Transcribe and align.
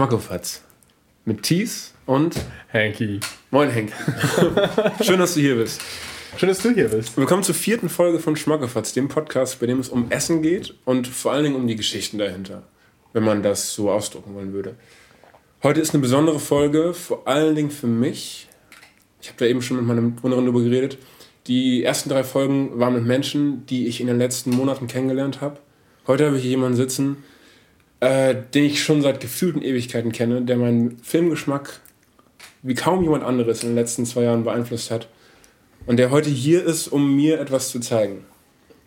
Schmackofatz. 0.00 0.62
Mit 1.26 1.42
Thies 1.42 1.92
und 2.06 2.34
Hanky. 2.72 3.20
Moin 3.50 3.68
Henk. 3.68 3.92
Schön, 5.02 5.18
dass 5.18 5.34
du 5.34 5.40
hier 5.40 5.56
bist. 5.56 5.82
Schön, 6.38 6.48
dass 6.48 6.60
du 6.60 6.70
hier 6.70 6.88
bist. 6.88 7.18
Willkommen 7.18 7.42
zur 7.42 7.54
vierten 7.54 7.90
Folge 7.90 8.18
von 8.18 8.34
Schmackofatz, 8.34 8.94
dem 8.94 9.08
Podcast, 9.08 9.60
bei 9.60 9.66
dem 9.66 9.78
es 9.78 9.90
um 9.90 10.10
Essen 10.10 10.40
geht 10.40 10.72
und 10.86 11.06
vor 11.06 11.32
allen 11.32 11.44
Dingen 11.44 11.56
um 11.56 11.66
die 11.66 11.76
Geschichten 11.76 12.16
dahinter, 12.16 12.62
wenn 13.12 13.24
man 13.24 13.42
das 13.42 13.74
so 13.74 13.90
ausdrucken 13.90 14.34
wollen 14.34 14.54
würde. 14.54 14.74
Heute 15.62 15.82
ist 15.82 15.92
eine 15.92 16.00
besondere 16.00 16.40
Folge, 16.40 16.94
vor 16.94 17.28
allen 17.28 17.54
Dingen 17.54 17.70
für 17.70 17.86
mich. 17.86 18.48
Ich 19.20 19.28
habe 19.28 19.38
da 19.38 19.44
eben 19.44 19.60
schon 19.60 19.76
mit 19.76 19.84
meiner 19.84 20.00
Mitbewohnerin 20.00 20.46
darüber 20.46 20.62
geredet. 20.62 20.96
Die 21.46 21.84
ersten 21.84 22.08
drei 22.08 22.24
Folgen 22.24 22.80
waren 22.80 22.94
mit 22.94 23.04
Menschen, 23.04 23.66
die 23.66 23.86
ich 23.86 24.00
in 24.00 24.06
den 24.06 24.16
letzten 24.16 24.48
Monaten 24.48 24.86
kennengelernt 24.86 25.42
habe. 25.42 25.58
Heute 26.06 26.24
habe 26.24 26.36
ich 26.36 26.42
hier 26.42 26.52
jemanden 26.52 26.78
sitzen, 26.78 27.22
äh, 28.00 28.34
den 28.54 28.64
ich 28.64 28.82
schon 28.82 29.02
seit 29.02 29.20
gefühlten 29.20 29.62
Ewigkeiten 29.62 30.12
kenne, 30.12 30.42
der 30.42 30.56
meinen 30.56 30.98
Filmgeschmack 31.02 31.80
wie 32.62 32.74
kaum 32.74 33.02
jemand 33.02 33.24
anderes 33.24 33.62
in 33.62 33.70
den 33.70 33.76
letzten 33.76 34.04
zwei 34.04 34.22
Jahren 34.22 34.44
beeinflusst 34.44 34.90
hat. 34.90 35.08
Und 35.86 35.96
der 35.96 36.10
heute 36.10 36.28
hier 36.28 36.64
ist, 36.64 36.88
um 36.88 37.16
mir 37.16 37.40
etwas 37.40 37.70
zu 37.70 37.80
zeigen. 37.80 38.24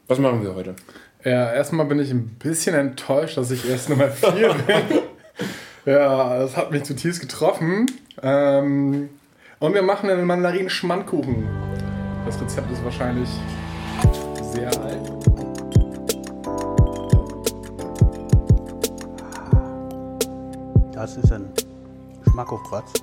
Was 0.07 0.19
machen 0.19 0.43
wir 0.43 0.53
heute? 0.53 0.75
Ja, 1.23 1.53
erstmal 1.53 1.85
bin 1.85 1.99
ich 1.99 2.11
ein 2.11 2.35
bisschen 2.37 2.75
enttäuscht, 2.75 3.37
dass 3.37 3.49
ich 3.49 3.67
erst 3.67 3.89
Nummer 3.89 4.09
4 4.09 4.31
bin. 4.67 4.99
ja, 5.85 6.39
das 6.39 6.55
hat 6.55 6.71
mich 6.71 6.83
zutiefst 6.83 7.21
getroffen. 7.21 7.87
Ähm, 8.21 9.09
und 9.59 9.73
wir 9.73 9.81
machen 9.81 10.09
einen 10.09 10.25
Mandarinen-Schmandkuchen. 10.25 11.47
Das 12.25 12.39
Rezept 12.41 12.71
ist 12.71 12.83
wahrscheinlich 12.83 13.29
sehr 14.53 14.69
alt. 14.81 15.22
Das 21.03 21.17
ist 21.17 21.33
ein 21.33 21.51
Schmackofatz. 22.31 22.93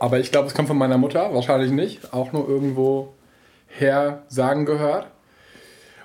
Aber 0.00 0.18
ich 0.18 0.32
glaube, 0.32 0.48
es 0.48 0.54
kommt 0.54 0.68
von 0.68 0.78
meiner 0.78 0.96
Mutter, 0.96 1.34
wahrscheinlich 1.34 1.70
nicht. 1.70 2.14
Auch 2.14 2.32
nur 2.32 2.48
irgendwo 2.48 3.12
her 3.66 4.22
sagen 4.28 4.64
gehört. 4.64 5.08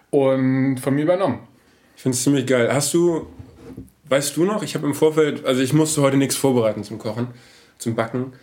Und 0.09 0.79
von 0.81 0.93
mir 0.93 1.03
übernommen. 1.03 1.47
Ich 1.95 2.01
finde 2.01 2.17
es 2.17 2.23
ziemlich 2.25 2.45
geil. 2.45 2.69
Hast 2.69 2.93
du, 2.93 3.27
weißt 4.09 4.35
du 4.35 4.43
noch, 4.43 4.61
ich 4.61 4.75
habe 4.75 4.85
im 4.85 4.93
Vorfeld, 4.93 5.45
also 5.45 5.61
ich 5.61 5.71
musste 5.71 6.01
heute 6.01 6.17
nichts 6.17 6.35
vorbereiten 6.35 6.83
zum 6.83 6.97
Kochen, 6.97 7.27
zum 7.77 7.95
Backen. 7.95 8.33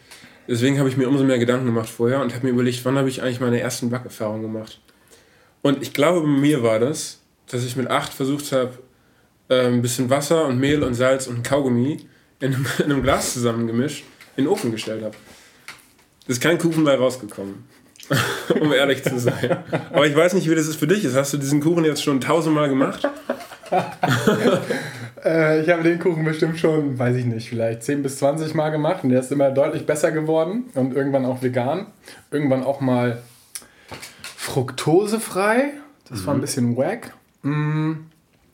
Deswegen 0.49 0.79
habe 0.79 0.89
ich 0.89 0.97
mir 0.97 1.11
umso 1.11 1.25
mehr 1.25 1.39
Gedanken 1.39 1.67
gemacht 1.67 1.91
vorher 1.91 2.23
und 2.23 2.35
habe 2.35 2.47
mir 2.47 2.55
überlegt, 2.55 2.83
wann 2.87 2.97
habe 2.97 3.11
ich 3.11 3.21
eigentlich 3.21 3.41
meine 3.41 3.61
ersten 3.61 3.91
Backerfahrungen 3.91 4.41
gemacht. 4.41 4.81
Und 5.61 5.83
ich 5.83 5.93
glaube, 5.93 6.23
bei 6.23 6.27
mir 6.27 6.63
war 6.63 6.79
das, 6.79 7.21
dass 7.49 7.67
ich 7.67 7.77
mit 7.77 7.89
acht 7.89 8.15
versucht 8.15 8.51
habe, 8.53 8.79
äh, 9.49 9.67
ein 9.67 9.83
bisschen 9.83 10.11
Wasser 10.11 10.47
und 10.47 10.59
Mehl 10.59 10.83
und 10.83 10.95
Salz 10.95 11.27
und 11.27 11.43
Kaugummi 11.43 12.07
in 12.41 12.55
einem, 12.55 12.67
in 12.79 12.85
einem 12.87 13.03
Glas 13.03 13.33
zusammengemischt 13.35 14.05
in 14.37 14.45
den 14.45 14.53
Ofen 14.53 14.73
gestellt 14.73 15.03
habe. 15.05 15.15
Ist 16.27 16.41
kein 16.41 16.59
Kuchen 16.59 16.85
bei 16.85 16.95
rausgekommen. 16.97 17.65
um 18.61 18.71
ehrlich 18.73 19.03
zu 19.03 19.19
sein. 19.19 19.59
Aber 19.91 20.07
ich 20.07 20.15
weiß 20.15 20.35
nicht, 20.35 20.51
wie 20.51 20.55
das 20.55 20.67
ist 20.67 20.77
für 20.77 20.87
dich. 20.87 21.07
Hast 21.15 21.33
du 21.33 21.39
diesen 21.39 21.61
Kuchen 21.63 21.87
jetzt 21.87 22.03
schon 22.03 22.21
tausendmal 22.21 22.69
gemacht? 22.69 23.09
Äh, 25.25 25.63
ich 25.63 25.71
habe 25.71 25.83
den 25.83 25.99
Kuchen 25.99 26.23
bestimmt 26.23 26.59
schon, 26.59 26.99
weiß 26.99 27.17
ich 27.17 27.25
nicht, 27.25 27.49
vielleicht 27.49 27.83
10 27.83 28.03
bis 28.03 28.19
20 28.19 28.55
Mal 28.55 28.69
gemacht 28.69 29.05
und 29.05 29.09
der 29.09 29.21
ist 29.21 29.33
immer 29.33 29.51
deutlich 29.51 29.87
besser 29.87 30.13
geworden 30.13 30.67
und 30.75 30.95
irgendwann 30.95 31.25
auch 31.25 31.43
vegan. 31.43 31.87
Irgendwann 32.31 32.63
auch 32.63 32.83
mal 32.83 33.23
fruktosefrei. 34.37 35.73
Das 36.11 36.21
Mhm. 36.21 36.27
war 36.27 36.35
ein 36.35 36.41
bisschen 36.43 36.77
wack. 36.77 37.15
Mm, 37.43 37.93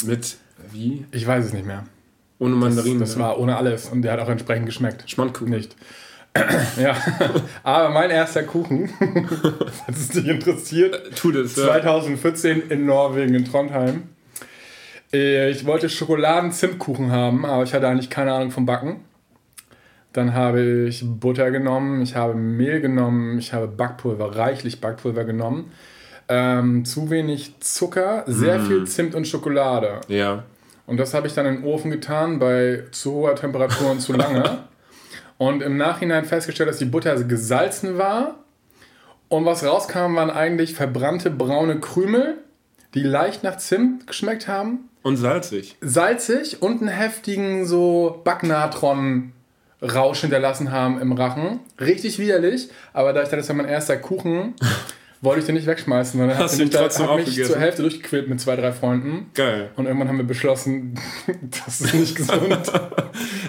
Mit 0.04 0.36
wie? 0.72 1.04
ich 1.12 1.26
weiß 1.26 1.46
es 1.46 1.52
nicht 1.52 1.66
mehr. 1.66 1.84
Ohne 2.38 2.54
Mandarinen. 2.54 3.00
Das 3.00 3.18
war 3.18 3.38
ohne 3.38 3.56
alles 3.56 3.88
und 3.88 4.02
der 4.02 4.12
hat 4.12 4.20
auch 4.20 4.28
entsprechend 4.28 4.66
geschmeckt. 4.66 5.08
Schmandkuchen. 5.10 5.50
Nicht. 5.50 5.76
ja, 6.80 6.96
aber 7.64 7.90
mein 7.90 8.10
erster 8.10 8.44
Kuchen, 8.44 8.88
falls 9.84 9.98
es 9.98 10.08
dich 10.10 10.26
interessiert, 10.28 11.16
Tu 11.16 11.32
das. 11.32 11.56
Ja. 11.56 11.64
2014 11.66 12.70
in 12.70 12.86
Norwegen, 12.86 13.34
in 13.34 13.44
Trondheim. 13.44 14.04
Äh, 15.12 15.50
Ich 15.50 15.66
wollte 15.66 15.88
Schokoladen-Zimtkuchen 15.88 17.10
haben, 17.10 17.44
aber 17.44 17.64
ich 17.64 17.74
hatte 17.74 17.88
eigentlich 17.88 18.10
keine 18.10 18.32
Ahnung 18.32 18.52
vom 18.52 18.64
Backen. 18.64 19.00
Dann 20.12 20.34
habe 20.34 20.86
ich 20.88 21.04
Butter 21.04 21.50
genommen, 21.50 22.02
ich 22.02 22.16
habe 22.16 22.34
Mehl 22.34 22.80
genommen, 22.80 23.38
ich 23.38 23.52
habe 23.52 23.68
Backpulver, 23.68 24.36
reichlich 24.36 24.80
Backpulver 24.80 25.24
genommen. 25.24 25.72
Ähm, 26.32 26.84
zu 26.84 27.10
wenig 27.10 27.58
Zucker, 27.60 28.22
sehr 28.26 28.60
viel 28.60 28.86
Zimt 28.86 29.16
und 29.16 29.26
Schokolade. 29.26 30.00
Ja. 30.06 30.44
Und 30.86 30.96
das 30.98 31.12
habe 31.12 31.26
ich 31.26 31.34
dann 31.34 31.44
in 31.46 31.56
den 31.56 31.64
Ofen 31.64 31.90
getan 31.90 32.38
bei 32.38 32.84
zu 32.92 33.12
hoher 33.12 33.34
Temperatur 33.34 33.90
und 33.90 34.00
zu 34.00 34.12
lange. 34.12 34.58
Und 35.38 35.62
im 35.62 35.78
Nachhinein 35.78 36.26
festgestellt, 36.26 36.68
dass 36.68 36.76
die 36.76 36.84
Butter 36.84 37.16
gesalzen 37.24 37.96
war. 37.96 38.40
Und 39.30 39.46
was 39.46 39.64
rauskam, 39.64 40.14
waren 40.14 40.28
eigentlich 40.30 40.74
verbrannte 40.74 41.30
braune 41.30 41.80
Krümel, 41.80 42.36
die 42.92 43.02
leicht 43.02 43.42
nach 43.42 43.56
Zimt 43.56 44.06
geschmeckt 44.06 44.48
haben. 44.48 44.90
Und 45.02 45.16
salzig. 45.16 45.76
Salzig 45.80 46.60
und 46.60 46.82
einen 46.82 46.90
heftigen 46.90 47.64
so 47.64 48.20
Backnatron-Rausch 48.22 50.20
hinterlassen 50.20 50.72
haben 50.72 51.00
im 51.00 51.12
Rachen. 51.12 51.60
Richtig 51.80 52.18
widerlich. 52.18 52.68
Aber 52.92 53.14
da 53.14 53.20
ich 53.22 53.28
dachte, 53.28 53.38
das 53.38 53.48
war 53.48 53.56
mein 53.56 53.68
erster 53.68 53.96
Kuchen, 53.96 54.54
wollte 55.22 55.40
ich 55.40 55.46
den 55.46 55.54
nicht 55.54 55.66
wegschmeißen. 55.66 56.18
Sondern 56.18 56.38
Hast 56.38 56.52
hab 56.52 56.58
du 56.58 56.64
mich 56.64 56.70
da- 56.72 56.80
trotzdem 56.80 57.06
hab 57.08 57.16
mich 57.16 57.44
zur 57.44 57.58
Hälfte 57.58 57.82
durchgequält 57.82 58.28
mit 58.28 58.40
zwei, 58.40 58.56
drei 58.56 58.72
Freunden. 58.72 59.30
Geil. 59.34 59.70
Und 59.76 59.86
irgendwann 59.86 60.08
haben 60.08 60.16
wir 60.18 60.24
beschlossen, 60.26 60.94
das 61.66 61.80
ist 61.80 61.94
nicht 61.94 62.16
gesund. 62.16 62.56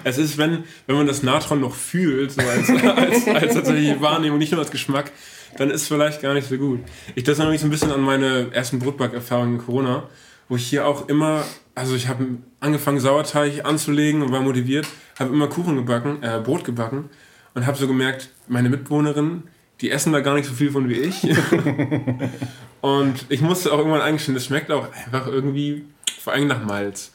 Es 0.04 0.18
ist, 0.18 0.38
wenn, 0.40 0.64
wenn 0.88 0.96
man 0.96 1.06
das 1.06 1.22
Natron 1.22 1.62
noch 1.62 1.76
fühlt, 1.76 2.32
so 2.32 2.42
als, 2.42 2.70
als, 2.70 3.28
als 3.28 3.54
tatsächliche 3.54 4.02
Wahrnehmung, 4.02 4.40
nicht 4.40 4.52
nur 4.52 4.60
als 4.60 4.72
Geschmack, 4.72 5.12
dann 5.58 5.70
ist 5.70 5.84
es 5.84 5.88
vielleicht 5.88 6.22
gar 6.24 6.34
nicht 6.34 6.50
so 6.50 6.58
gut. 6.58 6.80
Ich 7.14 7.24
das 7.24 7.38
mich 7.38 7.62
so 7.62 7.68
ein 7.68 7.70
bisschen 7.70 7.92
an 7.92 8.02
meine 8.02 8.48
ersten 8.52 8.80
Brotbackerfahrungen 8.80 9.60
in 9.60 9.66
Corona, 9.66 10.10
wo 10.50 10.56
ich 10.56 10.66
hier 10.68 10.88
auch 10.88 11.08
immer, 11.08 11.44
also 11.76 11.96
ich 11.96 12.08
habe 12.08 12.26
angefangen 12.60 13.00
Sauerteig 13.00 13.64
anzulegen 13.64 14.24
und 14.24 14.32
war 14.32 14.42
motiviert, 14.42 14.88
habe 15.20 15.34
immer 15.34 15.48
Kuchen 15.48 15.76
gebacken, 15.76 16.24
äh, 16.24 16.40
Brot 16.44 16.64
gebacken 16.64 17.10
und 17.54 17.66
habe 17.68 17.78
so 17.78 17.88
gemerkt, 17.88 18.30
meine 18.48 18.70
Mitbewohnerinnen, 18.70 19.44
die 19.82 19.90
essen 19.90 20.14
da 20.14 20.22
gar 20.22 20.36
nicht 20.36 20.48
so 20.48 20.54
viel 20.54 20.72
von 20.72 20.88
wie 20.88 21.00
ich. 21.00 21.24
und 22.82 23.26
ich 23.30 23.42
musste 23.42 23.74
auch 23.74 23.80
irgendwann 23.80 24.02
eingestehen, 24.02 24.36
das 24.36 24.46
schmeckt 24.46 24.72
auch 24.72 24.88
einfach 24.94 25.28
irgendwie 25.28 25.86
vor 26.22 26.34
allem 26.34 26.48
nach 26.48 26.64
Malz. 26.64 27.12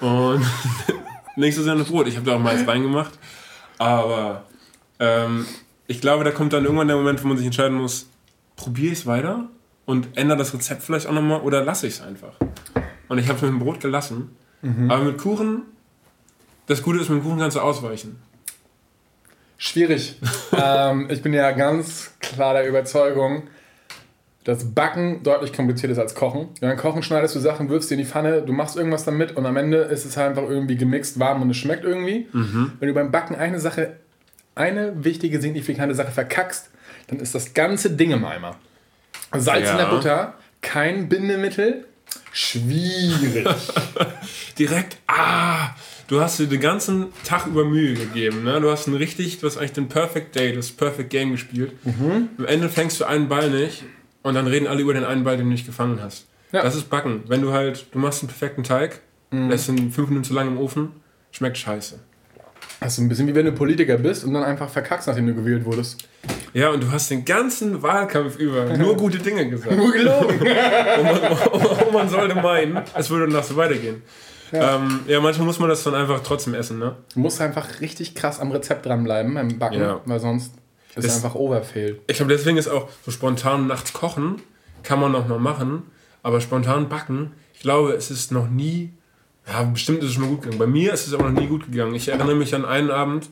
Und 0.00 0.44
nicht 1.36 1.54
so 1.54 1.62
sehr 1.62 1.74
nach 1.74 1.86
Brot. 1.86 2.08
Ich 2.08 2.16
habe 2.16 2.26
da 2.26 2.36
auch 2.36 2.40
Malz 2.40 2.66
reingemacht. 2.68 3.18
Aber 3.78 4.44
ähm, 4.98 5.46
ich 5.86 6.00
glaube, 6.00 6.24
da 6.24 6.30
kommt 6.30 6.52
dann 6.52 6.64
irgendwann 6.64 6.88
der 6.88 6.96
Moment, 6.96 7.22
wo 7.24 7.28
man 7.28 7.38
sich 7.38 7.46
entscheiden 7.46 7.78
muss, 7.78 8.06
probiere 8.56 8.92
ich 8.92 9.00
es 9.00 9.06
weiter 9.06 9.48
und 9.86 10.16
ändere 10.16 10.38
das 10.38 10.52
Rezept 10.52 10.82
vielleicht 10.82 11.06
auch 11.06 11.12
nochmal 11.12 11.40
oder 11.40 11.64
lasse 11.64 11.86
ich 11.86 11.94
es 11.94 12.02
einfach. 12.02 12.34
Und 13.08 13.18
ich 13.18 13.26
habe 13.28 13.36
es 13.36 13.42
mit 13.42 13.50
dem 13.50 13.58
Brot 13.58 13.80
gelassen. 13.80 14.36
Aber 14.88 15.04
mit 15.04 15.16
Kuchen, 15.16 15.62
das 16.66 16.82
Gute 16.82 16.98
ist, 16.98 17.08
mit 17.08 17.20
dem 17.20 17.24
Kuchen 17.24 17.38
kannst 17.38 17.56
du 17.56 17.60
ausweichen. 17.60 18.20
Schwierig. 19.62 20.16
ähm, 20.58 21.06
ich 21.10 21.20
bin 21.20 21.34
ja 21.34 21.50
ganz 21.52 22.12
klar 22.20 22.54
der 22.54 22.66
Überzeugung, 22.66 23.42
dass 24.44 24.74
Backen 24.74 25.22
deutlich 25.22 25.52
komplizierter 25.52 25.92
ist 25.92 25.98
als 25.98 26.14
Kochen. 26.14 26.48
Beim 26.62 26.78
Kochen 26.78 27.02
schneidest 27.02 27.36
du 27.36 27.40
Sachen, 27.40 27.68
wirfst 27.68 27.90
die 27.90 27.94
in 27.94 28.00
die 28.00 28.06
Pfanne, 28.06 28.40
du 28.40 28.54
machst 28.54 28.76
irgendwas 28.76 29.04
damit 29.04 29.36
und 29.36 29.44
am 29.44 29.58
Ende 29.58 29.76
ist 29.80 30.06
es 30.06 30.16
halt 30.16 30.30
einfach 30.30 30.48
irgendwie 30.48 30.76
gemixt, 30.76 31.18
warm 31.20 31.42
und 31.42 31.50
es 31.50 31.58
schmeckt 31.58 31.84
irgendwie. 31.84 32.26
Wenn 32.32 32.88
du 32.88 32.94
beim 32.94 33.10
Backen 33.10 33.34
eine 33.36 33.60
Sache, 33.60 33.96
eine 34.54 35.04
wichtige, 35.04 35.42
signifikante 35.42 35.94
Sache 35.94 36.10
verkackst, 36.10 36.70
dann 37.08 37.20
ist 37.20 37.34
das 37.34 37.52
ganze 37.52 37.90
Ding 37.90 38.12
im 38.12 38.24
Eimer. 38.24 38.56
Salz 39.36 39.70
in 39.70 39.76
der 39.76 39.86
Ja. 39.86 39.94
Butter, 39.94 40.34
kein 40.62 41.10
Bindemittel, 41.10 41.84
schwierig. 42.32 43.46
Direkt, 44.58 44.96
ah, 45.06 45.74
du 46.10 46.20
hast 46.20 46.38
dir 46.40 46.46
den 46.46 46.60
ganzen 46.60 47.06
Tag 47.24 47.46
über 47.46 47.64
Mühe 47.64 47.94
gegeben. 47.94 48.42
Ne? 48.42 48.60
Du 48.60 48.70
hast 48.70 48.88
ein 48.88 48.94
richtig, 48.94 49.38
du 49.38 49.46
hast 49.46 49.56
eigentlich 49.56 49.72
den 49.72 49.88
Perfect 49.88 50.34
Day, 50.34 50.52
das 50.52 50.70
Perfect 50.70 51.08
Game 51.08 51.30
gespielt. 51.30 51.72
Am 51.86 52.44
Ende 52.44 52.68
fängst 52.68 53.00
du 53.00 53.04
einen 53.04 53.28
Ball 53.28 53.48
nicht 53.48 53.84
und 54.22 54.34
dann 54.34 54.46
reden 54.46 54.66
alle 54.66 54.82
über 54.82 54.92
den 54.92 55.04
einen 55.04 55.24
Ball, 55.24 55.36
den 55.36 55.46
du 55.46 55.52
nicht 55.52 55.66
gefangen 55.66 56.00
hast. 56.02 56.26
Ja. 56.52 56.62
Das 56.62 56.74
ist 56.74 56.90
Backen. 56.90 57.22
Wenn 57.28 57.42
du 57.42 57.52
halt, 57.52 57.86
du 57.92 57.98
machst 57.98 58.22
einen 58.22 58.28
perfekten 58.28 58.64
Teig, 58.64 59.00
lässt 59.30 59.68
ihn 59.68 59.92
fünf 59.92 60.08
Minuten 60.08 60.24
zu 60.24 60.34
lang 60.34 60.48
im 60.48 60.58
Ofen, 60.58 60.90
schmeckt 61.30 61.56
scheiße. 61.56 62.00
Das 62.80 62.94
ist 62.94 62.98
ein 62.98 63.08
bisschen 63.08 63.28
wie 63.28 63.34
wenn 63.34 63.44
du 63.44 63.52
Politiker 63.52 63.96
bist 63.98 64.24
und 64.24 64.34
dann 64.34 64.42
einfach 64.42 64.68
verkackst, 64.68 65.06
nachdem 65.06 65.26
du 65.26 65.34
gewählt 65.34 65.64
wurdest. 65.64 66.08
Ja, 66.54 66.70
und 66.70 66.82
du 66.82 66.90
hast 66.90 67.10
den 67.10 67.24
ganzen 67.24 67.82
Wahlkampf 67.82 68.36
über 68.38 68.76
nur 68.76 68.96
gute 68.96 69.18
Dinge 69.18 69.48
gesagt. 69.48 69.76
Nur 69.76 69.92
gelogen. 69.92 70.40
Und 70.40 71.04
man, 71.04 71.78
und 71.86 71.92
man 71.92 72.08
sollte 72.08 72.34
meinen, 72.34 72.80
es 72.94 73.08
würde 73.10 73.28
danach 73.28 73.44
so 73.44 73.54
weitergehen. 73.56 74.02
Ja. 74.52 74.76
Ähm, 74.76 75.00
ja, 75.06 75.20
manchmal 75.20 75.46
muss 75.46 75.58
man 75.58 75.68
das 75.68 75.82
dann 75.84 75.94
einfach 75.94 76.20
trotzdem 76.22 76.54
essen, 76.54 76.78
ne? 76.78 76.96
Du 77.14 77.20
musst 77.20 77.40
einfach 77.40 77.80
richtig 77.80 78.14
krass 78.14 78.40
am 78.40 78.50
Rezept 78.52 78.84
dranbleiben 78.86 79.34
beim 79.34 79.58
Backen, 79.58 79.80
Ja. 79.80 80.00
weil 80.04 80.18
sonst 80.20 80.52
ist 80.96 80.96
Das- 80.96 81.04
es 81.06 81.16
einfach 81.24 81.34
overfail. 81.36 82.00
Ich 82.08 82.16
glaube, 82.16 82.32
deswegen 82.32 82.56
ist 82.56 82.68
auch 82.68 82.88
so 83.04 83.10
spontan 83.10 83.66
nachts 83.66 83.92
kochen, 83.92 84.42
kann 84.82 84.98
man 84.98 85.12
noch 85.12 85.28
mal 85.28 85.38
machen, 85.38 85.82
aber 86.22 86.40
spontan 86.40 86.88
backen, 86.88 87.32
ich 87.54 87.60
glaube, 87.60 87.92
es 87.92 88.10
ist 88.10 88.32
noch 88.32 88.48
nie 88.48 88.92
Ja, 89.46 89.62
bestimmt 89.64 89.98
ist 90.00 90.04
es 90.10 90.12
schon 90.12 90.22
mal 90.24 90.28
gut 90.28 90.42
gegangen. 90.42 90.58
Bei 90.60 90.66
mir 90.66 90.92
ist 90.92 91.08
es 91.08 91.14
aber 91.14 91.28
noch 91.28 91.40
nie 91.40 91.48
gut 91.48 91.64
gegangen. 91.72 91.94
Ich 91.94 92.06
erinnere 92.08 92.36
mich 92.36 92.54
an 92.54 92.64
einen 92.64 92.90
Abend, 92.90 93.28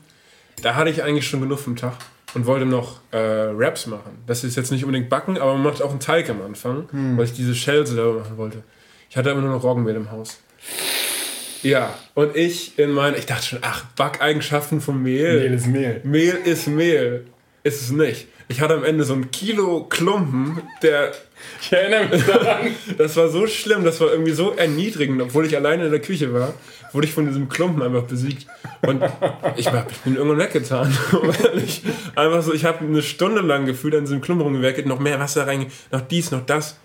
da 0.63 0.75
hatte 0.75 0.89
ich 0.89 1.01
eigentlich 1.03 1.25
schon 1.25 1.39
genug 1.39 1.59
vom 1.59 1.75
Tag 1.77 1.93
und 2.33 2.45
wollte 2.45 2.65
noch 2.65 2.99
äh, 3.11 3.17
Raps 3.17 3.85
machen. 3.87 4.17
Das 4.25 4.43
ist 4.43 4.57
jetzt 4.57 4.71
nicht 4.71 4.83
unbedingt 4.83 5.07
backen, 5.09 5.37
aber 5.37 5.53
man 5.53 5.63
macht 5.63 5.81
auch 5.81 5.91
einen 5.91 5.99
Teig 6.01 6.29
am 6.29 6.41
Anfang, 6.41 6.89
weil 7.15 7.23
ich 7.25 7.33
diese 7.33 7.55
Shells 7.55 7.91
selber 7.91 8.19
machen 8.21 8.37
wollte. 8.37 8.63
Ich 9.09 9.15
hatte 9.17 9.29
immer 9.29 9.41
nur 9.41 9.51
noch 9.51 9.63
Roggenmehl 9.63 9.95
im 9.95 10.11
Haus. 10.11 10.39
Ja, 11.63 11.93
und 12.13 12.35
ich 12.35 12.77
in 12.79 12.91
meinen, 12.91 13.17
ich 13.17 13.25
dachte 13.25 13.45
schon, 13.45 13.59
ach, 13.61 13.85
Backeigenschaften 13.95 14.81
von 14.81 15.01
Mehl. 15.01 15.39
Mehl 15.39 15.53
ist 15.53 15.67
Mehl. 15.67 16.01
Mehl 16.03 16.35
ist 16.45 16.67
Mehl. 16.67 17.25
Ist 17.63 17.81
es 17.81 17.91
nicht. 17.91 18.27
Ich 18.47 18.61
hatte 18.61 18.73
am 18.73 18.83
Ende 18.83 19.03
so 19.03 19.13
ein 19.13 19.29
Kilo 19.29 19.85
Klumpen, 19.89 20.61
der 20.81 21.11
Ich 21.61 21.71
erinnere 21.71 22.07
mich 22.07 22.25
daran. 22.25 22.75
das 22.97 23.15
war 23.15 23.29
so 23.29 23.45
schlimm, 23.45 23.83
das 23.83 24.01
war 24.01 24.11
irgendwie 24.11 24.31
so 24.31 24.51
erniedrigend, 24.51 25.21
obwohl 25.21 25.45
ich 25.45 25.55
alleine 25.55 25.85
in 25.85 25.91
der 25.91 26.01
Küche 26.01 26.33
war, 26.33 26.53
wurde 26.91 27.05
ich 27.05 27.13
von 27.13 27.27
diesem 27.27 27.47
Klumpen 27.47 27.83
einfach 27.83 28.03
besiegt. 28.03 28.47
Und 28.81 29.03
ich, 29.55 29.67
ich 29.67 29.71
bin 30.03 30.15
irgendwann 30.15 30.39
weggetan. 30.39 30.97
Ehrlich. 31.43 31.83
einfach 32.15 32.41
so, 32.41 32.53
ich 32.53 32.65
habe 32.65 32.85
eine 32.85 33.03
Stunde 33.03 33.41
lang 33.41 33.65
gefühlt 33.65 33.93
an 33.93 34.05
diesem 34.05 34.21
Klumpen 34.21 34.43
rumgewerkelt, 34.43 34.87
noch 34.87 34.99
mehr 34.99 35.19
Wasser 35.19 35.45
rein, 35.45 35.67
noch 35.91 36.01
dies, 36.01 36.31
noch 36.31 36.45
das. 36.45 36.77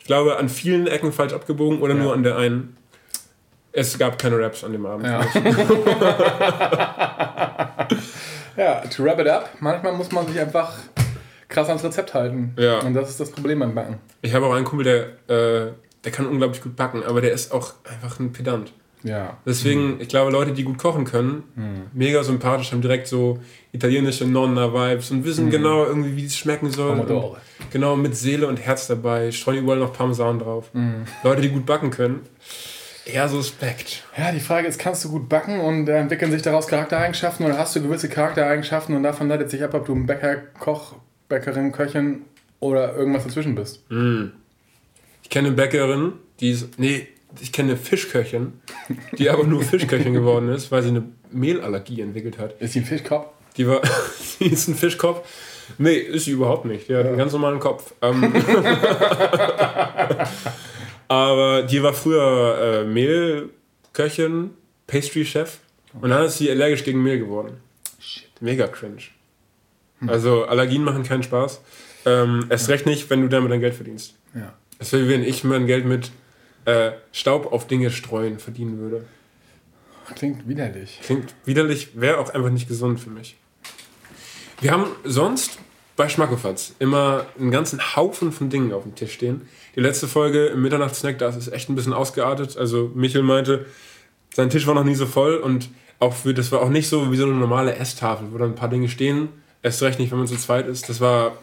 Ich 0.00 0.06
glaube, 0.06 0.38
an 0.38 0.48
vielen 0.48 0.88
Ecken 0.88 1.12
falsch 1.12 1.34
abgebogen 1.34 1.80
oder 1.80 1.94
nur 1.94 2.12
an 2.12 2.24
der 2.24 2.36
einen. 2.36 2.76
Es 3.72 3.98
gab 3.98 4.18
keine 4.18 4.38
Raps 4.38 4.62
an 4.64 4.72
dem 4.72 4.84
Abend. 4.84 5.06
Ja. 5.06 5.24
ja, 8.56 8.80
to 8.86 9.02
wrap 9.02 9.18
it 9.18 9.28
up, 9.28 9.48
manchmal 9.60 9.94
muss 9.94 10.12
man 10.12 10.26
sich 10.26 10.38
einfach 10.38 10.74
krass 11.48 11.68
ans 11.68 11.82
Rezept 11.84 12.12
halten. 12.14 12.54
Ja. 12.58 12.80
Und 12.80 12.94
das 12.94 13.10
ist 13.10 13.20
das 13.20 13.30
Problem 13.30 13.60
beim 13.60 13.74
Backen. 13.74 13.98
Ich 14.20 14.34
habe 14.34 14.46
auch 14.46 14.54
einen 14.54 14.64
Kumpel, 14.64 14.84
der, 14.84 15.06
äh, 15.34 15.72
der 16.04 16.12
kann 16.12 16.26
unglaublich 16.26 16.62
gut 16.62 16.76
backen, 16.76 17.02
aber 17.02 17.20
der 17.20 17.32
ist 17.32 17.52
auch 17.52 17.74
einfach 17.84 18.20
ein 18.20 18.32
Pedant. 18.32 18.72
Ja. 19.04 19.38
Deswegen, 19.44 20.00
ich 20.00 20.08
glaube, 20.08 20.30
Leute, 20.30 20.52
die 20.52 20.62
gut 20.62 20.78
kochen 20.78 21.04
können, 21.04 21.88
mega 21.92 22.22
sympathisch, 22.22 22.70
haben 22.70 22.82
direkt 22.82 23.08
so 23.08 23.40
italienische 23.72 24.24
Nonna-Vibes 24.26 25.10
und 25.10 25.24
wissen 25.24 25.50
genau 25.50 25.84
irgendwie, 25.84 26.16
wie 26.16 26.26
es 26.26 26.36
schmecken 26.36 26.70
soll. 26.70 27.00
Und 27.00 27.36
genau, 27.72 27.96
mit 27.96 28.16
Seele 28.16 28.46
und 28.46 28.60
Herz 28.60 28.86
dabei, 28.86 29.32
streuen 29.32 29.64
überall 29.64 29.80
noch 29.80 29.92
Parmesan 29.92 30.38
drauf. 30.38 30.70
Leute, 31.24 31.42
die 31.42 31.48
gut 31.48 31.66
backen 31.66 31.90
können, 31.90 32.20
eher 33.04 33.28
suspekt. 33.28 34.04
Ja, 34.16 34.32
die 34.32 34.40
Frage 34.40 34.68
ist, 34.68 34.78
kannst 34.78 35.04
du 35.04 35.10
gut 35.10 35.28
backen 35.28 35.60
und 35.60 35.88
entwickeln 35.88 36.30
sich 36.30 36.42
daraus 36.42 36.68
Charaktereigenschaften 36.68 37.46
oder 37.46 37.58
hast 37.58 37.74
du 37.74 37.82
gewisse 37.82 38.08
Charaktereigenschaften 38.08 38.94
und 38.94 39.02
davon 39.02 39.28
leitet 39.28 39.50
sich 39.50 39.62
ab, 39.62 39.74
ob 39.74 39.86
du 39.86 39.94
ein 39.94 40.06
Bäcker, 40.06 40.36
Koch, 40.58 40.94
Bäckerin, 41.28 41.72
Köchin 41.72 42.22
oder 42.60 42.94
irgendwas 42.94 43.24
dazwischen 43.24 43.54
bist? 43.54 43.82
Ich 45.22 45.30
kenne 45.30 45.48
eine 45.48 45.56
Bäckerin, 45.56 46.12
die 46.40 46.50
ist, 46.50 46.78
nee, 46.78 47.08
ich 47.40 47.52
kenne 47.52 47.72
eine 47.72 47.78
Fischköchin, 47.78 48.52
die 49.18 49.30
aber 49.30 49.44
nur 49.44 49.62
Fischköchin 49.62 50.12
geworden 50.12 50.50
ist, 50.50 50.70
weil 50.70 50.82
sie 50.82 50.90
eine 50.90 51.04
Mehlallergie 51.30 52.02
entwickelt 52.02 52.38
hat. 52.38 52.60
Ist 52.60 52.74
die 52.74 52.80
ein 52.80 52.84
Fischkopf? 52.84 53.28
Die 53.56 53.66
war, 53.66 53.80
sie 54.38 54.46
ist 54.46 54.68
ein 54.68 54.74
Fischkopf. 54.74 55.26
Nee, 55.78 55.96
ist 55.96 56.26
sie 56.26 56.32
überhaupt 56.32 56.66
nicht. 56.66 56.88
Die 56.88 56.94
hat 56.94 57.06
einen 57.06 57.16
ganz 57.16 57.32
normalen 57.32 57.60
Kopf. 57.60 57.94
Ähm, 58.02 58.22
aber 61.12 61.62
die 61.62 61.82
war 61.82 61.92
früher 61.92 62.58
äh, 62.58 62.84
Mehlköchin, 62.84 64.50
Pastry-Chef. 64.86 65.58
Und 66.00 66.10
dann 66.10 66.24
ist 66.24 66.38
sie 66.38 66.50
allergisch 66.50 66.84
gegen 66.84 67.02
Mehl 67.02 67.18
geworden. 67.18 67.58
Mega 68.40 68.66
cringe. 68.66 69.02
Also 70.06 70.46
Allergien 70.46 70.82
machen 70.82 71.04
keinen 71.04 71.22
Spaß. 71.22 71.60
Ähm, 72.06 72.46
erst 72.48 72.68
recht 72.68 72.86
nicht, 72.86 73.08
wenn 73.10 73.22
du 73.22 73.28
damit 73.28 73.52
dein 73.52 73.60
Geld 73.60 73.74
verdienst. 73.74 74.14
Ja. 74.34 74.54
Das 74.78 74.92
wäre, 74.92 75.08
wenn 75.08 75.22
ich 75.22 75.44
mein 75.44 75.66
Geld 75.66 75.84
mit 75.84 76.10
äh, 76.64 76.92
Staub 77.12 77.52
auf 77.52 77.66
Dinge 77.68 77.90
streuen 77.90 78.38
verdienen 78.38 78.78
würde. 78.78 79.04
Klingt 80.16 80.48
widerlich. 80.48 80.98
Klingt 81.04 81.34
widerlich, 81.44 81.90
wäre 81.94 82.18
auch 82.18 82.30
einfach 82.30 82.50
nicht 82.50 82.66
gesund 82.66 82.98
für 82.98 83.10
mich. 83.10 83.36
Wir 84.60 84.72
haben 84.72 84.86
sonst 85.04 85.58
bei 85.96 86.08
Schmackofatz 86.08 86.74
immer 86.78 87.26
einen 87.38 87.50
ganzen 87.50 87.96
Haufen 87.96 88.32
von 88.32 88.50
Dingen 88.50 88.72
auf 88.72 88.82
dem 88.82 88.94
Tisch 88.94 89.12
stehen. 89.12 89.42
Die 89.76 89.80
letzte 89.80 90.08
Folge 90.08 90.46
im 90.46 90.62
Mitternachtssnack, 90.62 91.18
da 91.18 91.28
ist 91.28 91.36
es 91.36 91.48
echt 91.48 91.68
ein 91.68 91.74
bisschen 91.74 91.92
ausgeartet. 91.92 92.56
Also 92.56 92.90
Michel 92.94 93.22
meinte, 93.22 93.66
sein 94.34 94.50
Tisch 94.50 94.66
war 94.66 94.74
noch 94.74 94.84
nie 94.84 94.94
so 94.94 95.06
voll 95.06 95.36
und 95.36 95.68
auch 95.98 96.14
für, 96.14 96.34
das 96.34 96.50
war 96.50 96.60
auch 96.60 96.70
nicht 96.70 96.88
so 96.88 97.12
wie 97.12 97.16
so 97.16 97.24
eine 97.24 97.34
normale 97.34 97.76
Esstafel, 97.76 98.28
wo 98.32 98.38
dann 98.38 98.50
ein 98.50 98.54
paar 98.54 98.68
Dinge 98.68 98.88
stehen. 98.88 99.28
Erst 99.62 99.82
recht 99.82 99.98
nicht, 99.98 100.10
wenn 100.10 100.18
man 100.18 100.26
zu 100.26 100.36
zweit 100.36 100.66
ist. 100.66 100.88
Das 100.88 101.00
war 101.00 101.36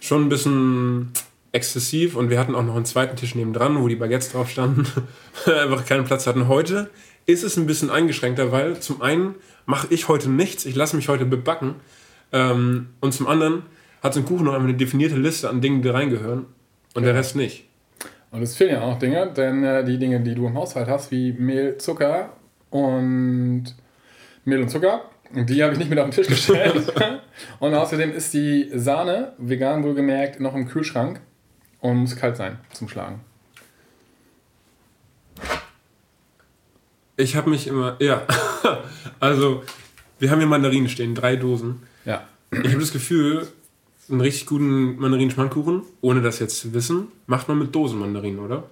schon 0.00 0.22
ein 0.22 0.28
bisschen 0.28 1.12
exzessiv 1.52 2.16
und 2.16 2.30
wir 2.30 2.38
hatten 2.38 2.54
auch 2.54 2.62
noch 2.62 2.76
einen 2.76 2.84
zweiten 2.84 3.16
Tisch 3.16 3.34
nebendran, 3.34 3.82
wo 3.82 3.88
die 3.88 3.96
Baguettes 3.96 4.32
drauf 4.32 4.48
standen, 4.48 4.86
einfach 5.46 5.84
keinen 5.84 6.04
Platz 6.04 6.26
hatten. 6.26 6.48
Heute 6.48 6.90
ist 7.26 7.42
es 7.42 7.56
ein 7.56 7.66
bisschen 7.66 7.90
eingeschränkter, 7.90 8.52
weil 8.52 8.80
zum 8.80 9.02
einen 9.02 9.34
mache 9.66 9.88
ich 9.90 10.08
heute 10.08 10.30
nichts, 10.30 10.64
ich 10.64 10.76
lasse 10.76 10.96
mich 10.96 11.08
heute 11.08 11.26
bebacken 11.26 11.74
ähm, 12.32 12.90
und 13.00 13.12
zum 13.12 13.26
anderen 13.26 13.64
hat 14.02 14.14
so 14.14 14.20
ein 14.20 14.26
Kuchen 14.26 14.44
noch 14.44 14.54
eine 14.54 14.74
definierte 14.74 15.16
Liste 15.16 15.48
an 15.48 15.60
Dingen, 15.60 15.82
die 15.82 15.88
reingehören 15.88 16.46
und 16.94 17.02
der 17.02 17.14
Rest 17.14 17.36
nicht. 17.36 17.64
Und 18.30 18.42
es 18.42 18.56
fehlen 18.56 18.72
ja 18.72 18.82
auch 18.82 18.98
Dinge, 18.98 19.32
denn 19.36 19.64
äh, 19.64 19.84
die 19.84 19.98
Dinge, 19.98 20.20
die 20.20 20.34
du 20.34 20.46
im 20.46 20.54
Haushalt 20.54 20.88
hast, 20.88 21.10
wie 21.10 21.32
Mehl, 21.32 21.78
Zucker 21.78 22.30
und 22.70 23.74
Mehl 24.44 24.62
und 24.62 24.68
Zucker, 24.68 25.02
die 25.32 25.62
habe 25.62 25.72
ich 25.72 25.78
nicht 25.78 25.90
mit 25.90 25.98
auf 25.98 26.06
den 26.06 26.12
Tisch 26.12 26.28
gestellt. 26.28 26.92
und 27.58 27.74
außerdem 27.74 28.12
ist 28.12 28.32
die 28.32 28.70
Sahne, 28.74 29.32
vegan 29.38 29.82
wohlgemerkt, 29.82 30.40
noch 30.40 30.54
im 30.54 30.68
Kühlschrank 30.68 31.20
und 31.80 31.96
muss 31.96 32.16
kalt 32.16 32.36
sein 32.36 32.58
zum 32.72 32.88
Schlagen. 32.88 33.20
Ich 37.16 37.36
habe 37.36 37.50
mich 37.50 37.66
immer, 37.66 37.96
ja, 38.00 38.26
also 39.20 39.62
wir 40.18 40.30
haben 40.30 40.38
hier 40.38 40.46
Mandarinen 40.46 40.88
stehen, 40.88 41.14
drei 41.14 41.36
Dosen. 41.36 41.82
Ja. 42.04 42.26
Ich 42.50 42.70
habe 42.70 42.80
das 42.80 42.92
Gefühl, 42.92 43.46
einen 44.10 44.20
richtig 44.20 44.46
guten 44.46 44.96
Mandarinenschmandkuchen, 44.96 45.82
ohne 46.00 46.22
das 46.22 46.38
jetzt 46.38 46.58
zu 46.58 46.74
wissen, 46.74 47.08
macht 47.26 47.48
man 47.48 47.58
mit 47.58 47.74
Dosenmandarinen, 47.74 48.40
oder? 48.40 48.64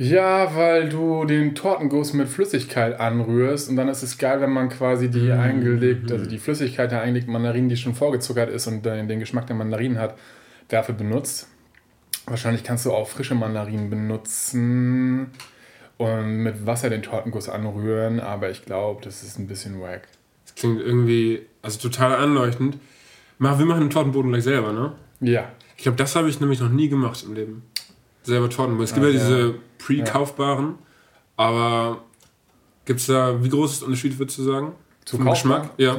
Ja, 0.00 0.54
weil 0.54 0.88
du 0.88 1.24
den 1.24 1.56
Tortenguss 1.56 2.12
mit 2.12 2.28
Flüssigkeit 2.28 3.00
anrührst 3.00 3.68
und 3.68 3.74
dann 3.74 3.88
ist 3.88 4.04
es 4.04 4.16
geil, 4.16 4.40
wenn 4.40 4.52
man 4.52 4.68
quasi 4.68 5.10
die 5.10 5.32
eingelegt, 5.32 6.12
also 6.12 6.24
die 6.24 6.38
Flüssigkeit 6.38 6.92
der 6.92 7.00
eingelegten 7.00 7.32
Mandarinen, 7.32 7.68
die 7.68 7.76
schon 7.76 7.96
vorgezuckert 7.96 8.48
ist 8.48 8.68
und 8.68 8.86
den, 8.86 9.08
den 9.08 9.18
Geschmack 9.18 9.48
der 9.48 9.56
Mandarinen 9.56 9.98
hat, 9.98 10.16
dafür 10.68 10.94
benutzt. 10.94 11.48
Wahrscheinlich 12.26 12.62
kannst 12.62 12.86
du 12.86 12.92
auch 12.92 13.08
frische 13.08 13.34
Mandarinen 13.34 13.90
benutzen 13.90 15.32
und 15.96 16.36
mit 16.44 16.64
Wasser 16.64 16.90
den 16.90 17.02
Tortenguss 17.02 17.48
anrühren, 17.48 18.20
aber 18.20 18.50
ich 18.50 18.64
glaube, 18.64 19.02
das 19.02 19.24
ist 19.24 19.36
ein 19.38 19.48
bisschen 19.48 19.80
wack. 19.80 20.06
Das 20.44 20.54
klingt 20.54 20.80
irgendwie, 20.80 21.42
also 21.60 21.80
total 21.80 22.14
anleuchtend. 22.14 22.78
Mach, 23.38 23.58
wir 23.58 23.66
machen 23.66 23.80
den 23.80 23.90
Tortenboden 23.90 24.30
gleich 24.32 24.44
selber, 24.44 24.72
ne? 24.72 24.92
Ja. 25.20 25.48
Ich 25.76 25.82
glaube, 25.84 25.96
das 25.96 26.16
habe 26.16 26.28
ich 26.28 26.40
nämlich 26.40 26.60
noch 26.60 26.70
nie 26.70 26.88
gemacht 26.88 27.22
im 27.26 27.34
Leben. 27.34 27.62
Selber 28.24 28.50
Tortenboden. 28.50 28.84
Es 28.84 28.92
gibt 28.94 29.06
Ah, 29.06 29.08
ja 29.08 29.14
ja. 29.14 29.20
diese 29.20 29.54
pre-kaufbaren, 29.78 30.74
aber 31.36 32.02
gibt 32.84 33.00
es 33.00 33.06
da, 33.06 33.42
wie 33.42 33.48
groß 33.48 33.72
ist 33.72 33.80
der 33.82 33.86
Unterschied, 33.88 34.18
würdest 34.18 34.38
du 34.38 34.42
sagen? 34.42 34.72
Zu 35.04 35.16
Vom 35.16 35.26
kaufbar? 35.26 35.60
Geschmack? 35.60 35.70
Ja, 35.78 35.96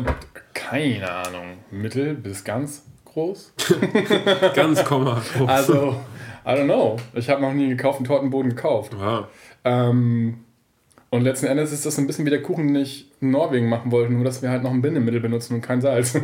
Keine 0.54 1.10
Ahnung. 1.12 1.58
Mittel 1.72 2.14
bis 2.16 2.44
ganz 2.44 2.84
groß? 3.06 3.54
ganz 4.56 4.84
Komma. 4.84 5.22
groß. 5.38 5.50
Also, 5.50 5.96
I 6.46 6.50
don't 6.50 6.66
know. 6.66 6.98
Ich 7.14 7.30
habe 7.30 7.42
noch 7.42 7.54
nie 7.54 7.64
einen 7.64 7.78
gekauften 7.78 8.06
Tortenboden 8.06 8.50
gekauft. 8.56 8.94
Ja. 9.00 9.28
Ähm, 9.64 10.44
und 11.12 11.22
letzten 11.24 11.48
Endes 11.48 11.72
ist 11.72 11.86
das 11.86 11.98
ein 11.98 12.06
bisschen 12.08 12.26
wie 12.26 12.30
der 12.30 12.42
Kuchen, 12.44 12.68
den 12.68 12.76
ich 12.84 13.08
in 13.20 13.32
Norwegen 13.32 13.68
machen 13.68 13.92
wollte, 13.92 14.14
nur 14.14 14.24
dass 14.24 14.42
wir 14.42 14.50
halt 14.50 14.62
noch 14.64 14.72
ein 14.72 14.82
Bindemittel 14.82 15.20
benutzen 15.20 15.56
und 15.56 15.62
kein 15.62 15.82
Salz. 15.82 16.14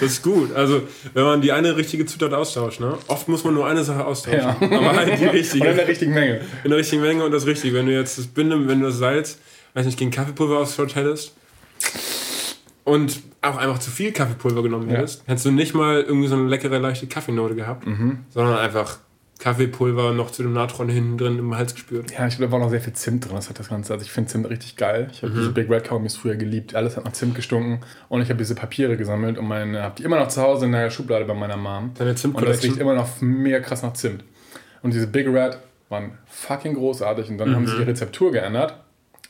Das 0.00 0.10
ist 0.12 0.22
gut. 0.22 0.54
Also, 0.54 0.82
wenn 1.14 1.24
man 1.24 1.40
die 1.40 1.52
eine 1.52 1.76
richtige 1.76 2.06
Zutat 2.06 2.32
austauscht, 2.32 2.80
ne? 2.80 2.96
Oft 3.08 3.28
muss 3.28 3.44
man 3.44 3.54
nur 3.54 3.66
eine 3.66 3.84
Sache 3.84 4.04
austauschen. 4.04 4.40
Ja. 4.40 4.56
Aber 4.60 4.92
halt 4.96 5.08
die 5.08 5.12
und 5.24 5.28
in 5.28 5.28
richtige. 5.28 5.74
der 5.74 5.86
richtigen 5.88 6.12
Menge. 6.14 6.40
In 6.64 6.70
der 6.70 6.78
richtigen 6.78 7.02
Menge 7.02 7.24
und 7.24 7.32
das 7.32 7.46
Richtige. 7.46 7.74
Wenn 7.76 7.86
du 7.86 7.92
jetzt 7.92 8.18
das 8.18 8.26
Binde, 8.26 8.66
wenn 8.68 8.80
du 8.80 8.86
das 8.86 8.98
Salz, 8.98 9.38
weiß 9.74 9.86
nicht, 9.86 9.98
gegen 9.98 10.10
Kaffeepulver 10.10 10.58
austauscht 10.58 10.96
hättest 10.96 11.34
und 12.84 13.20
auch 13.42 13.56
einfach 13.56 13.78
zu 13.78 13.90
viel 13.90 14.12
Kaffeepulver 14.12 14.62
genommen 14.62 14.88
Ja. 14.90 14.96
hättest, 14.98 15.22
hättest 15.26 15.46
du 15.46 15.50
nicht 15.52 15.74
mal 15.74 16.00
irgendwie 16.02 16.28
so 16.28 16.34
eine 16.34 16.48
leckere, 16.48 16.78
leichte 16.78 17.06
Kaffeenote 17.06 17.54
gehabt, 17.54 17.86
Mhm. 17.86 18.20
sondern 18.30 18.58
einfach 18.58 18.98
Kaffeepulver 19.42 20.12
noch 20.12 20.30
zu 20.30 20.44
dem 20.44 20.52
Natron 20.52 20.88
hinten 20.88 21.18
drin 21.18 21.36
im 21.40 21.56
Hals 21.56 21.74
gespürt. 21.74 22.12
Ja, 22.12 22.28
ich 22.28 22.36
glaube, 22.36 22.46
da 22.46 22.52
war 22.52 22.60
noch 22.60 22.70
sehr 22.70 22.80
viel 22.80 22.92
Zimt 22.92 23.24
drin. 23.24 23.34
Das 23.34 23.48
hat 23.48 23.58
das 23.58 23.70
Ganze. 23.70 23.92
Also 23.92 24.04
ich 24.04 24.12
finde 24.12 24.30
Zimt 24.30 24.48
richtig 24.48 24.76
geil. 24.76 25.08
Ich 25.10 25.24
habe 25.24 25.32
diese 25.32 25.50
Big 25.50 25.68
Red 25.68 25.82
Kaugummis 25.82 26.14
früher 26.14 26.36
geliebt. 26.36 26.76
Alles 26.76 26.96
hat 26.96 27.04
nach 27.04 27.12
Zimt 27.12 27.34
gestunken. 27.34 27.80
Und 28.08 28.22
ich 28.22 28.28
habe 28.28 28.38
diese 28.38 28.54
Papiere 28.54 28.96
gesammelt 28.96 29.38
und 29.38 29.48
meine, 29.48 29.82
habe 29.82 29.96
die 29.98 30.04
immer 30.04 30.20
noch 30.20 30.28
zu 30.28 30.40
Hause 30.40 30.66
in 30.66 30.72
der 30.72 30.90
Schublade 30.90 31.24
bei 31.24 31.34
meiner 31.34 31.56
Mom. 31.56 31.90
Deine 31.98 32.10
Und 32.10 32.46
das 32.46 32.62
riecht 32.62 32.76
immer 32.76 32.94
noch 32.94 33.20
mega 33.20 33.58
krass 33.58 33.82
nach 33.82 33.94
Zimt. 33.94 34.22
Und 34.80 34.94
diese 34.94 35.08
Big 35.08 35.26
Red 35.26 35.58
waren 35.88 36.12
fucking 36.26 36.74
großartig. 36.74 37.28
Und 37.28 37.38
dann 37.38 37.52
haben 37.52 37.66
sie 37.66 37.76
die 37.76 37.82
Rezeptur 37.82 38.30
geändert. 38.30 38.76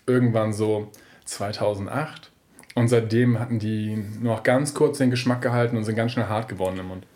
Irgendwann 0.06 0.52
so 0.52 0.90
2008. 1.24 2.30
Und 2.74 2.88
seitdem 2.88 3.40
hatten 3.40 3.58
die 3.58 3.96
nur 4.20 4.34
noch 4.34 4.42
ganz 4.42 4.74
kurz 4.74 4.98
den 4.98 5.10
Geschmack 5.10 5.40
gehalten 5.40 5.78
und 5.78 5.84
sind 5.84 5.96
ganz 5.96 6.12
schnell 6.12 6.26
hart 6.26 6.48
geworden 6.48 6.78
im 6.78 6.88
Mund. 6.88 7.06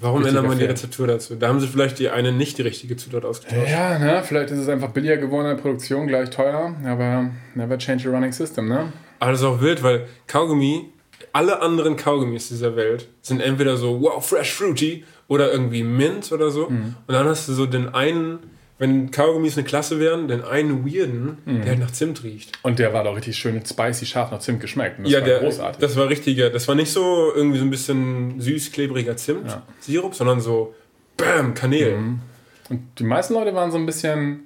Warum 0.00 0.24
ändert 0.24 0.46
man 0.46 0.58
die. 0.58 0.64
Rezeptur 0.64 1.06
dazu? 1.06 1.36
Da 1.36 1.48
haben 1.48 1.60
sie 1.60 1.66
vielleicht 1.66 1.98
die 1.98 2.10
eine 2.10 2.32
nicht 2.32 2.58
die 2.58 2.62
richtige 2.62 2.96
Zutat 2.96 3.24
ausgetauscht. 3.24 3.70
Ja, 3.70 3.98
ne? 3.98 4.22
Vielleicht 4.24 4.50
ist 4.50 4.58
es 4.58 4.68
einfach 4.68 4.90
billiger 4.90 5.16
geworden 5.16 5.46
in 5.50 5.56
der 5.56 5.62
Produktion, 5.62 6.06
gleich 6.06 6.30
teuer, 6.30 6.74
aber 6.84 7.30
never 7.54 7.78
change 7.78 8.08
a 8.08 8.12
running 8.12 8.32
system, 8.32 8.68
ne? 8.68 8.92
Aber 9.20 9.30
das 9.30 9.40
ist 9.40 9.46
auch 9.46 9.60
wild, 9.60 9.82
weil 9.82 10.06
Kaugummi, 10.26 10.90
alle 11.32 11.62
anderen 11.62 11.96
Kaugummis 11.96 12.48
dieser 12.48 12.76
Welt 12.76 13.08
sind 13.22 13.40
entweder 13.40 13.76
so, 13.76 14.00
wow, 14.00 14.24
fresh 14.24 14.52
fruity 14.52 15.04
oder 15.28 15.52
irgendwie 15.52 15.82
Mint 15.82 16.30
oder 16.32 16.50
so. 16.50 16.68
Mhm. 16.68 16.94
Und 17.06 17.14
dann 17.14 17.26
hast 17.26 17.48
du 17.48 17.52
so 17.52 17.66
den 17.66 17.94
einen, 17.94 18.38
wenn 18.84 19.10
Kaugummis 19.10 19.56
eine 19.56 19.64
Klasse 19.66 19.98
wären, 19.98 20.28
den 20.28 20.42
einen 20.44 20.84
weirden, 20.86 21.38
Mhm. 21.44 21.62
der 21.62 21.70
halt 21.70 21.80
nach 21.80 21.90
Zimt 21.92 22.22
riecht. 22.22 22.52
Und 22.62 22.78
der 22.78 22.92
war 22.92 23.04
doch 23.04 23.16
richtig 23.16 23.36
schön 23.36 23.64
spicy, 23.64 24.06
scharf 24.06 24.30
nach 24.30 24.40
Zimt 24.40 24.60
geschmeckt. 24.60 24.98
Und 24.98 25.04
das 25.04 25.12
ja, 25.12 25.20
war 25.20 25.26
der, 25.26 25.40
großartig. 25.40 25.80
das 25.80 25.96
war 25.96 26.08
richtiger. 26.08 26.50
Das 26.50 26.68
war 26.68 26.74
nicht 26.74 26.92
so 26.92 27.32
irgendwie 27.34 27.58
so 27.58 27.64
ein 27.64 27.70
bisschen 27.70 28.40
süß, 28.40 28.72
klebriger 28.72 29.16
Zimt-Sirup, 29.16 30.14
sondern 30.14 30.40
so, 30.40 30.74
bam, 31.16 31.54
Kanäle. 31.54 31.96
Mhm. 31.96 32.20
Und 32.70 32.80
die 32.98 33.04
meisten 33.04 33.34
Leute 33.34 33.54
waren 33.54 33.70
so 33.72 33.78
ein 33.78 33.86
bisschen 33.86 34.40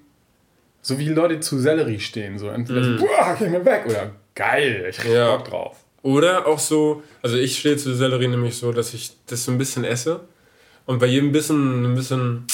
so 0.82 0.98
wie 0.98 1.08
Leute 1.08 1.40
zu 1.40 1.58
Sellerie 1.58 2.00
stehen. 2.00 2.38
So 2.38 2.48
entweder 2.48 2.82
so, 2.84 2.96
boah, 2.98 3.36
geh 3.38 3.48
mir 3.48 3.64
weg. 3.64 3.82
Oder 3.86 4.12
geil, 4.34 4.86
ich 4.88 4.98
hab 4.98 5.06
Mhm. 5.06 5.12
Ja. 5.12 5.36
Bock 5.36 5.48
drauf. 5.48 5.76
Oder 6.02 6.46
auch 6.46 6.58
so, 6.60 7.02
also 7.22 7.36
ich 7.36 7.58
stehe 7.58 7.76
zu 7.76 7.94
Sellerie 7.94 8.28
nämlich 8.28 8.56
so, 8.56 8.72
dass 8.72 8.94
ich 8.94 9.10
das 9.26 9.44
so 9.44 9.50
ein 9.52 9.58
bisschen 9.58 9.84
esse 9.84 10.20
und 10.86 11.00
bei 11.00 11.06
jedem 11.06 11.32
Bissen 11.32 11.84
ein 11.84 11.94
bisschen 11.96 12.44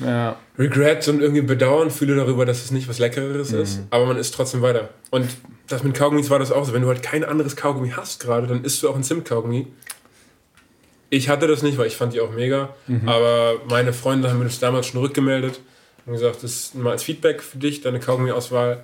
Ja. 0.00 0.36
Regret 0.58 1.06
und 1.08 1.20
irgendwie 1.20 1.42
Bedauern 1.42 1.90
fühle 1.90 2.14
darüber, 2.16 2.46
dass 2.46 2.62
es 2.64 2.70
nicht 2.70 2.88
was 2.88 2.98
Leckeres 2.98 3.50
Mhm. 3.52 3.60
ist, 3.60 3.80
aber 3.90 4.06
man 4.06 4.16
isst 4.16 4.34
trotzdem 4.34 4.62
weiter. 4.62 4.90
Und 5.10 5.28
das 5.66 5.82
mit 5.82 5.94
Kaugummis 5.94 6.30
war 6.30 6.38
das 6.38 6.52
auch 6.52 6.64
so. 6.64 6.72
Wenn 6.72 6.82
du 6.82 6.88
halt 6.88 7.02
kein 7.02 7.24
anderes 7.24 7.56
Kaugummi 7.56 7.90
hast 7.90 8.20
gerade, 8.20 8.46
dann 8.46 8.64
isst 8.64 8.82
du 8.82 8.88
auch 8.88 8.96
ein 8.96 9.02
Zimtkaugummi. 9.02 9.66
Ich 11.10 11.28
hatte 11.28 11.46
das 11.46 11.62
nicht, 11.62 11.78
weil 11.78 11.86
ich 11.86 11.96
fand 11.96 12.12
die 12.12 12.20
auch 12.20 12.30
mega, 12.32 12.74
Mhm. 12.86 13.08
aber 13.08 13.54
meine 13.68 13.92
Freunde 13.92 14.28
haben 14.30 14.38
mir 14.38 14.44
das 14.44 14.58
damals 14.60 14.86
schon 14.88 15.00
rückgemeldet 15.00 15.60
und 16.06 16.12
gesagt, 16.12 16.36
das 16.42 16.52
ist 16.52 16.74
mal 16.74 16.90
als 16.92 17.02
Feedback 17.02 17.42
für 17.42 17.58
dich, 17.58 17.80
deine 17.80 17.98
Kaugummi-Auswahl 17.98 18.82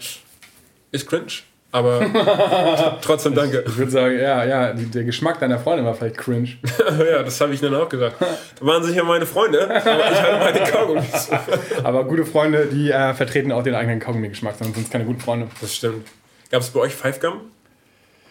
ist 0.91 1.07
cringe, 1.09 1.27
aber 1.75 2.99
trotzdem 3.03 3.35
danke. 3.35 3.65
Ich 3.67 3.77
würde 3.77 3.91
sagen, 3.91 4.17
ja, 4.17 4.45
ja, 4.45 4.73
der 4.73 5.03
Geschmack 5.03 5.41
deiner 5.41 5.59
Freundin 5.59 5.85
war 5.85 5.95
vielleicht 5.95 6.17
cringe. 6.17 6.51
ja, 7.11 7.25
das 7.25 7.41
habe 7.41 7.53
ich 7.53 7.61
dann 7.61 7.75
auch 7.75 7.89
gesagt. 7.89 8.15
Da 8.21 8.65
waren 8.65 8.85
sicher 8.85 9.03
meine 9.03 9.27
Freunde, 9.27 9.65
aber 9.65 10.11
ich 10.13 10.23
hatte 10.23 10.39
meine 10.39 10.71
Kaugummis. 10.71 11.31
Aber 11.83 12.05
gute 12.05 12.25
Freunde, 12.25 12.67
die 12.67 12.93
äh, 12.93 13.13
vertreten 13.15 13.51
auch 13.51 13.65
den 13.65 13.75
eigenen 13.75 13.99
Kaugummi-Geschmack, 13.99 14.55
sonst 14.57 14.75
sind 14.75 14.85
es 14.87 14.91
keine 14.91 15.05
guten 15.05 15.19
Freunde. 15.19 15.49
Das 15.61 15.75
stimmt. 15.75 16.07
Gab 16.53 16.63
es 16.63 16.71
bei 16.71 16.79
euch 16.79 16.95
Five 16.95 17.19
Gum? 17.19 17.41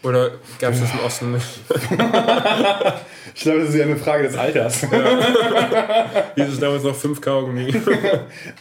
Oder 0.03 0.31
gab 0.59 0.71
es 0.71 0.79
das 0.79 0.93
im 0.93 0.99
Osten 1.05 1.31
nicht? 1.33 1.47
Ich 3.35 3.41
glaube, 3.41 3.59
das 3.59 3.69
ist 3.69 3.75
ja 3.75 3.83
eine 3.83 3.97
Frage 3.97 4.23
des 4.23 4.37
Alters. 4.37 4.81
Hieß 6.35 6.47
es 6.47 6.59
damals 6.59 6.83
noch 6.83 6.95
5 6.95 7.19
Kaugummi. 7.19 7.73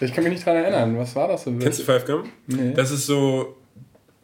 Ich 0.01 0.13
kann 0.13 0.25
mich 0.25 0.33
nicht 0.33 0.47
daran 0.47 0.63
erinnern. 0.65 0.99
Was 0.99 1.15
war 1.15 1.29
das 1.29 1.45
denn? 1.45 1.61
Kennst 1.61 1.81
du 1.81 1.85
Five 1.85 2.05
Gum? 2.05 2.25
Nee. 2.49 2.73
Das 2.75 2.91
ist 2.91 3.07
so 3.07 3.62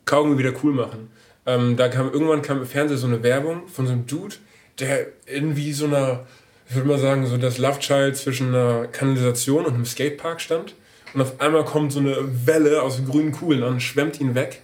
Kaugummi 0.09 0.39
wieder 0.39 0.53
cool 0.63 0.73
machen. 0.73 1.11
Ähm, 1.47 1.77
da 1.77 1.89
kam 1.89 2.13
irgendwann 2.13 2.43
kam 2.43 2.59
im 2.59 2.67
Fernsehen 2.67 2.99
so 2.99 3.07
eine 3.07 3.23
Werbung 3.23 3.69
von 3.69 3.87
so 3.87 3.93
einem 3.93 4.07
Dude, 4.07 4.37
der 4.81 5.07
irgendwie 5.27 5.73
so 5.73 5.87
einer, 5.87 6.27
ich 6.69 6.75
würde 6.75 6.89
mal 6.89 6.99
sagen, 6.99 7.27
so 7.27 7.37
das 7.37 7.59
Love 7.59 7.79
Child 7.79 8.17
zwischen 8.17 8.49
einer 8.49 8.87
Kanalisation 8.89 9.65
und 9.65 9.75
einem 9.75 9.87
Skatepark 9.87 10.41
stand. 10.41 10.75
Und 11.15 11.23
auf 11.23 11.41
einmal 11.41 11.65
kommt 11.65 11.93
so 11.93 12.01
eine 12.01 12.17
Welle 12.47 12.83
aus 12.83 13.03
grünen 13.05 13.33
Kugeln 13.33 13.63
an, 13.63 13.81
schwemmt 13.81 14.21
ihn 14.21 14.35
weg. 14.35 14.61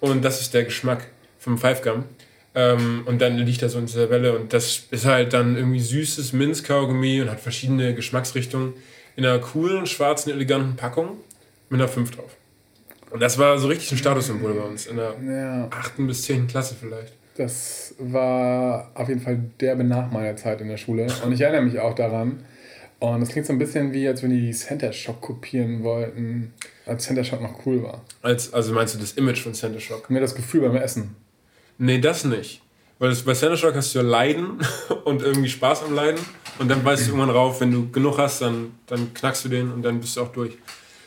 Und 0.00 0.24
das 0.24 0.40
ist 0.40 0.54
der 0.54 0.64
Geschmack 0.64 1.06
vom 1.38 1.58
Five 1.58 1.82
Gum. 1.82 2.04
Ähm, 2.54 3.02
und 3.06 3.20
dann 3.20 3.36
liegt 3.38 3.62
er 3.62 3.68
so 3.68 3.78
in 3.78 3.86
dieser 3.86 4.10
Welle 4.10 4.36
und 4.36 4.52
das 4.52 4.86
ist 4.90 5.06
halt 5.06 5.32
dann 5.32 5.56
irgendwie 5.56 5.80
süßes 5.80 6.34
Minzkaugummi 6.34 7.22
und 7.22 7.30
hat 7.30 7.40
verschiedene 7.40 7.94
Geschmacksrichtungen 7.94 8.74
in 9.16 9.24
einer 9.24 9.38
coolen, 9.38 9.86
schwarzen, 9.86 10.30
eleganten 10.30 10.76
Packung 10.76 11.16
mit 11.70 11.80
einer 11.80 11.88
5 11.88 12.10
drauf. 12.10 12.36
Und 13.12 13.20
das 13.20 13.38
war 13.38 13.58
so 13.58 13.68
richtig 13.68 13.92
ein 13.92 13.98
Statussymbol 13.98 14.54
bei 14.54 14.62
uns 14.62 14.86
in 14.86 14.96
der 14.96 15.14
Ja, 15.22 15.68
8. 15.70 16.06
bis 16.06 16.22
10. 16.22 16.46
Klasse 16.46 16.74
vielleicht. 16.78 17.12
das 17.36 17.94
war 17.98 18.90
auf 18.94 19.08
jeden 19.08 19.20
Fall 19.20 19.38
derbe 19.60 19.84
nach 19.84 20.10
meiner 20.10 20.34
Zeit 20.36 20.60
in 20.60 20.68
der 20.68 20.76
Schule. 20.78 21.06
Und 21.24 21.32
ich 21.32 21.40
erinnere 21.40 21.62
mich 21.62 21.78
auch 21.78 21.94
daran. 21.94 22.42
Und 23.00 23.20
das 23.20 23.30
klingt 23.30 23.46
so 23.46 23.52
ein 23.52 23.58
bisschen 23.58 23.92
wie, 23.92 24.06
als 24.06 24.22
wenn 24.22 24.30
die 24.30 24.52
Center 24.52 24.92
Shock 24.92 25.20
kopieren 25.20 25.82
wollten, 25.82 26.52
als 26.86 27.04
Center 27.04 27.24
Shock 27.24 27.42
noch 27.42 27.66
cool 27.66 27.82
war. 27.82 28.00
Als, 28.22 28.52
also 28.54 28.72
meinst 28.72 28.94
du 28.94 28.98
das 28.98 29.12
Image 29.12 29.42
von 29.42 29.54
Center 29.54 29.80
Shock? 29.80 30.08
Mir 30.08 30.20
das 30.20 30.34
Gefühl 30.34 30.60
beim 30.60 30.76
Essen. 30.76 31.16
Nee, 31.78 31.98
das 31.98 32.24
nicht. 32.24 32.62
Weil 33.00 33.10
das, 33.10 33.22
bei 33.22 33.34
Center 33.34 33.56
Shock 33.56 33.74
hast 33.74 33.92
du 33.94 33.98
ja 33.98 34.04
Leiden 34.04 34.58
und 35.04 35.20
irgendwie 35.22 35.48
Spaß 35.48 35.82
am 35.82 35.94
Leiden. 35.94 36.20
Und 36.60 36.70
dann 36.70 36.84
weißt 36.84 37.06
du 37.08 37.10
irgendwann 37.14 37.30
rauf, 37.30 37.60
wenn 37.60 37.72
du 37.72 37.90
genug 37.90 38.18
hast, 38.18 38.40
dann, 38.40 38.72
dann 38.86 39.12
knackst 39.12 39.44
du 39.44 39.48
den 39.48 39.72
und 39.72 39.82
dann 39.82 40.00
bist 40.00 40.16
du 40.16 40.20
auch 40.22 40.32
durch. 40.32 40.56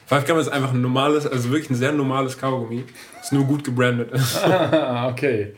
Five 0.05 0.25
Gum 0.25 0.37
ist 0.39 0.49
einfach 0.49 0.71
ein 0.71 0.81
normales, 0.81 1.25
also 1.25 1.49
wirklich 1.49 1.69
ein 1.69 1.75
sehr 1.75 1.91
normales 1.91 2.37
Kaugummi. 2.37 2.83
Ist 3.21 3.33
nur 3.33 3.45
gut 3.45 3.63
gebrandet. 3.63 4.11
Ah, 4.45 5.09
okay. 5.09 5.53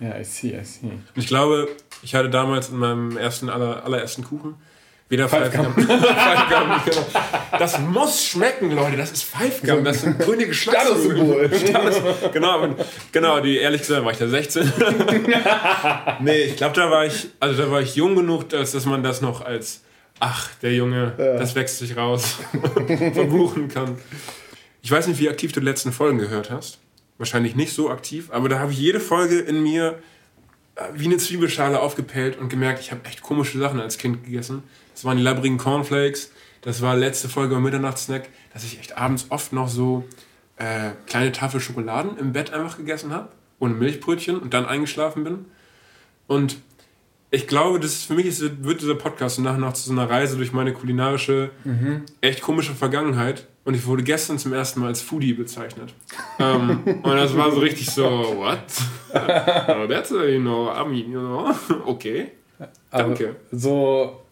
Ja, 0.00 0.18
I 0.18 0.24
see, 0.24 0.48
I 0.48 0.64
see. 0.64 0.86
Und 0.86 1.02
ich 1.14 1.26
glaube, 1.26 1.68
ich 2.02 2.14
hatte 2.14 2.28
damals 2.28 2.68
in 2.68 2.76
meinem 2.76 3.16
ersten, 3.16 3.48
aller, 3.48 3.84
allerersten 3.84 4.24
Kuchen 4.24 4.56
weder 5.08 5.28
Five, 5.28 5.52
Five 5.52 5.74
Gum. 5.74 5.74
Five 5.86 6.48
Gum 6.48 6.80
genau. 6.84 7.06
Das 7.58 7.78
muss 7.80 8.24
schmecken, 8.24 8.72
Leute. 8.72 8.96
Das 8.96 9.12
ist 9.12 9.24
Five 9.24 9.62
Gum. 9.62 9.84
Das 9.84 10.02
sind 10.02 10.18
grüne. 10.18 10.52
Status, 10.52 11.08
genau, 12.32 12.68
genau, 13.12 13.40
die 13.40 13.58
ehrlich 13.58 13.82
gesagt 13.82 14.04
war 14.04 14.12
ich 14.12 14.18
da 14.18 14.28
16. 14.28 14.72
nee, 16.20 16.42
ich 16.42 16.56
glaube, 16.56 16.74
da 16.74 16.90
war 16.90 17.06
ich, 17.06 17.28
also 17.40 17.62
da 17.62 17.70
war 17.70 17.80
ich 17.80 17.94
jung 17.96 18.16
genug, 18.16 18.48
dass, 18.48 18.72
dass 18.72 18.84
man 18.84 19.02
das 19.02 19.20
noch 19.20 19.44
als 19.44 19.82
ach, 20.20 20.54
der 20.62 20.74
Junge, 20.74 21.14
das 21.16 21.54
wächst 21.54 21.78
sich 21.78 21.96
raus, 21.96 22.36
verbuchen 23.12 23.68
kann. 23.68 23.98
Ich 24.82 24.90
weiß 24.90 25.08
nicht, 25.08 25.20
wie 25.20 25.28
aktiv 25.28 25.52
du 25.52 25.60
die 25.60 25.66
letzten 25.66 25.92
Folgen 25.92 26.18
gehört 26.18 26.50
hast. 26.50 26.78
Wahrscheinlich 27.18 27.56
nicht 27.56 27.72
so 27.72 27.90
aktiv, 27.90 28.30
aber 28.30 28.48
da 28.48 28.58
habe 28.58 28.72
ich 28.72 28.78
jede 28.78 29.00
Folge 29.00 29.38
in 29.38 29.62
mir 29.62 29.98
äh, 30.76 30.82
wie 30.94 31.06
eine 31.06 31.16
Zwiebelschale 31.16 31.80
aufgepellt 31.80 32.38
und 32.38 32.48
gemerkt, 32.48 32.80
ich 32.80 32.90
habe 32.90 33.04
echt 33.04 33.22
komische 33.22 33.58
Sachen 33.58 33.80
als 33.80 33.98
Kind 33.98 34.24
gegessen. 34.24 34.62
Das 34.94 35.04
waren 35.04 35.16
die 35.16 35.22
labbrigen 35.22 35.58
Cornflakes, 35.58 36.30
das 36.60 36.82
war 36.82 36.96
letzte 36.96 37.28
Folge 37.28 37.54
beim 37.54 37.62
Mitternachtssnack, 37.62 38.28
dass 38.52 38.64
ich 38.64 38.78
echt 38.78 38.96
abends 38.96 39.26
oft 39.30 39.52
noch 39.52 39.68
so 39.68 40.04
äh, 40.56 40.90
kleine 41.06 41.32
Tafel 41.32 41.60
Schokoladen 41.60 42.18
im 42.18 42.32
Bett 42.32 42.52
einfach 42.52 42.76
gegessen 42.76 43.12
habe, 43.12 43.28
ohne 43.58 43.74
Milchbrötchen 43.74 44.38
und 44.38 44.52
dann 44.52 44.66
eingeschlafen 44.66 45.24
bin. 45.24 45.46
Und 46.26 46.58
ich 47.30 47.46
glaube, 47.46 47.80
das 47.80 47.92
ist, 47.92 48.04
für 48.04 48.14
mich 48.14 48.26
ist, 48.26 48.64
wird 48.64 48.80
dieser 48.80 48.94
Podcast 48.94 49.38
nachher 49.40 49.58
noch 49.58 49.72
zu 49.72 49.82
so 49.82 49.92
einer 49.92 50.08
Reise 50.08 50.36
durch 50.36 50.52
meine 50.52 50.72
kulinarische, 50.72 51.50
echt 52.20 52.40
komische 52.40 52.74
Vergangenheit. 52.74 53.46
Und 53.64 53.74
ich 53.74 53.84
wurde 53.84 54.04
gestern 54.04 54.38
zum 54.38 54.52
ersten 54.52 54.78
Mal 54.78 54.86
als 54.88 55.02
Foodie 55.02 55.32
bezeichnet. 55.32 55.92
ähm, 56.38 56.80
und 57.02 57.16
das 57.16 57.36
war 57.36 57.50
so 57.50 57.58
richtig 57.58 57.90
so, 57.90 58.04
what? 58.04 58.60
oh, 59.12 59.88
that's 59.88 60.12
a, 60.12 60.24
you 60.24 60.40
know, 60.40 60.70
I 60.70 60.88
mean, 60.88 61.10
you 61.10 61.18
know, 61.18 61.52
okay. 61.84 62.30
Danke. 62.92 63.28
Aber 63.30 63.36
so, 63.50 64.22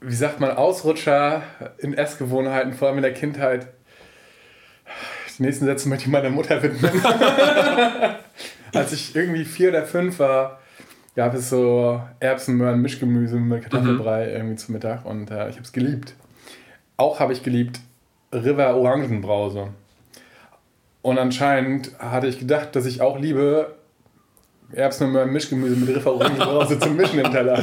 wie 0.00 0.14
sagt 0.14 0.38
man, 0.38 0.50
Ausrutscher 0.50 1.42
in 1.78 1.94
Essgewohnheiten, 1.94 2.74
vor 2.74 2.88
allem 2.88 2.98
in 2.98 3.02
der 3.02 3.14
Kindheit. 3.14 3.68
Die 5.38 5.42
nächsten 5.42 5.64
Sätze 5.64 5.88
möchte 5.88 6.04
ich 6.04 6.10
meiner 6.10 6.30
Mutter 6.30 6.62
widmen. 6.62 6.90
Als 8.72 8.92
ich 8.92 9.16
irgendwie 9.16 9.44
vier 9.44 9.70
oder 9.70 9.84
fünf 9.84 10.18
war, 10.18 10.60
gab 11.16 11.34
es 11.34 11.48
so 11.48 12.00
Erbsen, 12.20 12.56
Möhren, 12.56 12.80
Mischgemüse 12.82 13.36
mit 13.36 13.62
Kartoffelbrei 13.62 14.30
irgendwie 14.30 14.56
zu 14.56 14.70
Mittag 14.70 15.04
und 15.04 15.30
äh, 15.30 15.48
ich 15.48 15.56
habe 15.56 15.62
es 15.62 15.72
geliebt. 15.72 16.14
Auch 16.98 17.18
habe 17.18 17.32
ich 17.32 17.42
geliebt 17.42 17.80
River 18.32 18.76
Orangenbrause. 18.76 19.68
Und 21.00 21.18
anscheinend 21.18 21.98
hatte 21.98 22.26
ich 22.26 22.38
gedacht, 22.38 22.76
dass 22.76 22.84
ich 22.84 23.00
auch 23.00 23.18
liebe 23.18 23.74
Erbsen, 24.72 25.10
Möhren, 25.10 25.32
Mischgemüse 25.32 25.76
mit 25.76 25.96
River 25.96 26.14
Orangenbrause 26.14 26.78
zum 26.80 26.96
Mischen 26.96 27.18
im 27.18 27.32
Teller. 27.32 27.62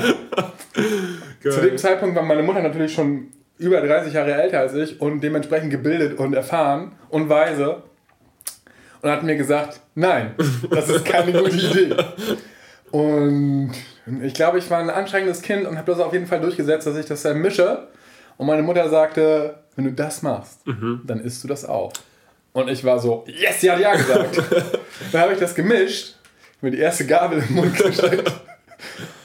Zu 1.42 1.62
dem 1.62 1.78
Zeitpunkt 1.78 2.16
war 2.16 2.24
meine 2.24 2.42
Mutter 2.42 2.62
natürlich 2.62 2.94
schon 2.94 3.28
über 3.60 3.82
30 3.82 4.14
Jahre 4.14 4.34
älter 4.34 4.62
als 4.62 4.74
ich 4.74 5.00
und 5.00 5.22
dementsprechend 5.22 5.70
gebildet 5.70 6.18
und 6.18 6.34
erfahren 6.34 6.94
und 7.10 7.30
weise 7.30 7.84
und 9.02 9.12
hat 9.12 9.22
mir 9.24 9.36
gesagt, 9.36 9.82
nein, 9.94 10.32
das 10.72 10.90
ist 10.90 11.06
keine 11.06 11.34
gute 11.34 11.56
Idee. 11.56 11.96
Und 12.94 13.72
ich 14.22 14.36
glaube, 14.36 14.60
ich 14.60 14.70
war 14.70 14.78
ein 14.78 14.92
anstrengendes 14.92 15.42
Kind 15.42 15.66
und 15.66 15.80
habe 15.80 15.92
das 15.92 16.00
auf 16.00 16.14
jeden 16.14 16.28
Fall 16.28 16.40
durchgesetzt, 16.40 16.86
dass 16.86 16.96
ich 16.96 17.08
das 17.08 17.24
dann 17.24 17.40
mische. 17.40 17.88
Und 18.38 18.46
meine 18.46 18.62
Mutter 18.62 18.88
sagte, 18.88 19.56
wenn 19.76 19.86
du 19.86 19.94
das 19.94 20.22
machst, 20.22 20.60
dann 21.04 21.20
isst 21.20 21.44
du 21.44 21.48
das 21.48 21.66
auch. 21.66 21.92
Und 22.52 22.70
ich 22.70 22.84
war 22.84 23.00
so, 23.00 23.26
yes, 23.26 23.62
sie 23.62 23.72
hat 23.72 23.80
ja 23.80 23.96
gesagt. 23.96 24.40
dann 25.12 25.22
habe 25.22 25.34
ich 25.34 25.40
das 25.40 25.56
gemischt, 25.56 26.18
mir 26.62 26.70
die 26.70 26.78
erste 26.78 27.08
Gabel 27.08 27.44
im 27.50 27.56
Mund 27.56 27.76
gesteckt 27.84 28.32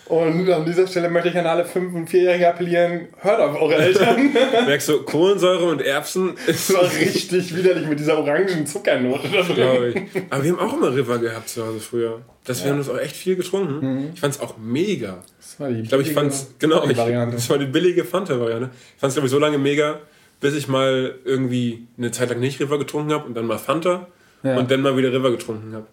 Und 0.09 0.50
an 0.50 0.65
dieser 0.65 0.87
Stelle 0.87 1.11
möchte 1.11 1.29
ich 1.29 1.37
an 1.38 1.47
alle 1.47 1.65
5- 1.65 1.93
und 1.95 2.09
4-Jährige 2.09 2.49
appellieren, 2.49 3.09
hört 3.21 3.41
auf 3.41 3.61
eure 3.61 3.77
Eltern. 3.77 4.31
Merkst 4.67 4.88
du, 4.88 5.03
Kohlensäure 5.03 5.65
und 5.65 5.83
Erbsen 5.83 6.35
ist 6.47 6.71
Das 6.71 6.77
war 6.77 6.85
richtig 6.91 7.55
widerlich 7.55 7.87
mit 7.87 7.99
dieser 8.00 8.19
orangen 8.19 8.67
Zuckernote 8.67 9.29
glaube 9.29 9.88
ich. 9.91 10.23
Aber 10.31 10.43
wir 10.43 10.53
haben 10.53 10.59
auch 10.61 10.73
immer 10.77 10.95
River 10.95 11.19
gehabt 11.19 11.49
zu 11.49 11.67
Hause 11.67 11.81
früher. 11.81 12.23
Das, 12.45 12.65
Wir 12.65 12.71
haben 12.71 12.79
das 12.79 12.88
auch 12.88 12.99
echt 12.99 13.17
viel 13.17 13.37
getrunken. 13.37 14.11
Ich 14.15 14.21
fand 14.21 14.35
es 14.35 14.41
auch 14.41 14.57
mega. 14.57 15.23
Das 15.38 15.61
war 15.61 15.69
die 15.69 15.81
Ich 15.83 15.88
glaube, 15.88 16.03
ich 16.03 16.12
fand 16.12 16.33
es, 16.33 16.55
genau, 16.59 16.85
ich, 16.88 16.97
das 16.97 17.50
war 17.50 17.59
die 17.59 17.67
billige 17.67 18.05
Fanta-Variante. 18.05 18.71
Ich 18.95 19.00
fand 19.00 19.11
es, 19.11 19.15
glaube 19.15 19.27
ich, 19.27 19.33
so 19.33 19.38
lange 19.38 19.59
mega, 19.59 20.00
bis 20.41 20.55
ich 20.55 20.69
mal 20.69 21.17
irgendwie 21.25 21.87
eine 21.99 22.11
Zeit 22.12 22.31
lang 22.31 22.41
nicht 22.41 22.59
River 22.61 22.79
getrunken 22.79 23.12
habe 23.12 23.27
und 23.27 23.35
dann 23.35 23.45
mal 23.47 23.59
Fanta 23.59 24.07
Ja. 24.43 24.57
und 24.57 24.71
dann 24.71 24.81
mal 24.81 24.97
wieder 24.97 25.12
River 25.12 25.31
getrunken 25.33 25.75
habe. 25.75 25.87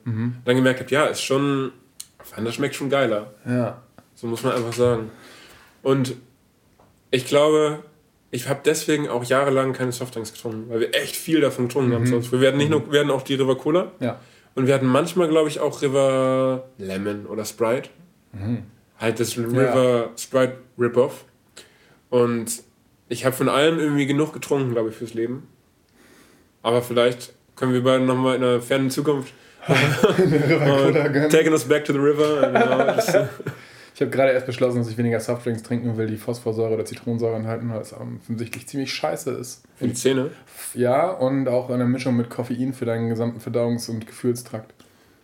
Dann 0.45 0.55
gemerkt 0.55 0.79
habe, 0.79 0.91
ja, 0.91 1.05
ist 1.07 1.21
schon, 1.21 1.71
Fanta 2.23 2.51
schmeckt 2.53 2.75
schon 2.75 2.89
geiler. 2.89 3.33
Ja. 3.45 3.81
So 4.15 4.27
muss 4.27 4.43
man 4.43 4.53
einfach 4.53 4.73
sagen. 4.73 5.11
Und 5.83 6.15
ich 7.11 7.27
glaube, 7.27 7.83
ich 8.31 8.49
habe 8.49 8.61
deswegen 8.65 9.07
auch 9.07 9.23
jahrelang 9.23 9.73
keine 9.73 9.91
Softdrinks 9.91 10.33
getrunken, 10.33 10.69
weil 10.69 10.79
wir 10.79 10.95
echt 10.95 11.15
viel 11.15 11.41
davon 11.41 11.67
getrunken 11.67 11.93
haben. 11.93 12.07
Sonst. 12.07 12.31
Wir 12.31 12.41
werden 12.41 12.57
nicht 12.57 12.69
nur, 12.69 12.91
wir 12.91 12.99
hatten 13.01 13.11
auch 13.11 13.21
die 13.21 13.35
River 13.35 13.55
Cola 13.57 13.91
Ja. 13.99 14.19
und 14.55 14.67
wir 14.67 14.73
hatten 14.73 14.87
manchmal, 14.87 15.27
glaube 15.29 15.49
ich, 15.49 15.59
auch 15.59 15.81
River 15.81 16.65
Lemon 16.77 17.25
oder 17.27 17.45
Sprite. 17.45 17.89
Halt 18.99 19.19
das 19.19 19.37
River 19.37 20.09
Sprite 20.17 20.57
Rip-Off. 20.79 21.25
Und 22.09 22.63
ich 23.09 23.23
habe 23.25 23.35
von 23.35 23.49
allem 23.49 23.79
irgendwie 23.79 24.05
genug 24.05 24.33
getrunken, 24.33 24.71
glaube 24.71 24.89
ich, 24.89 24.95
fürs 24.95 25.13
Leben. 25.13 25.47
Aber 26.63 26.81
vielleicht 26.81 27.33
können 27.55 27.73
wir 27.73 27.83
beide 27.83 28.03
nochmal 28.03 28.35
in 28.37 28.43
einer 28.43 28.61
fernen 28.61 28.89
Zukunft 28.89 29.33
taking 31.29 31.51
us 31.53 31.63
back 31.65 31.85
to 31.85 31.93
the 31.93 31.99
river. 31.99 32.47
Genau, 32.51 32.77
das, 32.77 33.07
Ich 33.95 34.01
habe 34.01 34.11
gerade 34.11 34.33
erst 34.33 34.45
beschlossen, 34.45 34.79
dass 34.79 34.89
ich 34.89 34.97
weniger 34.97 35.21
Softdrinks 35.21 35.63
trinken 35.63 35.95
will, 35.95 36.07
die 36.07 36.17
Phosphorsäure 36.17 36.73
oder 36.73 36.83
Zitronensäure 36.83 37.37
enthalten, 37.37 37.69
weil 37.69 37.79
es 37.79 37.93
offensichtlich 37.93 38.67
ziemlich 38.67 38.93
scheiße 38.93 39.31
ist. 39.31 39.63
für 39.77 39.87
die 39.87 39.93
Zähne. 39.93 40.31
Ja, 40.73 41.11
und 41.11 41.47
auch 41.47 41.69
eine 41.69 41.85
Mischung 41.85 42.17
mit 42.17 42.29
Koffein 42.29 42.73
für 42.73 42.83
deinen 42.83 43.07
gesamten 43.07 43.39
Verdauungs- 43.39 43.89
und 43.89 44.05
Gefühlstrakt. 44.05 44.73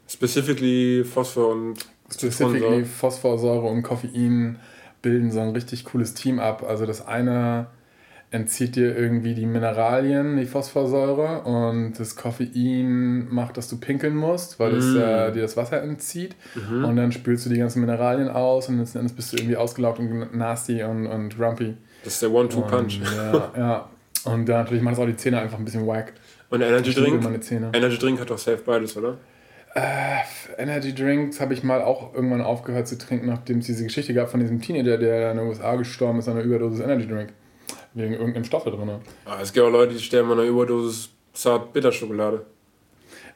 Specifically 0.08 1.04
Phosphor 1.04 1.50
und 1.52 1.80
Specifically 2.10 2.60
Zitronensäure. 2.60 2.86
Phosphorsäure 2.86 3.68
und 3.68 3.84
Koffein 3.84 4.58
bilden 5.02 5.32
so 5.32 5.42
ein 5.42 5.50
richtig 5.50 5.84
cooles 5.84 6.14
Team 6.14 6.40
ab. 6.40 6.64
Also 6.66 6.86
das 6.86 7.06
eine 7.06 7.68
entzieht 8.32 8.78
dir 8.78 8.96
irgendwie 8.98 9.34
die 9.34 9.46
Mineralien, 9.46 10.38
die 10.38 10.46
Phosphorsäure 10.46 11.42
und 11.44 11.94
das 12.00 12.16
Koffein 12.16 13.28
macht, 13.30 13.58
dass 13.58 13.68
du 13.68 13.78
pinkeln 13.78 14.16
musst, 14.16 14.58
weil 14.60 14.74
es 14.76 14.86
Mm. 14.94 14.98
äh, 14.98 15.32
dir 15.34 15.42
das 15.42 15.58
Wasser 15.58 15.82
entzieht 15.84 16.36
Mhm. 16.56 16.86
und 16.86 16.96
dann 16.96 17.12
spülst 17.12 17.46
du 17.46 17.50
die 17.50 17.58
ganzen 17.60 17.82
Mineralien 17.82 18.30
aus 18.30 18.70
und 18.70 18.80
letzten 18.80 19.00
Endes 19.00 19.14
bist 19.14 19.34
du 19.34 19.38
irgendwie 19.38 19.58
ausgelaugt 19.58 20.00
und 20.00 20.34
nasty 20.36 20.82
und, 20.82 21.08
und 21.08 21.38
grumpy. 21.38 21.76
Das 22.06 22.14
ist 22.14 22.22
der 22.22 22.32
One-Two-Punch. 22.32 23.02
Ja, 23.18 23.52
ja. 23.58 23.90
Und 24.24 24.48
dann 24.48 24.60
natürlich 24.64 24.82
macht 24.82 24.94
es 24.94 25.00
auch 25.00 25.06
die 25.06 25.16
Zähne 25.18 25.40
einfach 25.42 25.58
ein 25.60 25.66
bisschen 25.66 25.86
wack. 25.86 26.14
Und 26.50 26.62
Energy 26.62 26.94
Drink? 26.94 27.24
Energy 27.74 27.98
Drink 27.98 28.20
hat 28.20 28.30
doch 28.30 28.38
safe 28.38 28.62
beides, 28.66 28.96
oder? 28.96 29.18
Energy 30.58 30.94
Drinks 30.94 31.40
habe 31.40 31.54
ich 31.54 31.64
mal 31.64 31.82
auch 31.82 32.14
irgendwann 32.14 32.42
aufgehört 32.42 32.88
zu 32.88 32.98
trinken, 32.98 33.28
nachdem 33.28 33.60
es 33.60 33.66
diese 33.68 33.84
Geschichte 33.84 34.14
gab 34.14 34.30
von 34.30 34.40
diesem 34.40 34.62
Teenager, 34.62 34.98
der 34.98 35.32
in 35.32 35.38
den 35.38 35.48
USA 35.48 35.76
gestorben 35.76 36.20
ist 36.20 36.28
an 36.28 36.36
einer 36.36 36.44
Überdosis 36.44 36.82
Energy 36.82 37.08
Drink. 37.08 37.30
Wegen 37.94 38.14
irgendeinem 38.14 38.46
Stoff 38.46 38.64
da 38.64 38.72
drin. 38.72 38.90
Ah, 39.26 39.40
es 39.42 39.52
gibt 39.52 39.66
auch 39.66 39.72
Leute, 39.72 39.94
die 39.94 40.00
sterben 40.00 40.32
an 40.32 40.40
einer 40.40 40.48
Überdosis 40.48 41.10
Zart-Bitterschokolade. 41.34 42.46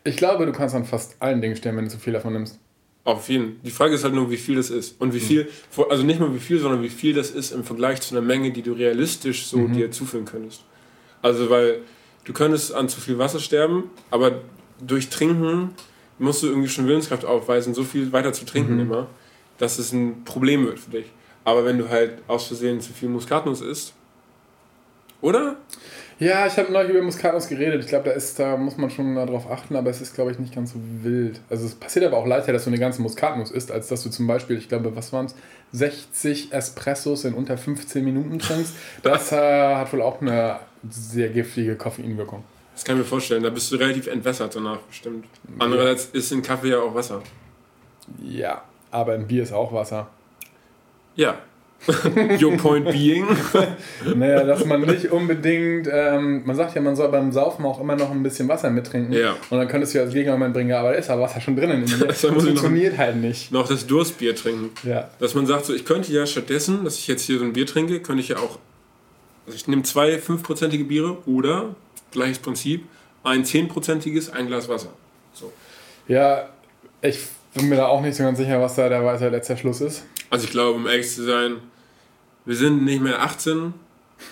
Ich 0.04 0.18
glaube, 0.18 0.46
du 0.46 0.52
kannst 0.52 0.76
an 0.76 0.86
fast 0.86 1.16
allen 1.20 1.42
Dingen 1.42 1.56
sterben, 1.56 1.78
wenn 1.78 1.86
du 1.86 1.92
zu 1.92 1.98
viel 1.98 2.14
davon 2.14 2.34
nimmst. 2.34 2.60
Auf 3.04 3.30
jeden. 3.30 3.62
Die 3.64 3.72
Frage 3.72 3.94
ist 3.94 4.04
halt 4.04 4.14
nur, 4.14 4.32
wie 4.32 4.38
viel 4.38 4.56
das 4.56 4.70
ist. 4.70 5.00
Und 5.00 5.14
wie 5.14 5.20
viel, 5.20 5.48
also 5.90 6.04
nicht 6.04 6.20
mal 6.20 6.34
wie 6.34 6.40
viel, 6.40 6.60
sondern 6.60 6.82
wie 6.82 6.90
viel 6.90 7.14
das 7.14 7.32
ist 7.32 7.52
im 7.52 7.64
Vergleich 7.64 8.02
zu 8.02 8.16
einer 8.16 8.26
Menge, 8.26 8.52
die 8.52 8.62
du 8.62 8.74
realistisch 8.74 9.46
so 9.46 9.68
dir 9.68 9.92
zuführen 9.92 10.26
könntest. 10.26 10.64
Also, 11.22 11.50
weil 11.50 11.82
du 12.24 12.34
könntest 12.34 12.74
an 12.74 12.90
zu 12.90 13.00
viel 13.00 13.18
Wasser 13.20 13.40
sterben, 13.40 13.92
aber 14.10 14.42
durch 14.80 15.10
Trinken 15.10 15.76
musst 16.18 16.44
du 16.44 16.48
irgendwie 16.48 16.70
schon 16.70 16.88
Willenskraft 16.88 17.26
aufweisen, 17.26 17.74
so 17.74 17.84
viel 17.84 18.12
weiter 18.12 18.34
zu 18.34 18.46
trinken 18.46 18.80
immer, 18.80 19.08
dass 19.58 19.80
es 19.80 19.92
ein 19.92 20.24
Problem 20.24 20.66
wird 20.66 20.80
für 20.80 20.92
dich. 20.92 21.06
Aber 21.44 21.66
wenn 21.66 21.78
du 21.78 21.90
halt 21.90 22.24
aus 22.28 22.48
Versehen 22.48 22.82
zu 22.82 22.94
viel 22.94 23.10
Muskatnuss 23.10 23.62
isst, 23.62 23.94
oder? 25.26 25.56
Ja, 26.18 26.48
ich 26.48 26.56
habe 26.58 26.72
neulich 26.72 26.92
über 26.92 27.02
Muskatnuss 27.02 27.50
geredet. 27.50 27.82
Ich 27.84 27.88
glaube, 27.90 28.06
da, 28.06 28.12
ist- 28.12 28.40
da 28.40 28.56
muss 28.56 28.78
man 28.78 28.90
schon 28.90 29.16
darauf 29.16 29.52
achten, 29.52 29.76
aber 29.76 29.90
es 29.90 30.00
ist, 30.00 30.14
glaube 30.16 30.32
ich, 30.32 30.40
nicht 30.40 30.56
ganz 30.56 30.72
so 30.72 30.80
wild. 31.04 31.42
Also 31.50 31.66
es 31.66 31.76
passiert 31.76 32.06
aber 32.06 32.16
auch 32.18 32.26
leichter, 32.26 32.54
dass 32.54 32.64
du 32.64 32.70
eine 32.70 32.80
ganze 32.80 33.02
Muskatnuss 33.02 33.52
isst, 33.52 33.70
als 33.72 33.90
dass 33.90 34.02
du 34.04 34.10
zum 34.10 34.26
Beispiel, 34.26 34.58
ich 34.58 34.70
glaube, 34.70 34.96
was 34.96 35.12
waren 35.12 35.26
es, 35.26 35.36
60 35.74 36.54
Espressos 36.54 37.26
in 37.26 37.34
unter 37.34 37.58
15 37.58 38.04
Minuten 38.06 38.40
trinkst. 38.40 38.74
Das 39.04 39.32
äh, 39.34 39.76
hat 39.76 39.92
wohl 39.92 40.02
auch 40.02 40.22
eine 40.22 40.60
sehr 40.90 41.28
giftige 41.30 41.76
Koffeinwirkung. 41.76 42.44
Das 42.74 42.86
kann 42.86 42.96
ich 42.96 43.00
mir 43.00 43.06
vorstellen. 43.08 43.44
Da 43.44 43.50
bist 43.50 43.70
du 43.72 43.76
relativ 43.76 44.08
entwässert 44.08 44.56
danach, 44.56 44.80
bestimmt. 44.80 45.26
Andererseits 45.60 46.06
ist 46.14 46.32
in 46.32 46.42
Kaffee 46.42 46.70
ja 46.70 46.80
auch 46.80 46.94
Wasser. 46.96 47.22
Ja, 48.24 48.64
aber 48.92 49.14
ein 49.14 49.28
Bier 49.28 49.44
ist 49.44 49.52
auch 49.52 49.74
Wasser. 49.74 50.08
Ja. 51.16 51.40
Your 52.42 52.58
point 52.58 52.90
being. 52.92 53.26
Naja, 54.16 54.44
dass 54.44 54.66
man 54.66 54.82
nicht 54.82 55.12
unbedingt, 55.12 55.88
ähm, 55.92 56.44
man 56.46 56.56
sagt 56.56 56.76
ja, 56.76 56.82
man 56.82 56.96
soll 56.96 57.10
beim 57.10 57.32
Saufen 57.32 57.66
auch 57.66 57.80
immer 57.80 57.96
noch 57.96 58.12
ein 58.12 58.24
bisschen 58.24 58.48
Wasser 58.48 58.70
mittrinken. 58.70 59.14
Ja. 59.14 59.36
Und 59.50 59.58
dann 59.58 59.68
könntest 59.68 59.94
du 59.94 60.00
ja 60.00 60.04
als 60.04 60.14
Gegenargument 60.14 60.54
bringen, 60.54 60.70
ja, 60.70 60.80
aber 60.80 60.92
da 60.92 60.96
ist 60.96 61.10
ja 61.10 61.20
Wasser 61.20 61.42
schon 61.42 61.56
drinnen 61.56 61.84
in 61.84 61.86
dir. 61.86 61.98
Das 62.08 62.22
funktioniert 62.22 62.98
halt 62.98 63.18
nicht. 63.18 63.52
noch 63.52 63.68
das 63.68 63.88
Durstbier 63.88 64.36
trinken. 64.36 64.72
Ja. 64.88 65.10
Dass 65.20 65.36
man 65.36 65.46
sagt, 65.46 65.66
so, 65.66 65.74
ich 65.74 65.86
könnte 65.86 66.12
ja 66.12 66.26
stattdessen, 66.26 66.84
dass 66.84 66.98
ich 66.98 67.08
jetzt 67.08 67.24
hier 67.24 67.40
so 67.40 67.46
ein 67.46 67.54
Bier 67.54 67.66
trinke, 67.66 68.00
könnte 68.00 68.22
ich 68.22 68.30
ja 68.30 68.38
auch. 68.38 68.60
Also 69.46 69.56
ich 69.56 69.68
nehme 69.68 69.84
zwei 69.84 70.18
fünfprozentige 70.18 70.86
Biere 70.86 71.18
oder, 71.28 71.76
gleiches 72.12 72.40
Prinzip, 72.40 72.86
ein 73.24 73.46
zehnprozentiges, 73.46 74.30
ein 74.32 74.48
Glas 74.48 74.70
Wasser. 74.70 74.90
So. 75.34 75.52
Ja, 76.08 76.50
ich 77.02 77.20
bin 77.54 77.70
mir 77.70 77.78
da 77.78 77.88
auch 77.88 78.02
nicht 78.02 78.16
so 78.16 78.24
ganz 78.24 78.38
sicher, 78.38 78.62
was 78.62 78.76
da 78.76 78.90
der 78.90 79.04
weiter 79.04 79.30
letzter 79.30 79.58
Schluss 79.58 79.82
ist. 79.82 80.04
Also 80.30 80.46
ich 80.46 80.52
glaube, 80.52 80.74
um 80.78 80.88
ehrlich 80.88 81.10
zu 81.10 81.24
sein, 81.24 81.58
wir 82.46 82.56
sind 82.56 82.84
nicht 82.84 83.02
mehr 83.02 83.22
18 83.22 83.74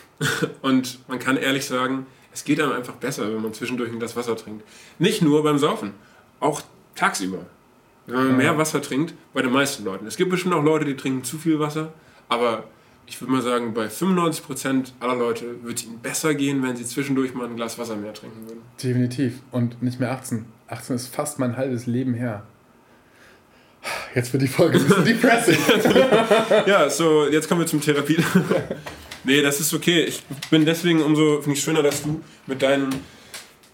und 0.61 0.99
man 1.07 1.19
kann 1.19 1.37
ehrlich 1.37 1.65
sagen, 1.65 2.05
es 2.33 2.43
geht 2.43 2.59
einem 2.59 2.71
einfach 2.71 2.95
besser, 2.95 3.31
wenn 3.33 3.41
man 3.41 3.53
zwischendurch 3.53 3.91
ein 3.91 3.99
Glas 3.99 4.15
Wasser 4.15 4.35
trinkt. 4.35 4.63
Nicht 4.99 5.21
nur 5.21 5.43
beim 5.43 5.57
Saufen, 5.57 5.93
auch 6.39 6.61
tagsüber. 6.95 7.45
Wenn 8.05 8.15
man 8.15 8.37
mehr 8.37 8.57
Wasser 8.57 8.81
trinkt, 8.81 9.13
bei 9.33 9.41
den 9.41 9.51
meisten 9.51 9.85
Leuten. 9.85 10.05
Es 10.07 10.17
gibt 10.17 10.29
bestimmt 10.29 10.53
auch 10.53 10.63
Leute, 10.63 10.83
die 10.83 10.95
trinken 10.95 11.23
zu 11.23 11.37
viel 11.37 11.59
Wasser, 11.59 11.93
aber 12.27 12.65
ich 13.05 13.19
würde 13.21 13.31
mal 13.31 13.41
sagen, 13.41 13.73
bei 13.73 13.87
95% 13.87 14.93
aller 14.99 15.15
Leute 15.15 15.61
würde 15.61 15.75
es 15.75 15.85
ihnen 15.85 15.99
besser 15.99 16.33
gehen, 16.35 16.63
wenn 16.63 16.75
sie 16.75 16.85
zwischendurch 16.85 17.33
mal 17.33 17.47
ein 17.47 17.55
Glas 17.55 17.77
Wasser 17.77 17.95
mehr 17.95 18.13
trinken 18.13 18.47
würden. 18.47 18.61
Definitiv. 18.81 19.41
Und 19.51 19.81
nicht 19.81 19.99
mehr 19.99 20.11
18. 20.11 20.45
18 20.67 20.95
ist 20.95 21.07
fast 21.07 21.39
mein 21.39 21.57
halbes 21.57 21.85
Leben 21.85 22.13
her. 22.13 22.43
Jetzt 24.15 24.31
wird 24.31 24.43
die 24.43 24.47
Folge 24.47 24.77
ein 24.77 24.87
bisschen 24.87 25.05
depressing. 25.05 25.57
Ja, 26.65 26.89
so, 26.89 27.27
jetzt 27.27 27.47
kommen 27.47 27.61
wir 27.61 27.67
zum 27.67 27.81
Therapie. 27.81 28.17
nee, 29.23 29.41
das 29.41 29.59
ist 29.59 29.73
okay. 29.73 30.03
Ich 30.03 30.23
bin 30.49 30.65
deswegen 30.65 31.01
umso 31.01 31.41
finde 31.41 31.57
ich 31.57 31.63
schöner, 31.63 31.83
dass 31.83 32.03
du 32.03 32.21
mit 32.47 32.61
deinen 32.61 32.93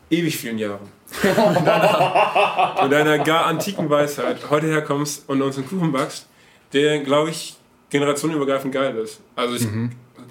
ewig 0.09 0.37
vielen 0.37 0.57
Jahren, 0.57 0.89
mit 1.23 2.91
deiner 2.91 3.19
gar 3.19 3.45
antiken 3.45 3.89
Weisheit 3.89 4.49
heute 4.49 4.67
herkommst 4.67 5.27
und 5.27 5.41
uns 5.41 5.57
einen 5.57 5.67
Kuchen 5.67 5.91
backst, 5.91 6.27
der, 6.73 6.99
glaube 6.99 7.29
ich, 7.29 7.55
generationenübergreifend 7.89 8.73
geil 8.73 8.95
ist. 8.97 9.19
Also 9.35 9.55
es 9.55 9.67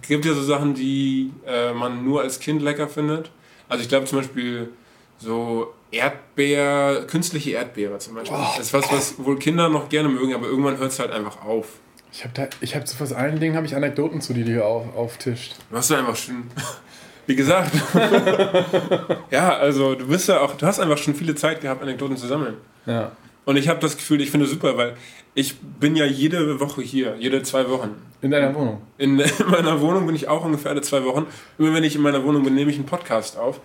gibt 0.07 0.25
ja 0.25 0.35
so 0.35 0.43
Sachen, 0.43 0.75
die 0.75 1.33
äh, 1.47 1.73
man 1.73 2.05
nur 2.05 2.23
als 2.23 2.41
Kind 2.41 2.63
lecker 2.63 2.89
findet. 2.89 3.31
Also 3.69 3.83
ich 3.83 3.89
glaube 3.89 4.07
zum 4.07 4.19
Beispiel 4.19 4.71
so 5.19 5.75
Erdbeer, 5.91 7.05
künstliche 7.07 7.53
Erdbeere 7.53 7.99
zum 7.99 8.15
Beispiel. 8.15 8.37
Das 8.37 8.59
ist 8.59 8.75
was, 8.75 8.93
was 8.93 9.25
wohl 9.25 9.39
Kinder 9.39 9.69
noch 9.69 9.89
gerne 9.89 10.09
mögen, 10.09 10.35
aber 10.35 10.47
irgendwann 10.47 10.77
hört 10.79 10.93
es 10.93 10.99
halt 10.99 11.11
einfach 11.11 11.45
auf. 11.45 11.67
Ich 12.13 12.25
habe 12.25 12.35
da, 12.35 12.49
ich 12.61 12.75
habe 12.75 12.85
zu 12.85 12.97
fast 12.97 13.15
allen 13.15 13.41
Dingen 13.41 13.57
habe 13.57 13.67
ich 13.67 13.75
Anekdoten 13.75 14.21
zu, 14.21 14.35
die 14.35 14.45
du 14.45 14.53
hier 14.53 14.67
auf, 14.67 14.95
auftischt. 14.97 15.57
Du 15.71 15.77
hast 15.77 15.91
einfach 15.93 16.17
schon, 16.17 16.45
wie 17.27 17.37
gesagt, 17.37 17.73
ja, 19.31 19.57
also 19.57 19.95
du 19.95 20.07
bist 20.09 20.29
ja 20.29 20.41
auch, 20.41 20.55
du 20.57 20.67
hast 20.67 20.79
einfach 20.79 20.99
schon 20.99 21.15
viele 21.15 21.35
Zeit 21.35 21.61
gehabt, 21.61 21.83
Anekdoten 21.83 22.17
zu 22.17 22.27
sammeln. 22.27 22.57
Ja. 22.87 23.13
Und 23.45 23.57
ich 23.57 23.69
habe 23.69 23.81
das 23.81 23.97
Gefühl, 23.97 24.21
ich 24.21 24.31
finde 24.31 24.45
es 24.45 24.53
super, 24.53 24.77
weil 24.77 24.95
ich 25.35 25.59
bin 25.59 25.97
ja 25.97 26.05
jede 26.05 26.61
Woche 26.61 26.83
hier, 26.83 27.17
jede 27.19 27.43
zwei 27.43 27.71
Wochen. 27.71 27.95
In 28.21 28.31
deiner 28.31 28.55
Wohnung. 28.55 28.83
In, 28.99 29.19
in 29.19 29.31
meiner 29.51 29.81
Wohnung 29.81 30.07
bin 30.07 30.15
ich 30.15 30.29
auch 30.29 30.45
ungefähr 30.45 30.73
alle 30.73 30.83
zwei 30.83 31.05
Wochen. 31.05 31.27
Immer 31.59 31.73
wenn 31.73 31.85
ich 31.85 31.97
in 31.97 32.03
meiner 32.03 32.23
Wohnung 32.25 32.43
bin, 32.43 32.55
nehme 32.55 32.71
ich 32.71 32.77
einen 32.77 32.87
Podcast 32.87 33.39
auf 33.39 33.61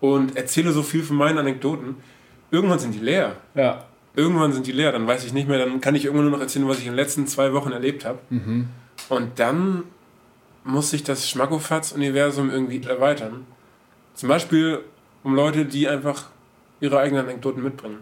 und 0.00 0.36
erzähle 0.36 0.72
so 0.72 0.82
viel 0.82 1.02
von 1.02 1.16
meinen 1.16 1.38
Anekdoten. 1.38 1.96
Irgendwann 2.50 2.78
sind 2.78 2.94
die 2.94 3.00
leer. 3.00 3.36
Ja. 3.54 3.84
Irgendwann 4.14 4.52
sind 4.52 4.66
die 4.66 4.72
leer, 4.72 4.92
dann 4.92 5.06
weiß 5.06 5.24
ich 5.24 5.32
nicht 5.32 5.48
mehr, 5.48 5.58
dann 5.58 5.80
kann 5.80 5.94
ich 5.94 6.04
irgendwann 6.04 6.30
nur 6.30 6.38
noch 6.38 6.42
erzählen, 6.42 6.66
was 6.68 6.78
ich 6.78 6.86
in 6.86 6.92
den 6.92 6.96
letzten 6.96 7.26
zwei 7.26 7.52
Wochen 7.52 7.72
erlebt 7.72 8.04
habe. 8.04 8.18
Und 9.08 9.38
dann 9.38 9.84
muss 10.64 10.90
sich 10.90 11.04
das 11.04 11.28
Schmackofatz-Universum 11.28 12.50
irgendwie 12.50 12.82
erweitern. 12.82 13.46
Zum 14.14 14.28
Beispiel 14.28 14.80
um 15.22 15.34
Leute, 15.34 15.66
die 15.66 15.86
einfach 15.86 16.24
ihre 16.80 16.98
eigenen 16.98 17.26
Anekdoten 17.26 17.62
mitbringen. 17.62 17.98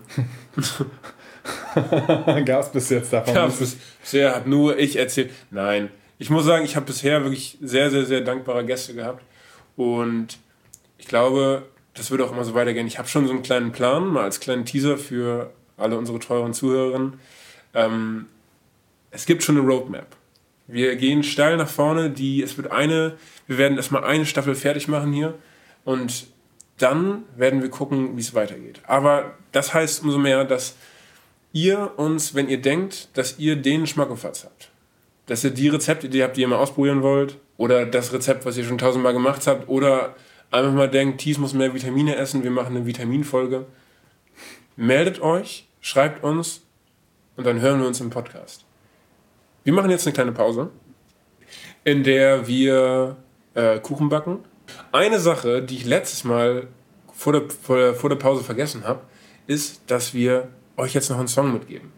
Gab 2.44 2.62
es 2.62 2.68
bis 2.70 2.90
jetzt 2.90 3.12
davon? 3.12 3.34
Ja, 3.34 3.46
bis, 3.46 3.76
bisher 4.00 4.34
hat 4.34 4.46
nur 4.46 4.78
ich 4.78 4.96
erzählt. 4.96 5.30
Nein, 5.50 5.90
ich 6.18 6.30
muss 6.30 6.44
sagen, 6.44 6.64
ich 6.64 6.76
habe 6.76 6.86
bisher 6.86 7.22
wirklich 7.22 7.58
sehr, 7.60 7.90
sehr, 7.90 8.04
sehr 8.04 8.20
dankbare 8.20 8.64
Gäste 8.64 8.94
gehabt. 8.94 9.24
Und 9.76 10.38
ich 10.98 11.06
glaube, 11.06 11.66
das 11.94 12.10
wird 12.10 12.20
auch 12.20 12.32
immer 12.32 12.44
so 12.44 12.54
weitergehen. 12.54 12.86
Ich 12.86 12.98
habe 12.98 13.08
schon 13.08 13.26
so 13.26 13.32
einen 13.32 13.42
kleinen 13.42 13.72
Plan, 13.72 14.06
mal 14.08 14.24
als 14.24 14.40
kleinen 14.40 14.64
Teaser 14.64 14.98
für 14.98 15.52
alle 15.76 15.96
unsere 15.96 16.18
teuren 16.18 16.52
Zuhörerinnen. 16.52 17.14
Ähm, 17.72 18.26
es 19.10 19.26
gibt 19.26 19.42
schon 19.42 19.56
eine 19.56 19.66
Roadmap. 19.66 20.16
Wir 20.66 20.96
gehen 20.96 21.22
steil 21.22 21.56
nach 21.56 21.68
vorne. 21.68 22.10
Die, 22.10 22.42
es 22.42 22.56
wird 22.56 22.70
eine, 22.70 23.16
wir 23.46 23.58
werden 23.58 23.76
erstmal 23.76 24.04
eine 24.04 24.26
Staffel 24.26 24.54
fertig 24.54 24.88
machen 24.88 25.12
hier. 25.12 25.34
Und 25.84 26.26
dann 26.78 27.22
werden 27.36 27.62
wir 27.62 27.70
gucken, 27.70 28.16
wie 28.16 28.20
es 28.20 28.34
weitergeht. 28.34 28.80
Aber 28.86 29.34
das 29.52 29.72
heißt 29.72 30.02
umso 30.02 30.18
mehr, 30.18 30.44
dass 30.44 30.76
ihr 31.52 31.92
uns, 31.96 32.34
wenn 32.34 32.48
ihr 32.48 32.60
denkt, 32.60 33.08
dass 33.14 33.38
ihr 33.38 33.56
den 33.56 33.86
Schmackofatz 33.86 34.44
habt, 34.44 34.70
dass 35.26 35.44
ihr 35.44 35.50
die 35.50 35.68
Rezepte, 35.68 36.08
die 36.08 36.18
ihr 36.18 36.24
habt, 36.24 36.36
die 36.36 36.40
ihr 36.40 36.48
mal 36.48 36.56
ausprobieren 36.56 37.02
wollt, 37.02 37.38
oder 37.56 37.86
das 37.86 38.12
Rezept, 38.12 38.44
was 38.44 38.56
ihr 38.56 38.64
schon 38.64 38.78
tausendmal 38.78 39.12
gemacht 39.12 39.46
habt, 39.46 39.68
oder 39.68 40.16
einfach 40.54 40.72
mal 40.72 40.88
denkt, 40.88 41.20
Thies 41.20 41.38
muss 41.38 41.52
mehr 41.52 41.74
Vitamine 41.74 42.16
essen, 42.16 42.42
wir 42.42 42.50
machen 42.50 42.76
eine 42.76 42.86
Vitaminfolge, 42.86 43.66
meldet 44.76 45.20
euch, 45.20 45.68
schreibt 45.80 46.22
uns 46.22 46.62
und 47.36 47.46
dann 47.46 47.60
hören 47.60 47.80
wir 47.80 47.86
uns 47.86 48.00
im 48.00 48.10
Podcast. 48.10 48.64
Wir 49.64 49.72
machen 49.72 49.90
jetzt 49.90 50.06
eine 50.06 50.14
kleine 50.14 50.32
Pause, 50.32 50.70
in 51.84 52.04
der 52.04 52.46
wir 52.46 53.16
äh, 53.54 53.78
Kuchen 53.80 54.08
backen. 54.08 54.38
Eine 54.92 55.18
Sache, 55.18 55.62
die 55.62 55.76
ich 55.76 55.84
letztes 55.84 56.24
Mal 56.24 56.68
vor 57.12 57.32
der, 57.32 57.42
vor 57.50 57.76
der, 57.76 57.94
vor 57.94 58.10
der 58.10 58.16
Pause 58.16 58.44
vergessen 58.44 58.84
habe, 58.84 59.00
ist, 59.46 59.82
dass 59.88 60.14
wir 60.14 60.48
euch 60.76 60.94
jetzt 60.94 61.10
noch 61.10 61.18
einen 61.18 61.28
Song 61.28 61.52
mitgeben. 61.52 61.92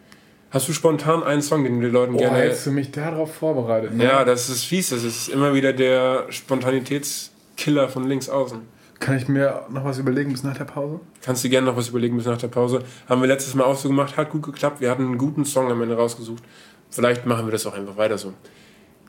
Hast 0.51 0.69
du 0.69 0.73
spontan 0.73 1.23
einen 1.23 1.42
Song, 1.42 1.64
den 1.64 1.81
du 1.81 1.87
den 1.87 1.92
Leuten 1.92 2.12
Boah, 2.12 2.21
gerne... 2.21 2.38
hättest 2.38 2.66
du 2.66 2.71
mich 2.71 2.90
darauf 2.90 3.35
vorbereitet. 3.35 3.95
Ne? 3.95 4.05
Ja, 4.05 4.25
das 4.25 4.49
ist 4.49 4.64
fies. 4.64 4.90
Das 4.90 5.05
ist 5.05 5.29
immer 5.29 5.55
wieder 5.55 5.73
der 5.73 6.27
Spontanitätskiller 7.57 7.88
von 7.88 8.05
links 8.05 8.29
außen. 8.29 8.61
Kann 8.99 9.16
ich 9.16 9.29
mir 9.29 9.66
noch 9.71 9.85
was 9.85 9.99
überlegen 9.99 10.33
bis 10.33 10.42
nach 10.42 10.57
der 10.57 10.64
Pause? 10.64 11.01
Kannst 11.23 11.45
du 11.45 11.49
gerne 11.49 11.66
noch 11.66 11.77
was 11.77 11.88
überlegen 11.88 12.16
bis 12.16 12.27
nach 12.27 12.38
der 12.38 12.49
Pause. 12.49 12.83
Haben 13.09 13.21
wir 13.21 13.29
letztes 13.29 13.55
Mal 13.55 13.64
auch 13.64 13.77
so 13.77 13.88
gemacht, 13.88 14.16
hat 14.16 14.31
gut 14.31 14.42
geklappt. 14.42 14.81
Wir 14.81 14.90
hatten 14.90 15.05
einen 15.05 15.19
guten 15.19 15.45
Song 15.45 15.71
am 15.71 15.83
Ende 15.83 15.97
rausgesucht. 15.97 16.42
Vielleicht 16.90 17.27
machen 17.27 17.47
wir 17.47 17.53
das 17.53 17.66
auch 17.66 17.75
einfach 17.75 17.97
weiter 17.97 18.16
so. 18.16 18.33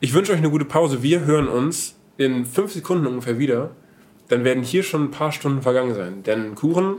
Ich 0.01 0.13
wünsche 0.13 0.33
euch 0.33 0.39
eine 0.39 0.49
gute 0.49 0.65
Pause. 0.65 1.03
Wir 1.03 1.25
hören 1.25 1.47
uns 1.47 1.95
in 2.17 2.45
fünf 2.45 2.73
Sekunden 2.73 3.07
ungefähr 3.07 3.39
wieder. 3.39 3.71
Dann 4.27 4.43
werden 4.43 4.63
hier 4.63 4.83
schon 4.83 5.05
ein 5.05 5.11
paar 5.11 5.31
Stunden 5.31 5.61
vergangen 5.61 5.95
sein. 5.95 6.23
Denn 6.23 6.55
Kuchen, 6.55 6.95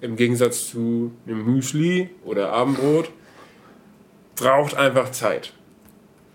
im 0.00 0.16
Gegensatz 0.16 0.68
zu 0.70 1.12
einem 1.26 1.44
Müsli 1.44 2.10
oder 2.24 2.52
Abendbrot, 2.52 3.10
braucht 4.34 4.74
einfach 4.74 5.12
Zeit. 5.12 5.52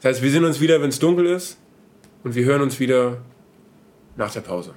Das 0.01 0.12
heißt, 0.12 0.23
wir 0.23 0.32
sehen 0.32 0.45
uns 0.45 0.62
wieder, 0.62 0.82
wenn 0.82 0.89
es 0.89 0.99
dunkel 0.99 1.25
ist. 1.25 1.58
Und 2.23 2.36
wir 2.36 2.45
hören 2.45 2.62
uns 2.62 2.80
wieder 2.80 3.17
nach 4.17 4.32
der 4.34 4.41
Pause. 4.41 4.73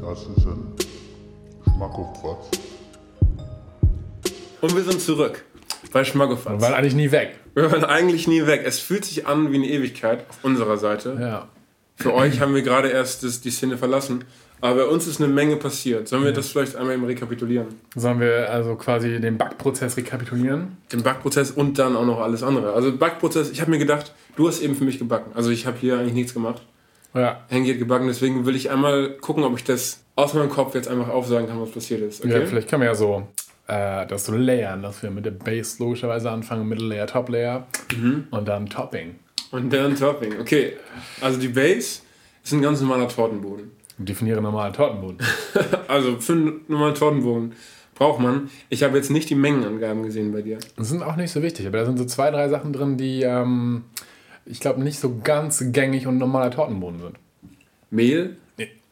Das 0.00 0.20
ist 0.22 0.46
ein 0.46 0.74
Schmackofatz. 1.64 2.50
Und 4.60 4.76
wir 4.76 4.82
sind 4.82 5.00
zurück 5.00 5.44
bei 5.92 6.04
Schmackofatz. 6.04 6.54
Wir 6.54 6.60
waren 6.62 6.74
eigentlich 6.74 6.94
nie 6.94 7.10
weg. 7.10 7.38
Wir 7.54 7.70
waren 7.70 7.84
eigentlich 7.84 8.26
nie 8.26 8.46
weg. 8.46 8.62
Es 8.64 8.80
fühlt 8.80 9.04
sich 9.04 9.26
an 9.26 9.52
wie 9.52 9.56
eine 9.56 9.66
Ewigkeit 9.66 10.24
auf 10.30 10.42
unserer 10.42 10.78
Seite. 10.78 11.16
Ja. 11.20 11.48
Für 11.96 12.14
euch 12.14 12.40
haben 12.40 12.54
wir 12.54 12.62
gerade 12.62 12.88
erst 12.88 13.22
das, 13.22 13.40
die 13.40 13.50
Szene 13.50 13.76
verlassen. 13.76 14.24
Aber 14.60 14.76
bei 14.76 14.84
uns 14.86 15.06
ist 15.06 15.20
eine 15.20 15.32
Menge 15.32 15.56
passiert. 15.56 16.08
Sollen 16.08 16.24
wir 16.24 16.32
das 16.32 16.48
vielleicht 16.48 16.74
einmal 16.76 16.94
eben 16.94 17.04
rekapitulieren? 17.04 17.66
Sollen 17.94 18.20
wir 18.20 18.50
also 18.50 18.76
quasi 18.76 19.20
den 19.20 19.36
Backprozess 19.36 19.96
rekapitulieren? 19.96 20.78
Den 20.92 21.02
Backprozess 21.02 21.50
und 21.50 21.78
dann 21.78 21.96
auch 21.96 22.06
noch 22.06 22.20
alles 22.20 22.42
andere. 22.42 22.72
Also 22.72 22.96
Backprozess, 22.96 23.50
ich 23.50 23.60
habe 23.60 23.70
mir 23.70 23.78
gedacht, 23.78 24.14
du 24.36 24.48
hast 24.48 24.62
eben 24.62 24.74
für 24.74 24.84
mich 24.84 24.98
gebacken. 24.98 25.32
Also 25.34 25.50
ich 25.50 25.66
habe 25.66 25.76
hier 25.78 25.98
eigentlich 25.98 26.14
nichts 26.14 26.32
gemacht. 26.32 26.62
Ja. 27.14 27.44
Hengi 27.48 27.70
hat 27.70 27.78
gebacken, 27.78 28.06
deswegen 28.08 28.44
will 28.46 28.56
ich 28.56 28.70
einmal 28.70 29.10
gucken, 29.18 29.44
ob 29.44 29.56
ich 29.56 29.64
das 29.64 30.02
aus 30.16 30.34
meinem 30.34 30.50
Kopf 30.50 30.74
jetzt 30.74 30.88
einfach 30.88 31.08
aufsagen 31.08 31.46
kann, 31.46 31.60
was 31.60 31.70
passiert 31.70 32.00
ist. 32.00 32.24
Okay? 32.24 32.40
Ja, 32.40 32.46
vielleicht 32.46 32.68
können 32.68 32.82
wir 32.82 32.88
ja 32.88 32.94
so 32.94 33.28
äh, 33.66 34.06
das 34.06 34.26
so 34.26 34.34
layern, 34.34 34.82
dass 34.82 35.02
wir 35.02 35.10
mit 35.10 35.24
der 35.24 35.30
Base 35.30 35.76
logischerweise 35.78 36.30
anfangen, 36.30 36.68
Middle 36.68 36.88
Layer, 36.88 37.06
Top 37.06 37.28
Layer 37.28 37.66
und 38.30 38.48
dann 38.48 38.66
Topping. 38.66 39.16
Und 39.50 39.72
dann 39.72 39.96
Topping. 39.96 40.40
Okay, 40.40 40.76
also 41.20 41.38
die 41.38 41.48
Base 41.48 42.00
ist 42.42 42.52
ein 42.52 42.62
ganz 42.62 42.80
normaler 42.80 43.08
Tortenboden. 43.08 43.70
Definiere 43.98 44.40
normalen 44.42 44.72
Tortenboden. 44.72 45.18
Also 45.88 46.18
für 46.18 46.32
einen 46.32 46.60
normalen 46.66 46.94
Tortenboden 46.94 47.52
braucht 47.94 48.20
man. 48.20 48.50
Ich 48.68 48.82
habe 48.82 48.96
jetzt 48.96 49.10
nicht 49.10 49.30
die 49.30 49.34
Mengenangaben 49.34 50.02
gesehen 50.02 50.32
bei 50.32 50.42
dir. 50.42 50.58
Das 50.76 50.88
sind 50.88 51.02
auch 51.02 51.16
nicht 51.16 51.30
so 51.30 51.42
wichtig, 51.42 51.66
aber 51.66 51.78
da 51.78 51.86
sind 51.86 51.98
so 51.98 52.04
zwei, 52.04 52.30
drei 52.30 52.48
Sachen 52.48 52.72
drin, 52.72 52.96
die 52.96 53.22
ähm, 53.22 53.84
ich 54.46 54.60
glaube 54.60 54.82
nicht 54.82 54.98
so 54.98 55.20
ganz 55.22 55.64
gängig 55.72 56.06
und 56.06 56.18
normaler 56.18 56.50
Tortenboden 56.50 57.00
sind. 57.00 57.16
Mehl. 57.90 58.36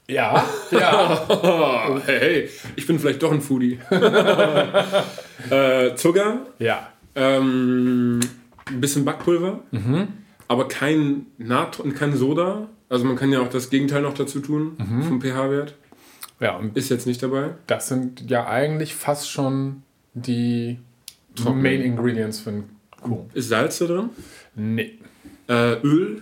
Ja, 0.09 0.45
ja. 0.71 1.27
Oh, 1.29 1.99
hey, 2.05 2.19
hey, 2.19 2.51
ich 2.77 2.87
bin 2.87 2.99
vielleicht 2.99 3.23
doch 3.23 3.33
ein 3.33 3.41
Foodie. 3.41 3.79
äh, 5.51 5.95
Zucker, 5.95 6.47
ja. 6.59 6.89
ähm, 7.15 8.21
ein 8.67 8.81
bisschen 8.81 9.05
Backpulver, 9.05 9.61
aber 10.49 10.69
kein 10.69 11.27
Natron, 11.39 11.95
kein 11.95 12.15
Soda. 12.15 12.69
Also 12.93 13.07
man 13.07 13.17
kann 13.17 13.33
ja 13.33 13.41
auch 13.41 13.49
das 13.49 13.71
Gegenteil 13.71 14.03
noch 14.03 14.13
dazu 14.15 14.41
tun 14.41 14.77
vom 15.09 15.21
pH-Wert. 15.23 15.75
Ja, 16.41 16.57
und 16.57 16.77
Ist 16.77 16.91
jetzt 16.91 17.07
nicht 17.07 17.23
dabei. 17.23 17.51
das 17.67 17.89
sind 17.89 18.29
ja 18.31 18.47
eigentlich 18.47 18.95
fast 18.95 19.31
schon 19.31 19.83
die 20.15 20.79
Main 21.43 21.81
Ingredients 21.81 22.41
für 22.41 22.51
einen 22.51 22.77
Kuchen. 23.01 23.31
Ist 23.33 23.49
Salz 23.49 23.79
da 23.79 23.87
drin? 23.87 24.11
Nee. 24.55 24.99
Äh, 25.49 25.75
Öl. 25.83 26.21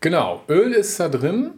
Genau, 0.00 0.44
Öl 0.48 0.72
ist 0.72 1.00
da 1.00 1.08
drin, 1.08 1.50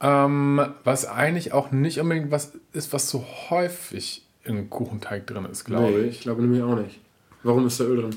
ähm, 0.00 0.60
was 0.84 1.06
eigentlich 1.06 1.52
auch 1.52 1.70
nicht 1.70 2.00
unbedingt 2.00 2.30
was 2.32 2.52
ist, 2.72 2.92
was 2.92 3.08
so 3.08 3.24
häufig 3.50 4.26
im 4.44 4.70
Kuchenteig 4.70 5.26
drin 5.26 5.44
ist, 5.44 5.64
glaube 5.64 5.90
Nee, 5.92 5.98
ich. 6.06 6.16
ich 6.16 6.20
glaube 6.22 6.42
nämlich 6.42 6.62
auch 6.62 6.74
nicht. 6.76 6.98
Warum 7.44 7.66
ist 7.66 7.78
da 7.78 7.84
Öl 7.84 8.00
drin? 8.02 8.16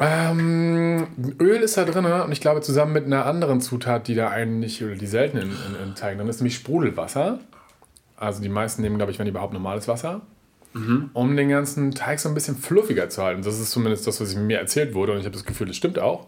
Ähm, 0.00 1.08
Öl 1.40 1.60
ist 1.62 1.76
da 1.76 1.84
drin 1.84 2.04
und 2.04 2.32
ich 2.32 2.40
glaube 2.40 2.60
zusammen 2.60 2.92
mit 2.92 3.06
einer 3.06 3.26
anderen 3.26 3.60
Zutat, 3.60 4.06
die 4.06 4.14
da 4.14 4.30
eigentlich, 4.30 4.82
oder 4.84 4.94
die 4.94 5.06
selten 5.06 5.38
in, 5.38 5.50
in, 5.50 5.88
in 5.88 5.94
Teig 5.94 6.16
drin 6.18 6.28
ist, 6.28 6.40
nämlich 6.40 6.54
Sprudelwasser. 6.54 7.40
Also 8.16 8.42
die 8.42 8.48
meisten 8.48 8.82
nehmen, 8.82 8.96
glaube 8.96 9.12
ich, 9.12 9.18
wenn 9.18 9.26
überhaupt 9.26 9.52
normales 9.52 9.88
Wasser, 9.88 10.22
um 11.14 11.36
den 11.36 11.48
ganzen 11.48 11.92
Teig 11.92 12.20
so 12.20 12.28
ein 12.28 12.34
bisschen 12.34 12.56
fluffiger 12.56 13.08
zu 13.08 13.22
halten. 13.22 13.42
Das 13.42 13.58
ist 13.58 13.70
zumindest 13.70 14.06
das, 14.06 14.20
was 14.20 14.34
mir 14.34 14.58
erzählt 14.58 14.94
wurde 14.94 15.12
und 15.12 15.18
ich 15.18 15.24
habe 15.24 15.34
das 15.34 15.44
Gefühl, 15.44 15.66
das 15.66 15.76
stimmt 15.76 15.98
auch. 15.98 16.26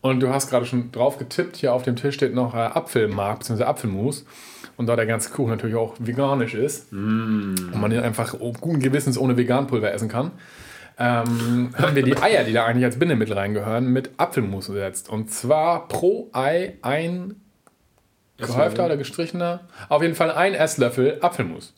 Und 0.00 0.20
du 0.20 0.28
hast 0.28 0.50
gerade 0.50 0.66
schon 0.66 0.92
drauf 0.92 1.18
getippt, 1.18 1.56
hier 1.56 1.72
auf 1.72 1.82
dem 1.82 1.96
Tisch 1.96 2.14
steht 2.14 2.34
noch 2.34 2.54
äh, 2.54 2.58
Apfelmark 2.58 3.40
bzw. 3.40 3.64
Apfelmus. 3.64 4.24
Und 4.76 4.86
da 4.86 4.94
der 4.94 5.06
ganze 5.06 5.30
Kuchen 5.30 5.50
natürlich 5.50 5.74
auch 5.74 5.94
veganisch 5.98 6.54
ist 6.54 6.92
und 7.72 7.80
man 7.80 7.90
den 7.90 8.00
einfach 8.00 8.38
guten 8.38 8.78
Gewissens 8.78 9.16
ohne 9.16 9.36
Veganpulver 9.36 9.90
essen 9.90 10.08
kann, 10.08 10.32
ähm, 10.98 11.74
haben 11.76 11.94
wir 11.94 12.02
die 12.02 12.16
Eier, 12.16 12.44
die 12.44 12.52
da 12.52 12.64
eigentlich 12.64 12.84
als 12.84 12.98
Bindemittel 12.98 13.36
reingehören, 13.36 13.92
mit 13.92 14.10
Apfelmus 14.16 14.68
ersetzt. 14.68 15.08
Und 15.08 15.30
zwar 15.30 15.88
pro 15.88 16.30
Ei 16.32 16.78
ein 16.82 17.40
gehäufter 18.38 18.86
oder 18.86 18.96
gestrichener, 18.96 19.60
auf 19.88 20.02
jeden 20.02 20.14
Fall 20.14 20.30
ein 20.30 20.54
Esslöffel 20.54 21.18
Apfelmus. 21.20 21.74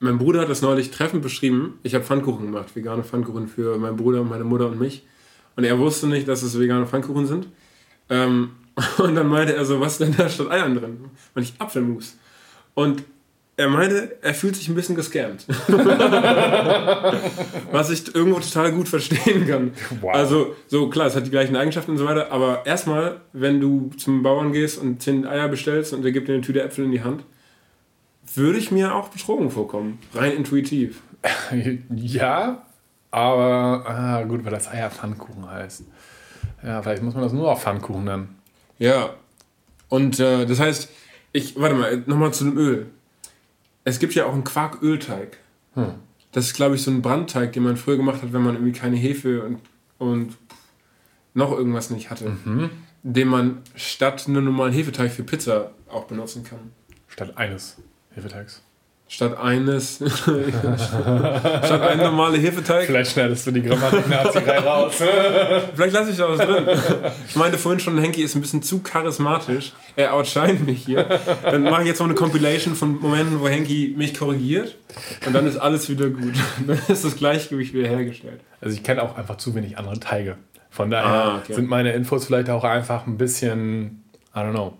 Mein 0.00 0.18
Bruder 0.18 0.42
hat 0.42 0.50
das 0.50 0.60
neulich 0.60 0.90
treffend 0.90 1.22
beschrieben. 1.22 1.78
Ich 1.82 1.94
habe 1.94 2.04
Pfannkuchen 2.04 2.46
gemacht, 2.46 2.74
vegane 2.76 3.04
Pfannkuchen 3.04 3.48
für 3.48 3.78
meinen 3.78 3.96
Bruder, 3.96 4.22
meine 4.22 4.44
Mutter 4.44 4.66
und 4.66 4.78
mich. 4.78 5.06
Und 5.56 5.64
er 5.64 5.78
wusste 5.78 6.06
nicht, 6.06 6.28
dass 6.28 6.42
es 6.42 6.58
vegane 6.58 6.86
Pfannkuchen 6.86 7.26
sind. 7.26 7.48
Ähm, 8.10 8.50
und 8.98 9.14
dann 9.14 9.28
meinte 9.28 9.54
er 9.54 9.64
so, 9.64 9.80
was 9.80 9.98
denn 9.98 10.14
da 10.16 10.28
statt 10.28 10.50
Eiern 10.50 10.74
drin? 10.74 11.04
Und 11.34 11.42
ich 11.42 11.54
Apfelmus. 11.58 12.16
Und 12.74 13.04
er 13.56 13.68
meinte, 13.68 14.16
er 14.20 14.34
fühlt 14.34 14.56
sich 14.56 14.68
ein 14.68 14.74
bisschen 14.74 14.96
gescammt. 14.96 15.46
was 17.70 17.90
ich 17.90 18.12
irgendwo 18.14 18.40
total 18.40 18.72
gut 18.72 18.88
verstehen 18.88 19.46
kann. 19.46 19.72
Wow. 20.00 20.12
Also, 20.14 20.56
so 20.66 20.88
klar, 20.90 21.06
es 21.06 21.14
hat 21.14 21.26
die 21.26 21.30
gleichen 21.30 21.54
Eigenschaften 21.54 21.92
und 21.92 21.98
so 21.98 22.04
weiter, 22.04 22.32
aber 22.32 22.66
erstmal, 22.66 23.20
wenn 23.32 23.60
du 23.60 23.90
zum 23.96 24.24
Bauern 24.24 24.52
gehst 24.52 24.80
und 24.80 25.00
10 25.00 25.26
Eier 25.26 25.48
bestellst 25.48 25.92
und 25.92 26.02
der 26.02 26.10
gibt 26.10 26.26
dir 26.28 26.32
eine 26.34 26.42
Tüte 26.42 26.62
Äpfel 26.62 26.84
in 26.84 26.90
die 26.90 27.04
Hand, 27.04 27.24
würde 28.34 28.58
ich 28.58 28.72
mir 28.72 28.94
auch 28.94 29.08
betrogen 29.08 29.50
vorkommen. 29.50 29.98
Rein 30.14 30.32
intuitiv. 30.32 31.02
ja, 31.94 32.62
aber 33.10 33.84
ah, 33.86 34.22
gut, 34.24 34.44
weil 34.44 34.52
das 34.52 34.68
Eier 34.68 34.90
Pfannkuchen 34.90 35.48
heißt. 35.48 35.84
Ja, 36.64 36.82
vielleicht 36.82 37.02
muss 37.02 37.14
man 37.14 37.22
das 37.22 37.32
nur 37.32 37.50
auf 37.50 37.62
Pfannkuchen 37.62 38.04
nennen. 38.04 38.36
Ja. 38.78 39.10
Und 39.88 40.18
äh, 40.18 40.46
das 40.46 40.58
heißt, 40.58 40.88
ich, 41.32 41.60
warte 41.60 41.76
mal, 41.76 42.02
nochmal 42.06 42.32
zu 42.32 42.44
dem 42.44 42.56
Öl. 42.58 42.86
Es 43.84 43.98
gibt 43.98 44.14
ja 44.14 44.26
auch 44.26 44.32
einen 44.32 44.44
Quarkölteig. 44.44 45.38
Das 46.32 46.46
ist, 46.46 46.54
glaube 46.54 46.74
ich, 46.74 46.82
so 46.82 46.90
ein 46.90 47.02
Brandteig, 47.02 47.52
den 47.52 47.62
man 47.62 47.76
früher 47.76 47.96
gemacht 47.96 48.22
hat, 48.22 48.32
wenn 48.32 48.42
man 48.42 48.54
irgendwie 48.54 48.72
keine 48.72 48.96
Hefe 48.96 49.42
und, 49.44 49.60
und 49.98 50.36
noch 51.34 51.52
irgendwas 51.52 51.90
nicht 51.90 52.10
hatte. 52.10 52.36
den 53.02 53.28
man 53.28 53.58
statt 53.74 54.24
einem 54.26 54.44
normalen 54.44 54.72
Hefeteig 54.72 55.12
für 55.12 55.22
Pizza 55.24 55.72
auch 55.88 56.04
benutzen 56.04 56.42
kann. 56.42 56.72
Statt 57.08 57.36
eines 57.36 57.76
Hefeteigs. 58.14 58.62
Statt 59.14 59.38
eines. 59.38 59.98
statt 60.24 61.82
ein 61.82 61.98
normaler 61.98 62.36
Hefeteig. 62.36 62.86
Vielleicht 62.86 63.12
schneidest 63.12 63.46
du 63.46 63.52
die 63.52 63.62
Grammatik-Nazi-Reihe 63.62 64.64
raus. 64.64 64.94
Vielleicht 65.76 65.94
lasse 65.94 66.10
ich 66.10 66.16
da 66.16 66.28
was 66.28 66.38
drin. 66.38 66.66
Ich 67.28 67.36
meinte 67.36 67.56
vorhin 67.56 67.78
schon, 67.78 67.96
Henki 67.96 68.22
ist 68.22 68.34
ein 68.34 68.40
bisschen 68.40 68.64
zu 68.64 68.80
charismatisch. 68.80 69.72
Er 69.94 70.14
outshine 70.14 70.54
mich 70.54 70.84
hier. 70.84 71.06
Dann 71.44 71.62
mache 71.62 71.82
ich 71.82 71.88
jetzt 71.88 72.00
noch 72.00 72.06
eine 72.06 72.16
Compilation 72.16 72.74
von 72.74 72.98
Momenten, 73.00 73.40
wo 73.40 73.46
Henki 73.46 73.94
mich 73.96 74.14
korrigiert. 74.18 74.74
Und 75.24 75.32
dann 75.32 75.46
ist 75.46 75.58
alles 75.58 75.88
wieder 75.88 76.08
gut. 76.10 76.34
Dann 76.66 76.80
ist 76.88 77.04
das 77.04 77.14
Gleichgewicht 77.16 77.72
wieder 77.72 77.86
hergestellt. 77.88 78.40
Also 78.60 78.74
ich 78.74 78.82
kenne 78.82 79.00
auch 79.00 79.16
einfach 79.16 79.36
zu 79.36 79.54
wenig 79.54 79.78
andere 79.78 80.00
Teige. 80.00 80.38
Von 80.70 80.90
daher 80.90 81.06
Ah, 81.06 81.38
okay. 81.38 81.54
sind 81.54 81.68
meine 81.68 81.92
Infos 81.92 82.24
vielleicht 82.26 82.50
auch 82.50 82.64
einfach 82.64 83.06
ein 83.06 83.16
bisschen, 83.16 84.02
I 84.34 84.38
don't 84.40 84.50
know, 84.50 84.76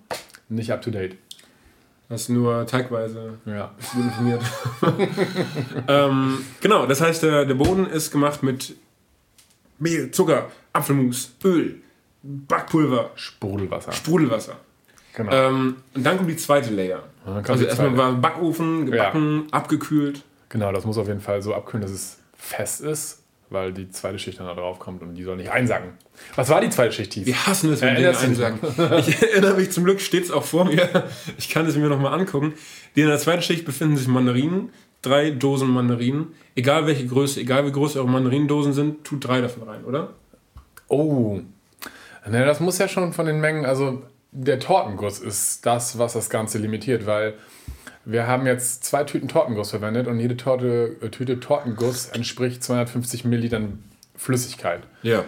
nicht 0.49 0.73
up 0.73 0.83
to 0.83 0.91
date. 0.91 1.15
Das 2.15 2.23
ist 2.23 2.29
nur 2.29 2.65
teigweise 2.65 3.39
Ja. 3.45 3.73
informiert. 3.97 4.41
ähm, 5.89 6.39
genau, 6.61 6.87
das 6.87 7.01
heißt, 7.01 7.25
der, 7.25 7.45
der 7.45 7.55
Boden 7.55 7.87
ist 7.87 8.13
gemacht 8.13 8.45
mit 8.45 8.77
Mehl, 9.81 10.13
Zucker, 10.13 10.49
Apfelmus, 10.73 11.33
Öl, 11.43 11.81
Backpulver, 12.23 13.11
Sprudelwasser. 13.17 13.91
Sprudelwasser. 13.91 14.57
Genau. 15.17 15.33
Ähm, 15.33 15.77
und 15.93 16.07
dann 16.07 16.17
kommt 16.19 16.31
die 16.31 16.37
zweite 16.37 16.73
Layer. 16.73 17.03
kommt 17.25 17.51
Also 17.51 17.65
erstmal 17.65 17.97
war 17.97 18.13
Backofen, 18.13 18.87
gebacken, 18.87 19.49
abgekühlt. 19.51 20.23
Genau, 20.51 20.71
das 20.71 20.85
muss 20.85 20.97
auf 20.99 21.09
jeden 21.09 21.21
Fall 21.21 21.43
so 21.43 21.53
abkühlen, 21.53 21.83
dass 21.83 21.91
es 21.91 22.19
fest 22.37 22.81
ist, 22.81 23.24
weil 23.55 23.73
die 23.73 23.89
zweite 23.89 24.19
Schicht 24.19 24.39
dann 24.39 24.47
da 24.47 24.55
drauf 24.55 24.79
kommt 24.79 25.01
und 25.01 25.15
die 25.15 25.23
soll 25.23 25.37
nicht 25.37 25.51
einsacken. 25.51 25.93
Was 26.37 26.51
war 26.51 26.61
die 26.61 26.69
zweite 26.69 26.93
Schicht, 26.93 27.13
Thies? 27.13 27.25
Wir 27.25 27.47
hassen 27.47 27.73
es, 27.73 27.81
wenn 27.81 27.95
Dinge 27.95 28.11
dich? 28.11 28.19
einsagen. 28.19 28.59
Ich 28.99 29.23
erinnere 29.23 29.55
mich, 29.55 29.71
zum 29.71 29.85
Glück 29.85 30.01
steht 30.03 30.25
es 30.25 30.31
auch 30.31 30.45
vor 30.45 30.67
mir. 30.67 31.05
Ich 31.39 31.49
kann 31.49 31.65
es 31.67 31.77
mir 31.77 31.89
nochmal 31.89 32.19
angucken. 32.19 32.53
Die 32.95 33.01
in 33.01 33.09
der 33.09 33.19
zweiten 33.19 33.41
Schicht 33.41 33.65
befinden 33.65 33.97
sich 33.97 34.07
Mandarinen. 34.07 34.71
Drei 35.01 35.31
Dosen 35.31 35.69
Mandarinen. 35.69 36.35
Egal 36.55 36.87
welche 36.87 37.07
Größe, 37.07 37.41
egal 37.41 37.67
wie 37.67 37.73
groß 37.73 37.97
eure 37.97 38.09
Mandarinendosen 38.09 38.75
sind, 38.75 39.05
tut 39.05 39.27
drei 39.27 39.41
davon 39.41 39.63
rein, 39.63 39.85
oder? 39.85 40.11
Oh. 40.89 41.41
Ne, 42.27 42.45
das 42.45 42.61
muss 42.61 42.79
ja 42.79 42.89
schon 42.89 43.13
von 43.13 43.27
den 43.27 43.41
Mengen, 43.41 43.65
also 43.65 44.03
der 44.33 44.59
Tortenguss 44.59 45.21
ist 45.21 45.65
das, 45.65 45.99
was 45.99 46.15
das 46.15 46.29
Ganze 46.29 46.59
limitiert, 46.59 47.07
weil 47.07 47.35
wir 48.05 48.27
haben 48.27 48.47
jetzt 48.47 48.85
zwei 48.85 49.05
Tüten 49.05 49.29
Tortenguss 49.29 49.71
verwendet 49.71 50.07
und 50.07 50.21
jede 50.21 50.37
Torte, 50.37 50.97
äh, 51.01 51.09
Tüte 51.09 51.41
Tortenguss 51.41 52.07
entspricht 52.07 52.63
250 52.63 53.25
Millilitern 53.25 53.83
Flüssigkeit. 54.17 54.83
Ja. 55.03 55.25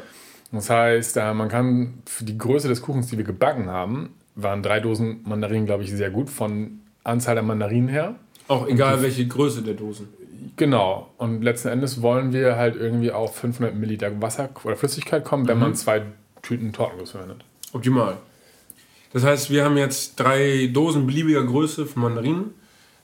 Das 0.53 0.71
heißt, 0.71 1.17
äh, 1.17 1.35
man 1.35 1.49
kann 1.49 1.95
für 2.07 2.25
die 2.25 2.39
Größe 2.39 2.69
des 2.69 2.83
Kuchens, 2.83 3.09
die 3.09 3.17
wir 3.17 3.25
gebacken 3.25 3.69
haben, 3.69 4.15
waren 4.35 4.62
drei 4.62 4.81
Dosen 4.81 5.21
Mandarinen, 5.25 5.67
glaube 5.67 5.83
ich, 5.83 5.91
sehr 5.91 6.11
gut 6.11 6.31
von 6.31 6.81
Anzahl 7.05 7.35
der 7.35 7.45
Mandarinen 7.45 7.89
her. 7.89 8.17
Auch 8.49 8.69
egal 8.69 9.03
welche 9.03 9.27
Größe 9.27 9.62
der 9.62 9.75
Dosen. 9.75 10.09
Genau. 10.57 11.11
Und 11.17 11.43
letzten 11.43 11.69
Endes 11.69 12.03
wollen 12.03 12.33
wir 12.33 12.57
halt 12.57 12.77
irgendwie 12.77 13.11
auf 13.11 13.37
500 13.37 13.75
Milliliter 13.75 14.21
Wasser 14.23 14.51
oder 14.65 14.77
Flüssigkeit 14.77 15.25
kommen, 15.25 15.49
wenn 15.49 15.59
man 15.59 15.75
zwei 15.75 16.03
Tüten 16.43 16.73
Tortenguss 16.73 17.11
verwendet. 17.11 17.45
Optimal. 17.73 18.19
Das 19.12 19.25
heißt, 19.25 19.51
wir 19.51 19.65
haben 19.65 19.77
jetzt 19.77 20.17
drei 20.17 20.71
Dosen 20.73 21.07
beliebiger 21.07 21.43
Größe 21.43 21.87
von 21.87 22.03
Mandarinen 22.03 22.55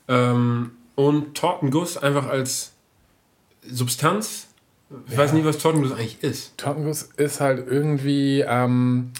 ähm, 0.07 0.71
und 0.95 1.35
Tortenguss 1.35 1.97
einfach 1.97 2.27
als 2.27 2.73
Substanz. 3.67 4.47
Ich 5.09 5.17
weiß 5.17 5.33
nicht, 5.33 5.45
was 5.45 5.57
Tortenguss 5.57 5.91
eigentlich 5.91 6.21
ist. 6.21 6.57
Tortenguss 6.57 7.09
ist 7.17 7.39
halt 7.39 7.67
irgendwie, 7.67 8.41
ähm, 8.41 9.11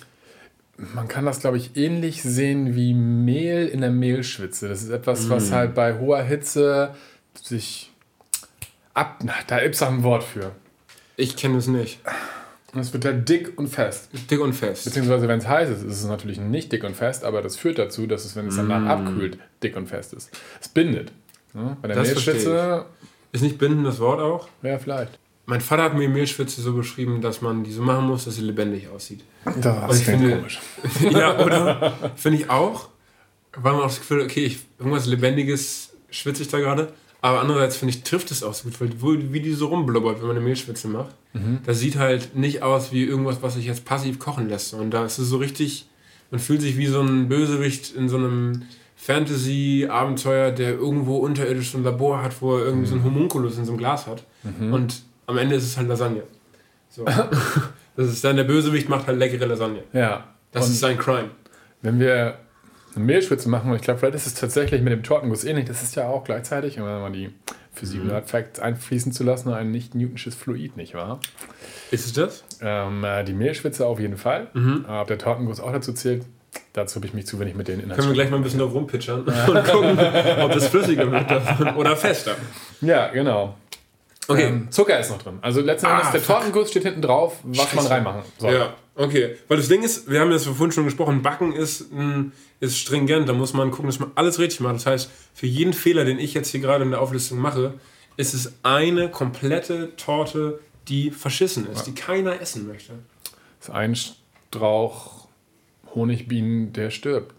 man 0.77 1.07
kann 1.07 1.25
das 1.25 1.39
glaube 1.39 1.57
ich 1.57 1.75
ähnlich 1.75 2.21
sehen 2.21 2.75
wie 2.75 2.93
Mehl 2.93 3.67
in 3.67 3.81
der 3.81 3.91
Mehlschwitze. 3.91 4.69
Das 4.69 4.83
ist 4.83 4.89
etwas, 4.89 5.29
was 5.29 5.51
halt 5.51 5.73
bei 5.73 5.97
hoher 5.97 6.21
Hitze 6.21 6.93
sich 7.41 7.91
ab. 8.93 9.21
Na, 9.23 9.33
da 9.47 9.59
gibt 9.61 9.75
es 9.75 9.81
auch 9.81 9.89
ein 9.89 10.03
Wort 10.03 10.23
für. 10.23 10.51
Ich 11.15 11.35
kenne 11.35 11.57
es 11.57 11.67
nicht. 11.67 11.99
Und 12.73 12.79
es 12.79 12.91
wird 12.91 13.05
halt 13.05 13.29
dick 13.29 13.53
und 13.57 13.67
fest. 13.67 14.09
Dick 14.31 14.39
und 14.39 14.53
fest. 14.53 14.85
Beziehungsweise, 14.85 15.27
wenn 15.27 15.39
es 15.39 15.47
heiß 15.47 15.69
ist, 15.69 15.83
ist 15.83 15.99
es 15.99 16.05
natürlich 16.05 16.39
nicht 16.39 16.71
dick 16.71 16.83
und 16.83 16.95
fest, 16.95 17.23
aber 17.23 17.41
das 17.43 17.55
führt 17.55 17.77
dazu, 17.77 18.07
dass 18.07 18.25
es, 18.25 18.35
wenn 18.35 18.47
es 18.47 18.55
danach 18.55 18.85
abkühlt, 18.87 19.37
dick 19.61 19.75
und 19.77 19.87
fest 19.87 20.13
ist. 20.13 20.31
Es 20.59 20.69
bindet. 20.69 21.11
Ne? 21.53 21.77
Bei 21.81 21.87
der 21.87 21.97
Das 21.97 22.07
Mehlschwitze, 22.07 22.85
Ist 23.31 23.41
nicht 23.41 23.57
binden 23.59 23.83
das 23.83 23.99
Wort 23.99 24.19
auch? 24.19 24.47
ja, 24.63 24.77
vielleicht. 24.79 25.19
Mein 25.45 25.59
Vater 25.61 25.83
hat 25.83 25.93
mir 25.95 26.07
Mehlschwitze 26.09 26.61
so 26.61 26.73
beschrieben, 26.73 27.21
dass 27.21 27.41
man 27.41 27.63
die 27.65 27.71
so 27.73 27.81
machen 27.81 28.05
muss, 28.07 28.25
dass 28.25 28.35
sie 28.35 28.41
lebendig 28.43 28.87
aussieht. 28.87 29.23
Das 29.61 29.99
ich 29.99 30.05
finde- 30.05 30.41
ja, 31.11 31.37
oder? 31.37 31.93
Finde 32.15 32.39
ich 32.39 32.49
auch. 32.49 32.87
Weil 33.55 33.73
man 33.73 33.81
auch 33.81 33.87
das 33.87 33.99
Gefühl 33.99 34.21
okay, 34.21 34.45
ich, 34.45 34.65
irgendwas 34.79 35.05
Lebendiges 35.05 35.93
schwitze 36.09 36.41
ich 36.43 36.47
da 36.49 36.59
gerade. 36.59 36.93
Aber 37.23 37.39
andererseits 37.39 37.77
finde 37.77 37.93
ich, 37.93 38.03
trifft 38.03 38.31
es 38.31 38.43
auch 38.43 38.53
so 38.53 38.65
gut, 38.65 38.81
weil 38.81 38.89
wo, 38.99 39.13
wie 39.13 39.39
die 39.39 39.53
so 39.53 39.67
rumblubbert, 39.67 40.19
wenn 40.19 40.27
man 40.27 40.35
eine 40.35 40.45
Mehlschwitze 40.45 40.89
macht. 40.89 41.15
Das 41.65 41.79
sieht 41.79 41.95
halt 41.95 42.35
nicht 42.35 42.63
aus 42.63 42.91
wie 42.91 43.05
irgendwas, 43.05 43.41
was 43.41 43.53
sich 43.53 43.65
jetzt 43.65 43.85
passiv 43.85 44.19
kochen 44.19 44.49
lässt. 44.49 44.73
Und 44.73 44.91
da 44.91 45.05
ist 45.05 45.19
es 45.19 45.29
so 45.29 45.37
richtig, 45.37 45.87
man 46.31 46.41
fühlt 46.41 46.59
sich 46.59 46.77
wie 46.77 46.87
so 46.87 46.99
ein 46.99 47.29
Bösewicht 47.29 47.95
in 47.95 48.09
so 48.09 48.17
einem 48.17 48.63
Fantasy-Abenteuer, 48.97 50.51
der 50.51 50.71
irgendwo 50.73 51.19
unterirdisch 51.19 51.71
so 51.71 51.77
ein 51.77 51.85
Labor 51.85 52.21
hat, 52.21 52.41
wo 52.41 52.57
er 52.57 52.65
irgendwie 52.65 52.87
so 52.87 52.95
einen 52.95 53.05
Homunculus 53.05 53.57
in 53.57 53.63
so 53.63 53.71
einem 53.71 53.79
Glas 53.79 54.05
hat. 54.05 54.25
Und 54.73 55.03
am 55.25 55.37
Ende 55.37 55.55
ist 55.55 55.63
es 55.63 55.77
halt 55.77 55.87
Lasagne. 55.87 56.23
So. 56.89 57.05
das 57.95 58.09
ist 58.09 58.21
dann 58.21 58.35
der 58.35 58.43
Bösewicht 58.43 58.89
macht 58.89 59.07
halt 59.07 59.17
leckere 59.17 59.45
Lasagne. 59.45 59.83
Ja. 59.93 60.27
Das 60.51 60.65
und 60.65 60.73
ist 60.73 60.81
sein 60.81 60.97
Crime. 60.97 61.29
wenn 61.81 62.01
wir 62.01 62.37
eine 62.95 63.05
Mehlschwitze 63.05 63.49
machen, 63.49 63.69
und 63.71 63.75
ich 63.77 63.81
glaube, 63.81 63.99
vielleicht 63.99 64.15
ist 64.15 64.27
es 64.27 64.33
tatsächlich 64.35 64.81
mit 64.81 64.91
dem 64.93 65.03
Tortenguss 65.03 65.43
ähnlich, 65.43 65.65
das 65.65 65.81
ist 65.83 65.95
ja 65.95 66.07
auch 66.07 66.23
gleichzeitig, 66.23 66.77
um 66.79 66.85
mal 66.85 67.11
die 67.11 67.31
Physik 67.73 68.03
Nerd 68.03 68.29
Facts 68.29 68.59
einfließen 68.59 69.11
zu 69.11 69.23
lassen, 69.23 69.51
ein 69.51 69.71
nicht-newtonsches 69.71 70.35
Fluid, 70.35 70.77
nicht 70.77 70.93
wahr? 70.93 71.19
Ist 71.91 72.05
es 72.05 72.13
das? 72.13 72.43
Ähm, 72.61 73.03
äh, 73.03 73.23
die 73.23 73.33
Mehlschwitze 73.33 73.85
auf 73.87 73.99
jeden 73.99 74.17
Fall. 74.17 74.47
Mhm. 74.53 74.85
Äh, 74.87 74.91
Ob 74.91 75.07
der 75.07 75.17
Tortenguss 75.17 75.59
auch 75.59 75.71
dazu 75.71 75.91
zählt, 75.93 76.23
dazu 76.73 76.97
habe 76.97 77.07
ich 77.07 77.13
mich 77.15 77.25
zu 77.25 77.39
wenig 77.39 77.55
mit 77.55 77.67
den 77.67 77.79
Können 77.89 77.97
wir 78.07 78.13
gleich 78.13 78.29
mal 78.29 78.37
ein 78.37 78.43
bisschen 78.43 78.59
drauf 78.59 78.73
rumpitchern 78.73 79.21
und 79.25 79.65
gucken, 79.65 79.97
ob 80.41 80.51
das 80.51 80.67
flüssiger 80.67 81.11
wird 81.11 81.31
davon 81.31 81.75
oder 81.75 81.95
fester. 81.95 82.35
Ja, 82.81 83.07
genau. 83.07 83.55
Okay. 84.27 84.43
Ähm, 84.45 84.67
Zucker 84.71 84.99
ist 84.99 85.09
noch 85.09 85.21
drin. 85.21 85.39
Also 85.41 85.59
letzten 85.61 85.87
Endes, 85.87 86.07
Ah, 86.07 86.11
der. 86.11 86.23
Tortenguss 86.23 86.69
steht 86.69 86.83
hinten 86.83 87.01
drauf, 87.01 87.39
was 87.43 87.57
man 87.73 87.83
Scheiße. 87.83 87.89
reinmachen 87.89 88.21
soll. 88.37 88.53
Ja, 88.53 88.73
okay. 88.95 89.35
Weil 89.47 89.57
das 89.57 89.67
Ding 89.67 89.83
ist, 89.83 90.09
wir 90.09 90.19
haben 90.19 90.31
das 90.31 90.45
vorhin 90.45 90.71
schon 90.71 90.85
gesprochen, 90.85 91.21
Backen 91.21 91.53
ist, 91.53 91.91
mm, 91.91 92.31
ist 92.59 92.77
stringent. 92.77 93.27
Da 93.27 93.33
muss 93.33 93.53
man 93.53 93.71
gucken, 93.71 93.87
dass 93.87 93.99
man 93.99 94.11
alles 94.15 94.39
richtig 94.39 94.59
macht. 94.59 94.75
Das 94.75 94.85
heißt, 94.85 95.11
für 95.33 95.47
jeden 95.47 95.73
Fehler, 95.73 96.05
den 96.05 96.19
ich 96.19 96.33
jetzt 96.33 96.49
hier 96.49 96.59
gerade 96.59 96.83
in 96.83 96.91
der 96.91 97.01
Auflistung 97.01 97.39
mache, 97.39 97.75
ist 98.17 98.33
es 98.33 98.53
eine 98.63 99.09
komplette 99.09 99.95
Torte, 99.95 100.59
die 100.87 101.11
verschissen 101.11 101.67
ist, 101.67 101.83
die 101.83 101.95
keiner 101.95 102.41
essen 102.41 102.67
möchte. 102.67 102.93
Das 103.59 103.69
ist 103.69 103.73
ein 103.73 103.95
Strauch 103.95 105.27
Honigbienen, 105.95 106.73
der 106.73 106.89
stirbt. 106.89 107.33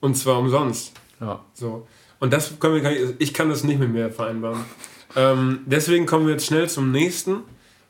Und 0.00 0.16
zwar 0.16 0.38
umsonst. 0.38 0.92
Ja. 1.20 1.44
So. 1.54 1.86
Und 2.20 2.32
das 2.32 2.58
können 2.58 2.82
wir 2.82 3.14
ich 3.18 3.34
kann 3.34 3.48
das 3.48 3.64
nicht 3.64 3.78
mit 3.78 3.90
mir 3.90 4.10
vereinbaren. 4.10 4.64
Ähm, 5.16 5.60
deswegen 5.64 6.04
kommen 6.04 6.26
wir 6.26 6.34
jetzt 6.34 6.44
schnell 6.44 6.68
zum 6.68 6.92
nächsten. 6.92 7.38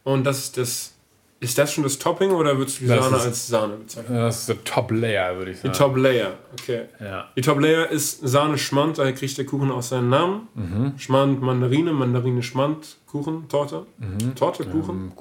Und 0.04 0.22
das 0.22 0.38
ist 0.38 0.56
das. 0.56 0.94
Ist 1.40 1.56
das 1.56 1.72
schon 1.72 1.84
das 1.84 1.98
Topping 2.00 2.32
oder 2.32 2.58
würdest 2.58 2.78
du 2.80 2.82
die 2.84 2.88
Das 2.88 3.04
Sahne 3.04 3.22
als 3.22 3.46
Sahne 3.46 3.74
bezeichnen? 3.76 4.16
Das 4.16 4.40
ist 4.40 4.48
der 4.48 4.64
Top 4.64 4.90
Layer, 4.90 5.36
würde 5.36 5.52
ich 5.52 5.58
Die 5.60 5.68
sagen. 5.68 5.78
Top 5.78 5.96
Layer, 5.96 6.32
okay. 6.52 6.86
Ja. 6.98 7.28
Die 7.36 7.40
Top 7.42 7.60
Layer 7.60 7.88
ist 7.90 8.26
Sahne 8.26 8.58
Schmand, 8.58 8.98
daher 8.98 9.12
kriegt 9.12 9.38
der 9.38 9.46
Kuchen 9.46 9.70
auch 9.70 9.82
seinen 9.82 10.08
Namen. 10.08 10.94
Schmand, 10.98 11.40
Mandarine, 11.40 11.92
Mandarine, 11.92 12.42
Schmand, 12.42 12.96
Kuchen, 13.06 13.48
Torte. 13.48 13.86
Torte, 14.34 14.64
Kuchen? 14.64 15.12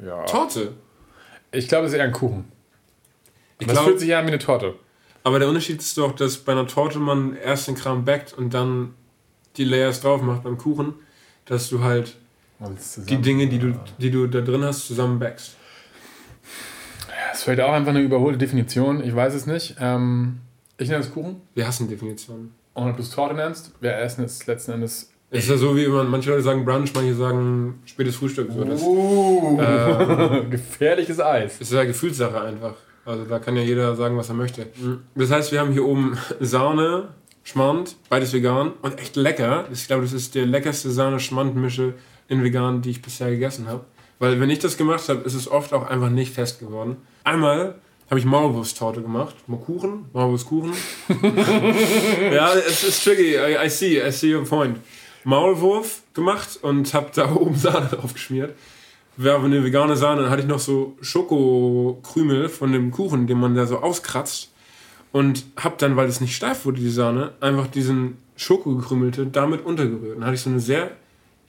Ähm, 0.00 0.06
ja. 0.06 0.24
Torte. 0.24 0.72
Ich 1.52 1.68
glaube, 1.68 1.86
es 1.86 1.92
ist 1.92 1.98
eher 1.98 2.04
ein 2.04 2.12
Kuchen. 2.12 2.50
Ich 3.58 3.66
Das 3.66 3.74
glaub, 3.74 3.86
fühlt 3.88 4.00
sich 4.00 4.08
ja 4.08 4.20
an 4.20 4.24
wie 4.24 4.28
eine 4.28 4.38
Torte. 4.38 4.74
aber 5.22 5.38
der 5.38 5.48
Unterschied 5.48 5.80
ist 5.80 5.98
doch, 5.98 6.12
dass 6.12 6.38
bei 6.38 6.52
einer 6.52 6.66
Torte 6.66 6.98
man 6.98 7.36
erst 7.36 7.68
den 7.68 7.74
Kram 7.74 8.06
backt 8.06 8.32
und 8.32 8.54
dann 8.54 8.94
die 9.58 9.64
Layers 9.64 10.00
drauf 10.00 10.22
macht 10.22 10.44
beim 10.44 10.56
Kuchen, 10.56 10.94
dass 11.44 11.68
du 11.68 11.80
halt 11.82 12.16
die 13.08 13.16
Dinge, 13.18 13.48
die 13.48 13.58
du, 13.58 13.74
die 13.98 14.10
du 14.10 14.26
da 14.26 14.40
drin 14.40 14.62
hast, 14.64 14.86
zusammen 14.86 15.18
backst. 15.18 15.56
Das 17.28 17.38
ist 17.38 17.44
vielleicht 17.44 17.60
auch 17.62 17.72
einfach 17.72 17.90
eine 17.90 18.00
überholte 18.00 18.38
Definition. 18.38 19.02
Ich 19.02 19.14
weiß 19.14 19.34
es 19.34 19.46
nicht. 19.46 19.76
Ähm, 19.80 20.40
ich 20.78 20.88
nenne 20.88 21.02
es 21.02 21.12
Kuchen. 21.12 21.42
Wir 21.54 21.66
hassen 21.66 21.88
Definitionen. 21.88 22.54
Und 22.74 22.90
ob 22.90 22.96
du 22.96 23.02
es 23.02 23.10
Torte 23.10 23.34
nennst, 23.34 23.72
wir 23.80 23.96
essen 23.96 24.24
es 24.24 24.46
letzten 24.46 24.72
Endes. 24.72 25.12
Es 25.30 25.44
ist 25.44 25.50
ja 25.50 25.56
so, 25.56 25.76
wie 25.76 25.86
man, 25.86 26.08
manche 26.08 26.30
Leute 26.30 26.42
sagen 26.42 26.64
Brunch, 26.64 26.92
manche 26.94 27.14
sagen 27.14 27.80
spätes 27.84 28.16
Frühstück. 28.16 28.50
So, 28.50 28.64
das 28.64 28.82
Uh, 28.82 29.58
gefährliches 30.50 31.20
Eis. 31.20 31.60
ist 31.60 31.72
ja 31.72 31.84
Gefühlssache 31.84 32.40
einfach. 32.40 32.74
Also 33.04 33.24
da 33.24 33.38
kann 33.38 33.56
ja 33.56 33.62
jeder 33.62 33.94
sagen, 33.94 34.16
was 34.16 34.28
er 34.28 34.34
möchte. 34.34 34.66
Das 35.14 35.30
heißt, 35.30 35.52
wir 35.52 35.60
haben 35.60 35.72
hier 35.72 35.84
oben 35.84 36.18
Sahne, 36.40 37.08
Schmand, 37.42 37.96
beides 38.08 38.32
vegan 38.32 38.72
und 38.82 38.98
echt 38.98 39.16
lecker. 39.16 39.66
Ich 39.72 39.86
glaube, 39.86 40.02
das 40.02 40.12
ist 40.12 40.34
der 40.34 40.46
leckerste 40.46 40.90
Sahne-Schmand-Mische 40.90 41.94
in 42.30 42.42
vegan, 42.42 42.80
die 42.80 42.90
ich 42.90 43.02
bisher 43.02 43.28
gegessen 43.30 43.68
habe. 43.68 43.84
Weil 44.18 44.40
wenn 44.40 44.50
ich 44.50 44.60
das 44.60 44.76
gemacht 44.76 45.08
habe, 45.08 45.20
ist 45.22 45.34
es 45.34 45.50
oft 45.50 45.74
auch 45.74 45.88
einfach 45.88 46.10
nicht 46.10 46.32
fest 46.32 46.60
geworden. 46.60 46.96
Einmal 47.24 47.74
habe 48.08 48.18
ich 48.18 48.24
Maulwurfstorte 48.24 49.02
gemacht. 49.02 49.34
Mal 49.46 49.58
Kuchen, 49.58 50.06
Maulwurfskuchen. 50.12 50.72
ja, 52.32 52.52
es 52.54 52.84
ist 52.84 53.04
tricky. 53.04 53.36
I, 53.36 53.66
I 53.66 53.68
see, 53.68 54.00
I 54.00 54.10
see 54.10 54.34
your 54.34 54.44
point. 54.44 54.78
Maulwurf 55.24 56.02
gemacht 56.14 56.58
und 56.62 56.94
habe 56.94 57.10
da 57.14 57.32
oben 57.34 57.56
Sahne 57.56 57.86
drauf 57.86 58.12
geschmiert. 58.12 58.54
Wäre 59.16 59.36
aber 59.36 59.46
eine 59.46 59.64
vegane 59.64 59.96
Sahne. 59.96 60.22
Dann 60.22 60.30
hatte 60.30 60.42
ich 60.42 60.48
noch 60.48 60.60
so 60.60 60.96
Schokokrümel 61.00 62.48
von 62.48 62.72
dem 62.72 62.90
Kuchen, 62.90 63.26
den 63.26 63.38
man 63.38 63.54
da 63.54 63.66
so 63.66 63.78
auskratzt. 63.78 64.52
Und 65.12 65.44
habe 65.56 65.74
dann, 65.78 65.96
weil 65.96 66.08
es 66.08 66.20
nicht 66.20 66.36
steif 66.36 66.64
wurde, 66.64 66.80
die 66.80 66.90
Sahne, 66.90 67.32
einfach 67.40 67.66
diesen 67.66 68.18
Schokogekrümelte 68.36 69.26
damit 69.26 69.64
untergerührt. 69.64 70.16
Dann 70.16 70.24
hatte 70.24 70.34
ich 70.36 70.42
so 70.42 70.50
eine 70.50 70.60
sehr 70.60 70.92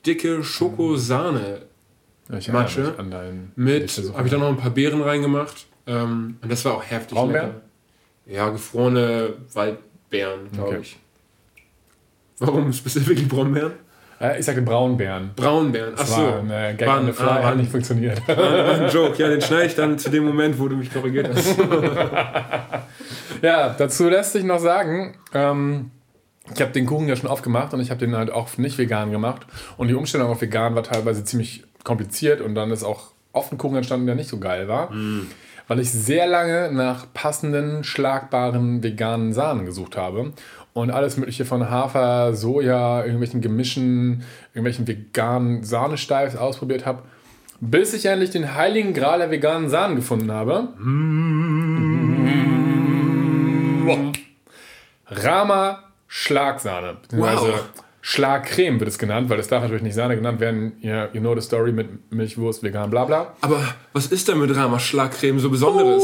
dicke 0.06 0.44
Schokosahne 0.44 1.62
Ich 2.30 2.48
erinnere 2.48 2.64
Matsche 2.64 2.82
mich 2.82 3.00
an 3.00 3.12
deinen 3.12 3.52
mit, 3.56 3.92
habe 4.16 4.26
ich 4.28 4.32
da 4.32 4.38
noch 4.38 4.50
ein 4.50 4.58
paar 4.58 4.72
Beeren 4.72 5.02
reingemacht. 5.02 5.68
Ähm, 5.88 6.38
und 6.42 6.52
das 6.52 6.64
war 6.66 6.76
auch 6.76 6.84
heftig 6.84 7.18
Braunbeeren? 7.18 7.48
lecker. 7.48 7.62
Ja, 8.28 8.50
gefrorene 8.50 9.34
Waldbeeren, 9.54 10.52
glaube 10.54 10.70
Okay. 10.70 10.80
ich. 10.82 10.98
Warum 12.40 12.72
spezifisch 12.74 13.24
Braunbeeren? 13.28 13.74
Äh, 14.20 14.40
ich 14.40 14.46
sagte 14.46 14.62
Braunbären. 14.62 15.32
Braunbeeren, 15.36 15.94
Das 15.96 16.12
achso. 16.12 16.22
war 16.22 16.40
ein 16.40 16.52
äh, 16.52 16.76
Gag 16.78 16.88
War 16.88 17.02
fly, 17.14 17.26
ah, 17.28 17.44
hat 17.44 17.58
nicht 17.58 17.72
funktioniert. 17.72 18.28
war 18.28 18.38
ein 18.76 18.90
Joke, 18.92 19.18
ja, 19.22 19.28
den 19.30 19.42
schneide 19.42 19.66
ich 19.66 19.76
dann 19.76 19.98
zu 19.98 20.10
dem 20.12 20.26
Moment, 20.26 20.60
wo 20.60 20.68
du 20.68 20.76
mich 20.76 20.94
korrigiert 20.94 21.30
hast. 21.34 21.56
Ja, 23.42 23.70
dazu 23.76 24.08
lässt 24.08 24.34
sich 24.34 24.44
noch 24.44 24.60
sagen, 24.60 25.18
ähm, 25.34 25.90
ich 26.54 26.62
habe 26.62 26.72
den 26.72 26.86
Kuchen 26.86 27.08
ja 27.08 27.16
schon 27.16 27.30
aufgemacht 27.30 27.74
und 27.74 27.82
ich 27.82 27.90
habe 27.90 28.00
den 28.00 28.16
halt 28.16 28.32
auch 28.32 28.58
nicht 28.58 28.78
vegan 28.78 29.12
gemacht. 29.12 29.46
Und 29.78 29.88
die 29.88 29.94
Umstellung 29.94 30.30
auf 30.30 30.42
vegan 30.42 30.76
war 30.76 30.84
teilweise 30.84 31.24
ziemlich 31.24 31.64
kompliziert 31.84 32.42
und 32.42 32.56
dann 32.56 32.72
ist 32.72 32.84
auch 32.84 33.12
oft 33.34 33.52
ein 33.52 33.58
Kuchen 33.58 33.78
entstanden, 33.78 34.06
der 34.06 34.16
nicht 34.16 34.30
so 34.30 34.40
geil 34.40 34.68
war. 34.68 34.92
Weil 35.68 35.80
ich 35.80 35.92
sehr 35.92 36.28
lange 36.28 36.72
nach 36.72 37.06
passenden, 37.14 37.84
schlagbaren 37.84 38.84
veganen 38.84 39.34
Sahnen 39.34 39.66
gesucht 39.66 39.96
habe. 39.96 40.34
Und 40.74 40.90
alles 40.92 41.18
mögliche 41.18 41.46
von 41.46 41.70
Hafer, 41.70 42.34
Soja, 42.34 43.02
irgendwelchen 43.04 43.42
Gemischen, 43.42 44.24
irgendwelchen 44.54 44.88
veganen 44.88 45.64
Sahnesteifs 45.64 46.36
ausprobiert 46.36 46.86
habe. 46.86 47.04
Bis 47.60 47.94
ich 47.94 48.06
endlich 48.06 48.32
den 48.32 48.56
heiligen 48.56 48.94
Gral 48.94 49.20
der 49.20 49.32
veganen 49.32 49.70
Sahnen 49.70 49.96
gefunden 49.96 50.32
habe. 50.32 50.70
Rama 55.08 55.91
Schlagsahne. 56.14 56.98
Beziehungsweise 57.02 57.42
Wow. 57.54 57.60
Schlagcreme 58.04 58.80
wird 58.80 58.90
es 58.90 58.98
genannt, 58.98 59.30
weil 59.30 59.40
es 59.40 59.48
darf 59.48 59.62
natürlich 59.62 59.84
nicht 59.84 59.94
Sahne 59.94 60.16
genannt 60.16 60.40
werden. 60.42 60.74
Ja, 60.82 61.08
you 61.14 61.22
know 61.22 61.34
the 61.36 61.42
story 61.42 61.72
mit 61.72 62.12
Milchwurst, 62.12 62.64
vegan, 62.64 62.90
bla 62.90 63.06
bla. 63.06 63.34
Aber 63.42 63.64
was 63.94 64.08
ist 64.08 64.28
denn 64.28 64.40
mit 64.40 64.54
Rama 64.56 64.80
Schlagcreme 64.80 65.40
so 65.40 65.50
Besonderes? 65.50 66.04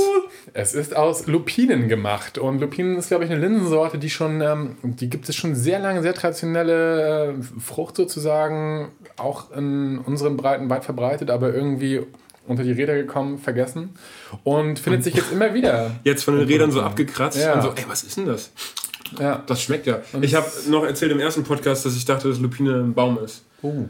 Es 0.54 0.74
ist 0.76 0.96
aus 0.96 1.28
Lupinen 1.28 1.90
gemacht. 1.90 2.38
Und 2.38 2.62
Lupinen 2.62 2.96
ist, 2.98 3.10
glaube 3.10 3.26
ich, 3.26 3.32
eine 3.32 3.42
Linsensorte, 3.42 3.98
die 3.98 4.10
schon, 4.10 4.40
ähm, 4.42 4.78
die 4.84 5.10
gibt 5.10 5.28
es 5.28 5.36
schon 5.36 5.56
sehr 5.56 5.80
lange, 5.80 6.02
sehr 6.04 6.14
traditionelle 6.14 7.34
äh, 7.40 7.60
Frucht 7.60 7.98
sozusagen, 7.98 8.92
auch 9.18 9.52
in 9.52 9.98
unseren 9.98 10.38
Breiten 10.38 10.70
weit 10.70 10.86
verbreitet, 10.86 11.30
aber 11.32 11.54
irgendwie 11.54 12.02
unter 12.48 12.64
die 12.64 12.72
Räder 12.72 12.94
gekommen, 12.96 13.40
vergessen. 13.40 13.96
Und 14.46 14.80
findet 14.80 15.04
sich 15.04 15.16
jetzt 15.16 15.34
immer 15.34 15.54
wieder. 15.56 15.92
Jetzt 16.06 16.24
von 16.24 16.38
den 16.38 16.48
Rädern 16.48 16.72
so 16.72 16.82
abgekratzt 16.82 17.40
Ja. 17.40 17.56
und 17.56 17.62
so, 17.64 17.70
ey, 17.76 17.84
was 17.90 18.04
ist 18.04 18.16
denn 18.18 18.28
das? 18.28 18.52
Ja. 19.20 19.44
Das 19.46 19.62
schmeckt 19.62 19.86
ja. 19.88 20.02
Ich 20.22 20.36
habe 20.36 20.48
noch 20.70 20.84
erzählt 20.86 21.12
im 21.12 21.20
ersten 21.20 21.44
Podcast, 21.44 21.86
dass 21.86 21.96
ich 21.96 22.06
dachte, 22.06 22.30
dass 22.30 22.40
Lupine 22.40 22.76
ein 22.76 22.94
Baum 22.94 23.18
ist. 23.24 23.46
Oh. 23.62 23.86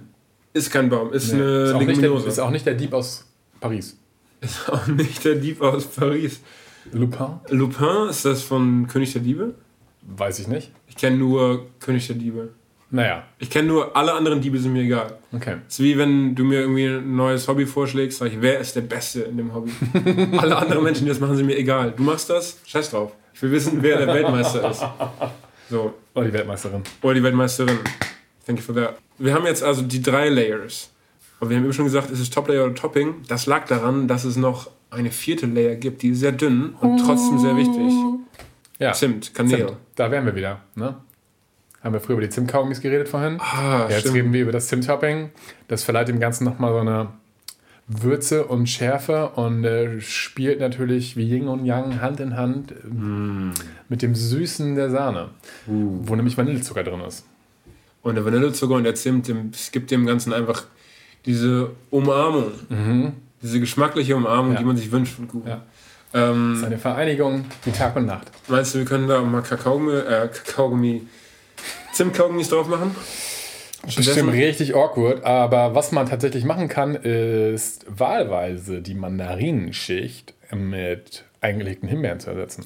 Ist 0.54 0.72
kein 0.72 0.90
Baum, 0.90 1.14
ist 1.14 1.26
Ist 1.26 1.34
eine 1.34 1.74
auch, 1.76 1.80
nicht 1.80 1.90
der, 1.90 1.96
Leguminose. 2.04 2.28
ist 2.28 2.40
auch 2.40 2.50
nicht 2.50 2.66
der 2.66 2.74
Dieb 2.74 2.94
aus 2.94 3.26
Paris. 3.60 3.98
Ist 4.42 4.70
auch 4.70 4.88
nicht 4.88 5.24
der 5.26 5.36
Dieb 5.36 5.62
aus 5.62 5.86
Paris. 5.88 6.40
Lupin? 6.92 7.28
Lupin, 7.50 8.10
ist 8.10 8.24
das 8.26 8.42
von 8.44 8.88
König 8.88 9.12
der 9.14 9.22
Diebe? 9.22 9.56
Weiß 10.04 10.40
ich 10.40 10.48
nicht. 10.48 10.72
Ich 10.88 10.96
kenne 10.96 11.18
nur 11.18 11.66
König 11.80 12.08
der 12.08 12.16
Diebe. 12.16 12.50
Naja, 12.90 13.24
Ich 13.40 13.50
kenne 13.50 13.68
nur, 13.68 13.98
alle 13.98 14.14
anderen 14.14 14.40
Diebe 14.40 14.58
sind 14.60 14.72
mir 14.72 14.84
egal. 14.84 15.18
okay. 15.34 15.58
Es 15.68 15.74
ist 15.74 15.84
wie 15.84 15.98
wenn 15.98 16.34
du 16.36 16.46
mir 16.46 16.62
irgendwie 16.62 16.86
ein 16.86 17.18
neues 17.18 17.46
Hobby 17.50 17.66
vorschlägst, 17.66 18.20
sag 18.20 18.28
ich, 18.32 18.42
wer 18.42 18.60
ist 18.62 18.78
der 18.78 18.82
Beste 18.82 19.24
in 19.24 19.36
dem 19.36 19.54
Hobby? 19.54 19.72
alle 20.38 20.56
anderen 20.56 20.84
Menschen, 20.86 21.04
die 21.04 21.10
das 21.10 21.20
machen, 21.20 21.36
sind 21.36 21.48
mir 21.48 21.58
egal. 21.58 21.94
Du 21.98 22.04
machst 22.04 22.30
das, 22.30 22.58
scheiß 22.66 22.92
drauf. 22.92 23.12
Ich 23.38 23.42
will 23.44 23.52
wissen, 23.52 23.78
wer 23.84 23.98
der 24.00 24.08
Weltmeister 24.08 24.70
ist. 24.72 24.84
So, 25.70 25.94
Oh, 26.16 26.22
die 26.24 26.34
Weltmeisterin. 26.34 26.82
oder 27.04 27.14
die 27.14 27.22
Weltmeisterin. 27.24 27.78
Thank 28.46 28.58
you 28.60 28.66
for 28.66 28.74
that. 28.76 28.96
Wir 29.20 29.34
haben 29.34 29.46
jetzt 29.46 29.62
also 29.64 29.84
die 29.84 30.02
drei 30.02 30.30
Layers. 30.30 30.90
Aber 31.40 31.52
wir 31.52 31.58
haben 31.58 31.64
eben 31.66 31.74
schon 31.74 31.86
gesagt, 31.86 32.10
ist 32.10 32.20
es 32.20 32.30
Top 32.32 32.48
Layer 32.48 32.66
oder 32.66 32.74
Topping? 32.74 33.18
Das 33.28 33.46
lag 33.46 33.68
daran, 33.68 34.08
dass 34.08 34.24
es 34.24 34.38
noch 34.38 34.72
eine 34.90 35.12
vierte 35.12 35.46
Layer 35.46 35.76
gibt, 35.76 36.02
die 36.02 36.10
ist 36.10 36.20
sehr 36.22 36.32
dünn 36.32 36.74
und 36.82 36.98
trotzdem 36.98 37.38
sehr 37.38 37.56
wichtig. 37.56 37.94
Ja. 38.80 38.94
Zimt, 38.94 39.36
Kanäle. 39.36 39.68
Zimt. 39.68 39.78
Da 39.96 40.10
wären 40.10 40.26
wir 40.26 40.36
wieder. 40.36 40.62
Ne? 40.74 40.96
Haben 41.84 41.94
wir 41.94 42.00
früher 42.00 42.14
über 42.16 42.24
die 42.26 42.30
Zimtkaugummis 42.30 42.82
geredet 42.82 43.08
vorhin? 43.08 43.40
Ah, 43.40 43.86
Jetzt 43.90 44.00
stimmt. 44.02 44.16
reden 44.16 44.34
wir 44.34 44.42
über 44.42 44.52
das 44.52 44.68
Zimttopping. 44.68 45.30
Das 45.68 45.84
verleiht 45.84 46.08
dem 46.08 46.20
Ganzen 46.20 46.44
nochmal 46.46 46.72
so 46.74 46.80
eine 46.80 47.10
Würze 47.90 48.46
und 48.46 48.68
Schärfe 48.68 49.30
und 49.30 49.64
äh, 49.64 50.02
spielt 50.02 50.60
natürlich 50.60 51.16
wie 51.16 51.24
Yin 51.24 51.48
und 51.48 51.66
Yang 51.66 52.02
Hand 52.02 52.20
in 52.20 52.36
Hand 52.36 52.74
Mm. 52.84 53.52
mit 53.88 54.02
dem 54.02 54.14
Süßen 54.14 54.76
der 54.76 54.90
Sahne, 54.90 55.30
Uh. 55.68 56.00
wo 56.04 56.16
nämlich 56.16 56.38
Vanillezucker 56.38 56.84
drin 56.84 57.00
ist. 57.02 57.26
Und 58.02 58.16
der 58.16 58.26
Vanillezucker 58.26 58.76
und 58.76 58.84
der 58.84 58.96
Zimt, 58.96 59.30
es 59.54 59.72
gibt 59.72 59.90
dem 59.92 60.06
Ganzen 60.06 60.34
einfach 60.34 60.64
diese 61.26 61.72
Umarmung. 61.90 62.52
Diese 63.42 63.60
geschmackliche 63.60 64.16
Umarmung, 64.16 64.48
Mhm. 64.50 64.54
Ja. 64.54 64.60
die 64.60 64.66
man 64.66 64.78
sich 64.78 64.92
wünscht 64.92 65.14
von 65.16 65.28
Kuchen. 65.28 65.48
Ja. 65.48 65.62
Das 66.12 66.30
Ähm, 66.32 66.54
ist 66.56 66.64
eine 66.64 66.78
Vereinigung 66.78 67.46
wie 67.66 67.72
Tag 67.72 67.96
und 67.96 68.06
Nacht. 68.06 68.32
meinst 68.48 68.74
du, 68.76 68.80
wir 68.80 68.86
können 68.86 69.08
da 69.08 69.22
mal 69.22 69.42
Kakaogummi, 69.42 69.92
äh, 69.94 70.28
Kakaogummi, 70.28 71.04
Zimtkaugummis 71.94 72.50
drauf 72.50 72.68
machen? 72.68 72.96
Bestimmt 73.96 74.34
richtig 74.34 74.76
awkward, 74.76 75.24
aber 75.24 75.74
was 75.76 75.92
man 75.92 76.08
tatsächlich 76.08 76.44
machen 76.44 76.68
kann, 76.68 76.96
ist 76.96 77.86
wahlweise 77.88 78.82
die 78.82 78.94
Mandarinenschicht 78.94 80.34
mit 80.54 81.24
eingelegten 81.42 81.88
Himbeeren 81.88 82.20
zu 82.20 82.30
ersetzen. 82.32 82.66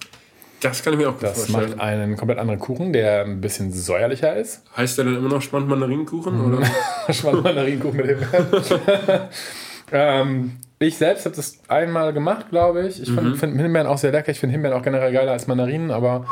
Das 0.62 0.84
kann 0.84 0.93
ich 0.93 0.99
mir 0.99 1.10
auch 1.10 1.13
gut 1.13 1.23
Das 1.23 1.45
vorstellen. 1.45 1.69
macht 1.71 1.79
einen 1.79 2.15
komplett 2.17 2.38
anderen 2.39 2.60
Kuchen, 2.60 2.93
der 2.93 3.23
ein 3.25 3.41
bisschen 3.41 3.71
säuerlicher 3.71 4.36
ist. 4.36 4.62
Heißt 4.77 4.97
der 4.97 5.05
dann 5.05 5.15
immer 5.17 5.29
noch 5.29 5.41
spannend 5.41 5.69
Mandarinenkuchen? 5.69 6.38
Mhm. 6.38 6.57
Oder? 6.57 6.65
Schwanz 7.13 7.43
Mandarinenkuchen 7.43 7.97
mit 7.97 8.05
Himbeeren. 8.07 8.47
ähm, 9.91 10.51
ich 10.79 10.97
selbst 10.97 11.25
habe 11.25 11.36
das 11.36 11.60
einmal 11.67 12.13
gemacht, 12.13 12.49
glaube 12.49 12.88
ich. 12.88 13.01
Ich 13.01 13.10
Mhm. 13.10 13.36
finde 13.36 13.62
Himbeeren 13.62 13.88
auch 13.88 13.97
sehr 13.97 14.12
lecker. 14.12 14.31
Ich 14.31 14.39
finde 14.39 14.53
Himbeeren 14.53 14.77
auch 14.77 14.84
generell 14.84 15.12
geiler 15.12 15.31
als 15.31 15.47
Mandarinen, 15.47 15.91
aber 15.91 16.25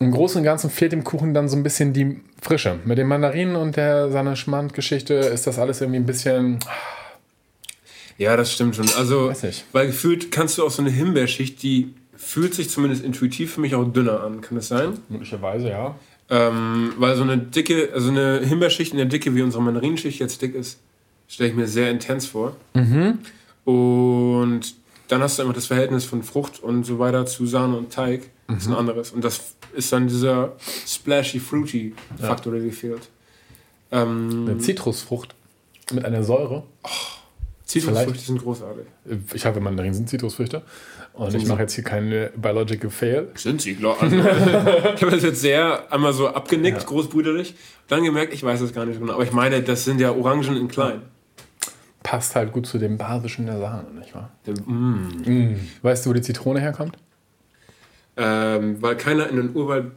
im 0.00 0.10
Großen 0.12 0.38
und 0.38 0.44
Ganzen 0.44 0.70
fehlt 0.70 0.92
dem 0.92 1.04
Kuchen 1.04 1.34
dann 1.34 1.48
so 1.48 1.56
ein 1.56 1.62
bisschen 1.62 1.92
die 1.92 2.20
Frische. 2.40 2.78
Mit 2.84 2.98
den 2.98 3.08
Mandarinen 3.08 3.56
und 3.56 3.76
der 3.76 4.10
seiner 4.10 4.36
Schmand-Geschichte 4.36 5.14
ist 5.14 5.46
das 5.46 5.58
alles 5.58 5.80
irgendwie 5.80 5.98
ein 5.98 6.06
bisschen. 6.06 6.60
Ja, 8.16 8.36
das 8.36 8.52
stimmt 8.52 8.76
schon. 8.76 8.88
Also, 8.96 9.32
weil 9.72 9.86
gefühlt 9.86 10.30
kannst 10.30 10.58
du 10.58 10.64
auch 10.64 10.70
so 10.70 10.82
eine 10.82 10.90
Himbeerschicht, 10.90 11.62
die 11.62 11.94
fühlt 12.16 12.54
sich 12.54 12.70
zumindest 12.70 13.04
intuitiv 13.04 13.54
für 13.54 13.60
mich 13.60 13.74
auch 13.74 13.84
dünner 13.84 14.22
an. 14.22 14.40
Kann 14.40 14.56
das 14.56 14.68
sein? 14.68 14.98
Möglicherweise, 15.08 15.68
ja. 15.70 15.96
Ähm, 16.30 16.92
weil 16.98 17.16
so 17.16 17.22
eine 17.22 17.38
dicke, 17.38 17.90
also 17.94 18.10
eine 18.10 18.40
Himbeerschicht 18.40 18.92
in 18.92 18.98
der 18.98 19.06
Dicke, 19.06 19.34
wie 19.34 19.42
unsere 19.42 19.62
Mandarinenschicht 19.62 20.20
jetzt 20.20 20.42
dick 20.42 20.54
ist, 20.54 20.78
stelle 21.28 21.50
ich 21.50 21.56
mir 21.56 21.66
sehr 21.66 21.90
intens 21.90 22.26
vor. 22.26 22.56
Und 23.64 24.74
dann 25.08 25.22
hast 25.22 25.38
du 25.38 25.42
einfach 25.42 25.54
das 25.54 25.66
Verhältnis 25.66 26.04
von 26.04 26.22
Frucht 26.22 26.62
und 26.62 26.84
so 26.84 26.98
weiter 26.98 27.24
zu 27.26 27.46
Sahne 27.46 27.76
und 27.76 27.92
Teig. 27.92 28.28
Das 28.48 28.62
ist 28.62 28.68
ein 28.68 28.74
anderes. 28.74 29.12
Und 29.12 29.22
das 29.24 29.54
ist 29.74 29.92
dann 29.92 30.08
dieser 30.08 30.52
splashy, 30.86 31.38
fruity 31.38 31.94
Faktor, 32.18 32.52
der 32.54 32.62
dir 32.62 32.72
fehlt. 32.72 33.08
Ähm, 33.92 34.46
Eine 34.48 34.58
Zitrusfrucht 34.58 35.34
mit 35.92 36.04
einer 36.04 36.22
Säure. 36.24 36.64
Zitrusfrüchte 37.64 38.10
vielleicht- 38.12 38.26
sind 38.26 38.42
großartig. 38.42 38.84
Ich 39.34 39.44
habe 39.44 39.60
Mandarinen 39.60 39.94
sind 39.94 40.08
Zitrusfrüchte. 40.08 40.62
Und 41.12 41.34
ich 41.34 41.42
sie? 41.44 41.48
mache 41.48 41.60
jetzt 41.62 41.74
hier 41.74 41.84
keinen 41.84 42.30
Biological 42.36 42.90
Fail. 42.90 43.28
Sind 43.34 43.60
sie, 43.60 43.74
glaube 43.74 44.06
ich. 44.06 44.12
ich 44.14 45.02
habe 45.02 45.10
das 45.10 45.22
jetzt 45.22 45.40
sehr 45.42 45.92
einmal 45.92 46.12
so 46.14 46.28
abgenickt, 46.28 46.86
großbrüderlich. 46.86 47.54
Dann 47.88 48.04
gemerkt, 48.04 48.32
ich 48.32 48.42
weiß 48.42 48.60
das 48.60 48.72
gar 48.72 48.86
nicht 48.86 48.98
genau. 49.00 49.12
Aber 49.14 49.24
ich 49.24 49.32
meine, 49.32 49.62
das 49.62 49.84
sind 49.84 50.00
ja 50.00 50.12
Orangen 50.12 50.56
in 50.56 50.68
klein. 50.68 51.02
Passt 52.02 52.34
halt 52.36 52.52
gut 52.52 52.66
zu 52.66 52.78
dem 52.78 52.96
Basischen 52.96 53.44
der 53.46 53.58
Sahne, 53.58 53.88
nicht 53.98 54.14
wahr? 54.14 54.30
Mm. 54.66 55.56
Weißt 55.82 56.06
du, 56.06 56.10
wo 56.10 56.14
die 56.14 56.22
Zitrone 56.22 56.60
herkommt? 56.60 56.96
Ähm, 58.18 58.82
weil 58.82 58.96
keiner 58.96 59.28
in 59.28 59.36
den 59.36 59.54
Urwald 59.54 59.92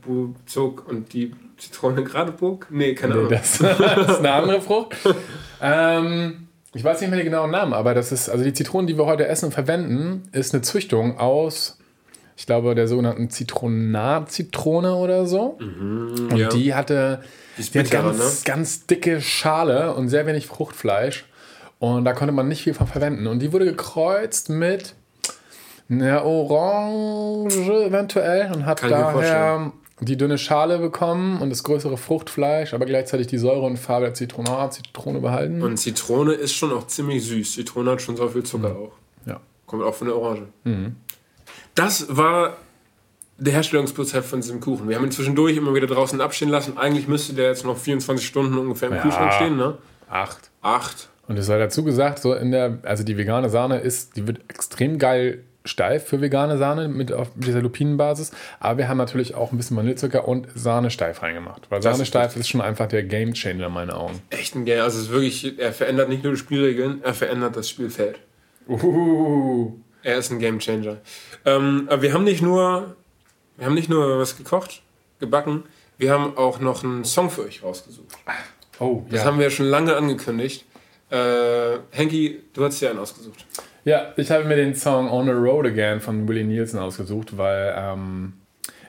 zog 0.46 0.88
und 0.88 1.12
die 1.14 1.32
Zitrone 1.58 2.04
gerade 2.04 2.32
bog? 2.32 2.68
Nee, 2.70 2.94
keine 2.94 3.14
Nee, 3.16 3.20
Ahnung. 3.22 3.32
das, 3.32 3.58
das 3.60 4.12
ist 4.12 4.20
eine 4.20 4.32
andere 4.32 4.62
Frucht. 4.62 4.96
ähm, 5.62 6.48
ich 6.74 6.84
weiß 6.84 7.02
nicht 7.02 7.10
mehr 7.10 7.20
den 7.20 7.26
genauen 7.26 7.52
Namen, 7.52 7.74
aber 7.74 7.94
das 7.94 8.12
ist, 8.12 8.30
also 8.30 8.44
die 8.44 8.54
Zitronen, 8.54 8.88
die 8.88 8.98
wir 8.98 9.06
heute 9.06 9.28
essen 9.28 9.46
und 9.46 9.52
verwenden, 9.52 10.24
ist 10.32 10.54
eine 10.54 10.62
Züchtung 10.62 11.18
aus, 11.20 11.78
ich 12.38 12.46
glaube, 12.46 12.76
der 12.76 12.88
sogenannten 12.88 13.30
Zitronat-Zitrone 13.30 14.96
oder 14.96 15.26
so. 15.26 15.58
und 15.60 16.36
ja. 16.38 16.48
die 16.50 16.74
hatte, 16.74 17.22
Die 17.58 17.64
die 17.64 17.80
hat 17.80 17.92
ganz, 17.92 18.44
ganz 18.44 18.86
dicke 18.88 19.22
Schale 19.22 19.94
und 19.96 20.10
sehr 20.10 20.26
wenig 20.26 20.48
Fruchtfleisch. 20.48 21.26
Und 21.80 22.06
da 22.06 22.14
konnte 22.14 22.32
man 22.32 22.48
nicht 22.48 22.64
viel 22.64 22.74
von 22.76 22.88
verwenden. 22.88 23.28
Und 23.28 23.40
die 23.40 23.52
wurde 23.54 23.66
gekreuzt 23.66 24.50
mit 24.50 24.96
Ja, 26.00 26.24
Orange 26.24 27.86
eventuell 27.86 28.52
und 28.54 28.66
hat 28.66 28.80
Kann 28.82 28.90
daher 28.92 29.72
die 30.00 30.18
dünne 30.18 30.38
Schale 30.38 30.80
bekommen 30.80 31.42
und 31.42 31.50
das 31.52 31.64
größere 31.64 31.98
Fruchtfleisch, 31.98 32.74
aber 32.74 32.86
gleichzeitig 32.86 33.28
die 33.28 33.38
Säure 33.38 33.66
und 33.66 33.78
Farbe 33.78 34.06
der 34.06 34.14
Zitrone, 34.16 34.70
Zitrone 34.72 35.20
behalten. 35.20 35.62
Und 35.62 35.78
Zitrone 35.78 36.34
ist 36.34 36.54
schon 36.54 36.72
auch 36.72 36.88
ziemlich 36.88 37.24
süß. 37.28 37.54
Zitrone 37.54 37.92
hat 37.92 38.02
schon 38.02 38.16
so 38.18 38.28
viel 38.30 38.44
Zucker 38.44 38.76
auch. 38.76 38.94
ja. 39.26 39.40
Kommt 39.68 39.84
auch 39.84 39.94
von 39.94 40.08
der 40.08 40.18
Orange. 40.18 40.48
Das 41.76 42.18
war 42.18 42.58
der 43.38 43.54
Herstellungsprozess 43.54 44.26
von 44.26 44.42
diesem 44.42 44.60
Kuchen. 44.60 44.88
Wir 44.90 44.96
haben 44.96 45.06
ihn 45.06 45.12
zwischendurch 45.12 45.56
immer 45.58 45.74
wieder 45.74 45.88
draußen 45.88 46.20
abstehen 46.22 46.50
lassen. 46.50 46.78
Eigentlich 46.78 47.08
müsste 47.08 47.34
der 47.34 47.48
jetzt 47.50 47.66
noch 47.66 47.78
24 47.78 48.26
Stunden 48.26 48.58
ungefähr 48.58 48.90
im 48.90 48.96
Ja. 48.96 49.02
Kühlschrank 49.02 49.34
stehen, 49.34 49.58
ne? 49.58 49.78
Acht. 50.10 50.52
Acht. 50.62 51.10
Und 51.28 51.38
es 51.38 51.46
sei 51.46 51.58
dazu 51.60 51.84
gesagt, 51.84 52.20
so 52.20 52.34
in 52.34 52.52
der, 52.52 52.80
also 52.84 53.04
die 53.04 53.18
vegane 53.18 53.50
Sahne 53.50 53.80
ist, 53.80 54.16
die 54.16 54.28
wird 54.28 54.42
extrem 54.50 54.98
geil 55.00 55.44
steif 55.66 56.06
für 56.06 56.22
vegane 56.22 56.58
Sahne 56.58 56.88
mit 56.88 57.12
auf 57.12 57.30
dieser 57.36 57.62
Lupinenbasis. 57.62 58.32
Aber 58.60 58.80
wir 58.80 58.88
haben 58.88 58.98
natürlich 58.98 59.36
auch 59.36 59.52
ein 59.52 59.58
bisschen 59.58 59.78
Vanillezucker 59.78 60.28
und 60.28 60.48
Sahne 60.56 60.90
steif 60.90 61.22
reingemacht. 61.22 61.70
Weil 61.70 61.82
Sahne 61.82 62.04
ist 62.04 62.08
steif 62.08 62.36
ist 62.36 62.50
schon 62.50 62.62
einfach 62.62 62.88
der 62.88 63.04
Game 63.04 63.34
Changer 63.34 63.68
in 63.68 63.74
meinen 63.74 63.92
Augen. 63.92 64.22
Echt 64.30 64.56
ein 64.56 64.66
Game. 64.66 64.82
Also 64.82 64.98
es 64.98 65.06
ist 65.06 65.12
wirklich, 65.12 65.60
er 65.60 65.74
verändert 65.74 66.10
nicht 66.10 66.24
nur 66.24 66.34
die 66.34 66.40
Spielregeln, 66.40 67.02
er 67.04 67.14
verändert 67.14 67.56
das 67.56 67.70
Spielfeld. 67.70 68.20
Uh. 68.68 69.74
Er 70.04 70.18
ist 70.18 70.32
ein 70.32 70.40
Gamechanger. 70.40 70.98
Ähm, 71.46 71.88
aber 71.88 72.02
wir 72.02 72.14
haben 72.14 72.24
nicht 72.24 72.42
nur, 72.42 72.96
wir 73.58 73.66
haben 73.66 73.76
nicht 73.76 73.90
nur 73.90 74.20
was 74.20 74.38
gekocht, 74.38 74.82
gebacken, 75.20 75.64
wir 75.98 76.12
haben 76.12 76.38
auch 76.38 76.60
noch 76.60 76.84
einen 76.84 77.06
Song 77.06 77.30
für 77.30 77.44
euch 77.44 77.62
rausgesucht. 77.62 78.18
Oh, 78.80 79.04
Das 79.10 79.20
ja. 79.20 79.26
haben 79.26 79.40
wir 79.40 79.52
schon 79.52 79.68
lange 79.68 79.96
angekündigt. 79.96 80.66
Äh, 81.12 81.80
Henki, 81.92 82.40
du 82.54 82.64
hast 82.64 82.82
dir 82.82 82.90
einen 82.90 83.00
ausgesucht. 83.00 83.46
Ja, 83.84 84.14
ich 84.16 84.32
habe 84.32 84.46
mir 84.46 84.56
den 84.56 84.76
Song 84.76 85.10
On 85.10 85.26
the 85.26 85.32
Road 85.32 85.66
Again 85.66 86.00
von 86.00 86.28
Willie 86.28 86.46
Nielsen 86.46 86.80
ausgesucht, 86.80 87.38
weil 87.38 87.76
ähm, 87.78 88.34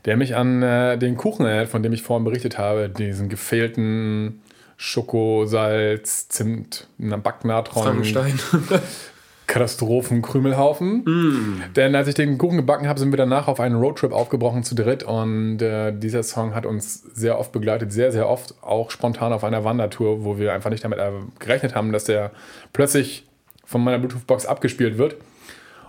der 0.05 0.17
mich 0.17 0.37
an 0.37 0.63
äh, 0.63 0.99
den 0.99 1.17
Kuchen 1.17 1.47
erinnert, 1.47 1.69
von 1.69 1.83
dem 1.83 1.93
ich 1.93 2.03
vorhin 2.03 2.25
berichtet 2.25 2.59
habe, 2.59 2.89
diesen 2.89 3.29
gefehlten 3.29 4.43
Schoko, 4.77 5.47
Salz, 5.47 6.29
Zimt, 6.29 6.89
Backnatron, 6.99 7.83
Frankenstein. 7.83 8.39
Katastrophen, 9.47 10.23
Krümelhaufen. 10.23 11.63
Denn 11.77 11.95
als 11.95 12.09
ich 12.09 12.15
den 12.15 12.39
Kuchen 12.39 12.57
gebacken 12.57 12.89
habe, 12.89 12.99
sind 12.99 13.13
wir 13.13 13.17
danach 13.17 13.49
auf 13.49 13.61
einen 13.61 13.75
Roadtrip 13.75 14.13
aufgebrochen 14.13 14.63
zu 14.63 14.75
dritt 14.75 15.03
und 15.03 15.61
äh, 15.61 15.93
dieser 15.93 16.23
Song 16.23 16.55
hat 16.55 16.65
uns 16.65 17.03
sehr 17.15 17.39
oft 17.39 17.53
begleitet, 17.53 17.93
sehr, 17.93 18.13
sehr 18.13 18.29
oft, 18.29 18.55
auch 18.63 18.91
spontan 18.91 19.33
auf 19.33 19.45
einer 19.45 19.65
Wandertour, 19.65 20.25
wo 20.25 20.39
wir 20.39 20.53
einfach 20.53 20.71
nicht 20.71 20.85
damit 20.85 20.99
äh, 20.99 21.11
gerechnet 21.39 21.75
haben, 21.75 21.93
dass 21.93 22.05
der 22.05 22.31
plötzlich 22.73 23.27
von 23.65 23.85
meiner 23.85 23.99
Bluetooth-Box 23.99 24.47
abgespielt 24.47 24.99
wird. 24.99 25.17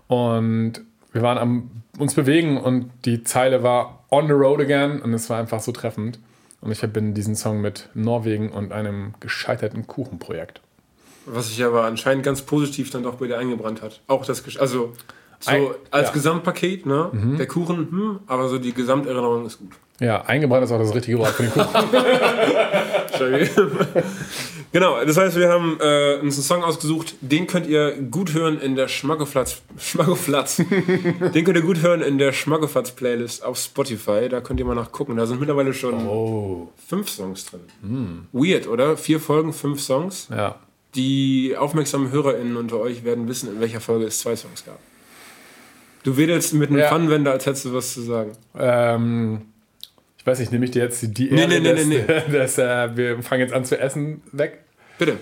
Und 0.08 0.82
wir 1.12 1.22
waren 1.22 1.38
am 1.38 1.70
uns 1.99 2.16
bewegen 2.16 2.58
und 2.58 2.89
die 3.06 3.24
Zeile 3.24 3.64
war 3.64 4.04
On 4.10 4.28
the 4.28 4.34
Road 4.34 4.60
Again 4.62 4.99
und 5.01 5.14
es 5.14 5.30
war 5.30 5.39
einfach 5.39 5.60
so 5.60 5.72
treffend. 5.72 6.20
Und 6.62 6.72
ich 6.72 6.80
verbinde 6.80 7.14
diesen 7.14 7.36
Song 7.36 7.62
mit 7.62 7.89
Norwegen 7.93 8.49
und 8.49 8.72
einem 8.72 9.14
gescheiterten 9.20 9.86
Kuchenprojekt. 9.86 10.62
Was 11.26 11.48
sich 11.50 11.64
aber 11.64 11.84
anscheinend 11.86 12.24
ganz 12.24 12.42
positiv 12.42 12.90
dann 12.92 13.04
doch 13.04 13.16
bei 13.16 13.28
dir 13.28 13.38
eingebrannt 13.38 13.82
hat. 13.82 14.02
Auch 14.08 14.26
das, 14.26 14.46
Gesch- 14.46 14.60
also 14.60 14.94
so 15.40 15.52
Ein- 15.52 15.68
als 15.92 16.08
ja. 16.08 16.12
Mhm. 16.12 16.14
Gesamtpaket, 16.16 16.86
ne? 16.86 17.12
Der 17.38 17.48
Kuchen, 17.48 17.78
hm, 17.90 18.20
aber 18.28 18.50
so 18.50 18.58
die 18.60 18.74
Gesamterinnerung 18.74 19.46
ist 19.46 19.60
gut. 19.60 19.72
Ja, 20.00 20.22
eingebrannt 20.24 20.64
ist 20.66 20.72
auch 20.72 20.80
das 20.80 20.94
richtige 20.96 21.20
Wort 21.20 21.30
für 21.30 21.44
den 21.44 21.52
Kuchen. 21.52 21.70
genau, 24.72 25.04
das 25.06 25.18
heißt, 25.18 25.36
wir 25.38 25.50
haben 25.50 25.78
äh, 25.80 26.16
uns 26.22 26.36
einen 26.36 26.44
Song 26.44 26.64
ausgesucht, 26.64 27.16
den 27.22 27.48
könnt 27.48 27.68
ihr 27.68 27.92
gut 28.10 28.34
hören 28.34 28.60
in 28.60 28.76
der 28.76 28.88
Schmackoflatz. 28.88 29.62
Schmackoflatz. 29.78 30.58
den 31.34 31.44
könnt 31.46 31.58
ihr 31.58 31.62
gut 31.62 31.82
hören 31.82 32.02
in 32.02 32.18
der 32.18 32.32
Schmackoflatz-Playlist 32.34 33.44
auf 33.46 33.58
Spotify. 33.58 34.30
Da 34.30 34.42
könnt 34.42 34.60
ihr 34.60 34.66
mal 34.66 34.76
nachgucken. 34.76 35.16
Da 35.16 35.26
sind 35.26 35.40
mittlerweile 35.40 35.74
schon 35.74 36.08
Oh. 36.08 36.70
fünf 36.88 37.10
Songs 37.10 37.46
drin. 37.46 38.28
Weird, 38.32 38.68
oder? 38.68 38.98
Vier 38.98 39.20
Folgen, 39.20 39.54
fünf 39.54 39.80
Songs. 39.82 40.28
Ja. 40.32 40.56
Die 40.96 41.56
aufmerksamen 41.58 42.12
HörerInnen 42.12 42.56
unter 42.56 42.80
euch 42.80 43.04
werden 43.04 43.28
wissen, 43.28 43.50
in 43.54 43.60
welcher 43.60 43.80
Folge 43.80 44.06
es 44.06 44.20
zwei 44.20 44.36
Songs 44.36 44.66
gab. 44.66 44.80
Du 46.04 46.18
wedelst 46.18 46.54
mit 46.54 46.70
einem 46.70 46.80
Ja. 46.80 46.89
Pfannenwender, 46.89 47.32
als 47.32 47.46
hättest 47.46 47.66
du 47.66 47.74
was 47.74 47.94
zu 47.94 48.02
sagen. 48.02 48.34
Ähm, 48.58 49.41
ich 50.18 50.28
weiß 50.28 50.39
nicht, 50.39 50.52
nehme 50.52 50.66
ich 50.66 50.72
dir 50.72 50.84
jetzt 50.84 51.02
die, 51.18 51.32
Ehre, 51.32 51.48
nee, 51.48 51.60
nee, 51.60 51.84
nee, 51.86 52.06
dass 52.32 52.58
äh, 52.58 52.96
wir 52.96 53.22
fangen 53.24 53.41
jetzt 53.41 53.54
an 53.54 53.66
zu 53.66 53.80
essen 53.80 54.22
weg? 54.32 54.60
Bitte. 54.98 55.18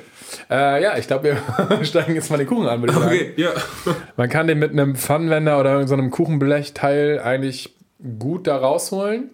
Äh, 0.49 0.83
ja, 0.83 0.97
ich 0.97 1.07
glaube, 1.07 1.37
wir 1.69 1.85
steigen 1.85 2.15
jetzt 2.15 2.29
mal 2.29 2.37
den 2.37 2.47
Kuchen 2.47 2.67
an, 2.67 2.81
würde 2.81 2.93
ich 2.93 2.99
sagen. 2.99 3.15
Okay, 3.15 3.33
ja. 3.37 3.51
Man 4.17 4.29
kann 4.29 4.47
den 4.47 4.59
mit 4.59 4.71
einem 4.71 4.95
Pfannenwender 4.95 5.59
oder 5.59 5.87
so 5.87 5.93
einem 5.93 6.11
Kuchenblechteil 6.11 7.19
eigentlich 7.19 7.75
gut 8.19 8.47
da 8.47 8.57
rausholen. 8.57 9.29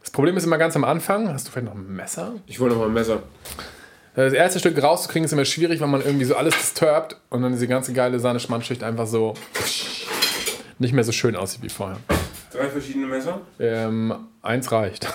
Das 0.00 0.10
Problem 0.10 0.36
ist 0.36 0.44
immer 0.44 0.58
ganz 0.58 0.76
am 0.76 0.84
Anfang. 0.84 1.28
Hast 1.28 1.48
du 1.48 1.52
vielleicht 1.52 1.66
noch 1.66 1.74
ein 1.74 1.94
Messer? 1.94 2.34
Ich 2.46 2.58
hole 2.60 2.70
noch 2.70 2.78
mal 2.78 2.86
ein 2.86 2.94
Messer. 2.94 3.22
Das 4.14 4.32
erste 4.32 4.58
Stück 4.58 4.82
rauszukriegen 4.82 5.24
ist 5.24 5.32
immer 5.32 5.44
schwierig, 5.44 5.80
weil 5.80 5.88
man 5.88 6.02
irgendwie 6.02 6.24
so 6.24 6.34
alles 6.34 6.56
disturbt 6.56 7.16
und 7.30 7.42
dann 7.42 7.52
diese 7.52 7.68
ganze 7.68 7.92
geile 7.92 8.18
Sahne-Schmandschicht 8.18 8.82
einfach 8.82 9.06
so 9.06 9.34
nicht 10.78 10.92
mehr 10.92 11.04
so 11.04 11.12
schön 11.12 11.36
aussieht 11.36 11.62
wie 11.62 11.68
vorher. 11.68 11.98
Drei 12.52 12.68
verschiedene 12.68 13.06
Messer. 13.06 13.40
Ähm, 13.60 14.14
eins 14.42 14.72
reicht. 14.72 15.06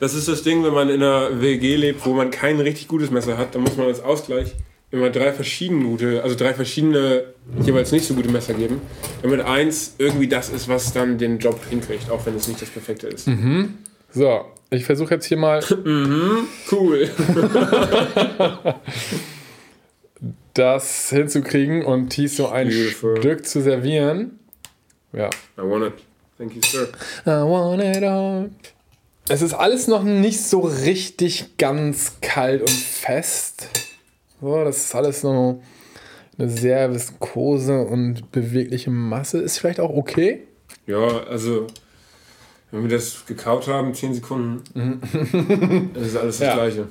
Das 0.00 0.12
ist 0.12 0.28
das 0.28 0.42
Ding, 0.42 0.62
wenn 0.64 0.74
man 0.74 0.90
in 0.90 1.02
einer 1.02 1.40
WG 1.40 1.76
lebt, 1.76 2.04
wo 2.04 2.12
man 2.12 2.30
kein 2.30 2.60
richtig 2.60 2.88
gutes 2.88 3.10
Messer 3.10 3.38
hat, 3.38 3.54
dann 3.54 3.62
muss 3.62 3.76
man 3.76 3.86
als 3.86 4.00
Ausgleich 4.02 4.54
immer 4.90 5.08
drei 5.08 5.32
verschiedene 5.32 5.84
gute, 5.84 6.22
also 6.22 6.36
drei 6.36 6.52
verschiedene 6.52 7.24
jeweils 7.64 7.90
nicht 7.90 8.04
so 8.04 8.14
gute 8.14 8.28
Messer 8.28 8.54
geben, 8.54 8.82
damit 9.22 9.40
eins 9.40 9.94
irgendwie 9.98 10.28
das 10.28 10.50
ist, 10.50 10.68
was 10.68 10.92
dann 10.92 11.16
den 11.16 11.38
Job 11.38 11.58
hinkriegt, 11.70 12.10
auch 12.10 12.26
wenn 12.26 12.34
es 12.34 12.48
nicht 12.48 12.60
das 12.60 12.68
perfekte 12.70 13.06
ist. 13.06 13.28
So, 14.12 14.44
ich 14.74 14.84
versuche 14.84 15.14
jetzt 15.14 15.26
hier 15.26 15.36
mal 15.36 15.62
Cool. 16.70 17.10
das 20.54 21.10
hinzukriegen 21.10 21.84
und 21.84 22.10
Thies 22.10 22.36
so 22.36 22.48
ein 22.48 22.68
Beautiful. 22.68 23.16
Stück 23.18 23.46
zu 23.46 23.60
servieren. 23.60 24.38
Ja. 25.12 25.28
I 25.58 25.62
want 25.62 25.86
it. 25.86 25.92
Thank 26.38 26.54
you, 26.54 26.60
sir. 26.64 26.88
I 27.26 27.30
want 27.48 27.82
it 27.82 28.02
all. 28.02 28.50
Es 29.28 29.40
ist 29.42 29.54
alles 29.54 29.88
noch 29.88 30.02
nicht 30.02 30.42
so 30.42 30.60
richtig 30.60 31.56
ganz 31.56 32.16
kalt 32.20 32.60
und 32.60 32.70
fest. 32.70 33.68
So, 34.40 34.64
das 34.64 34.76
ist 34.78 34.94
alles 34.94 35.22
so 35.22 35.62
eine 36.38 36.48
sehr 36.48 36.92
viskose 36.92 37.80
und 37.82 38.30
bewegliche 38.32 38.90
Masse. 38.90 39.38
Ist 39.38 39.58
vielleicht 39.58 39.80
auch 39.80 39.96
okay. 39.96 40.42
Ja, 40.86 41.24
also, 41.24 41.66
wenn 42.74 42.82
wir 42.82 42.96
das 42.96 43.24
gekaut 43.26 43.68
haben, 43.68 43.94
10 43.94 44.14
Sekunden, 44.14 44.60
das 45.94 46.08
ist 46.08 46.16
alles 46.16 46.38
das 46.38 46.46
Ja. 46.48 46.54
Gleiche. 46.54 46.88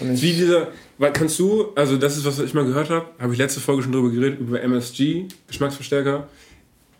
Wie 0.00 0.32
dieser, 0.32 0.68
weil 0.98 1.12
kannst 1.12 1.38
du, 1.40 1.72
also 1.74 1.96
das 1.96 2.16
ist, 2.16 2.24
was 2.24 2.38
ich 2.38 2.54
mal 2.54 2.64
gehört 2.64 2.90
habe, 2.90 3.06
habe 3.18 3.32
ich 3.32 3.38
letzte 3.38 3.60
Folge 3.60 3.82
schon 3.82 3.92
drüber 3.92 4.10
geredet, 4.10 4.38
über 4.38 4.60
MSG, 4.62 5.24
Geschmacksverstärker. 5.48 6.28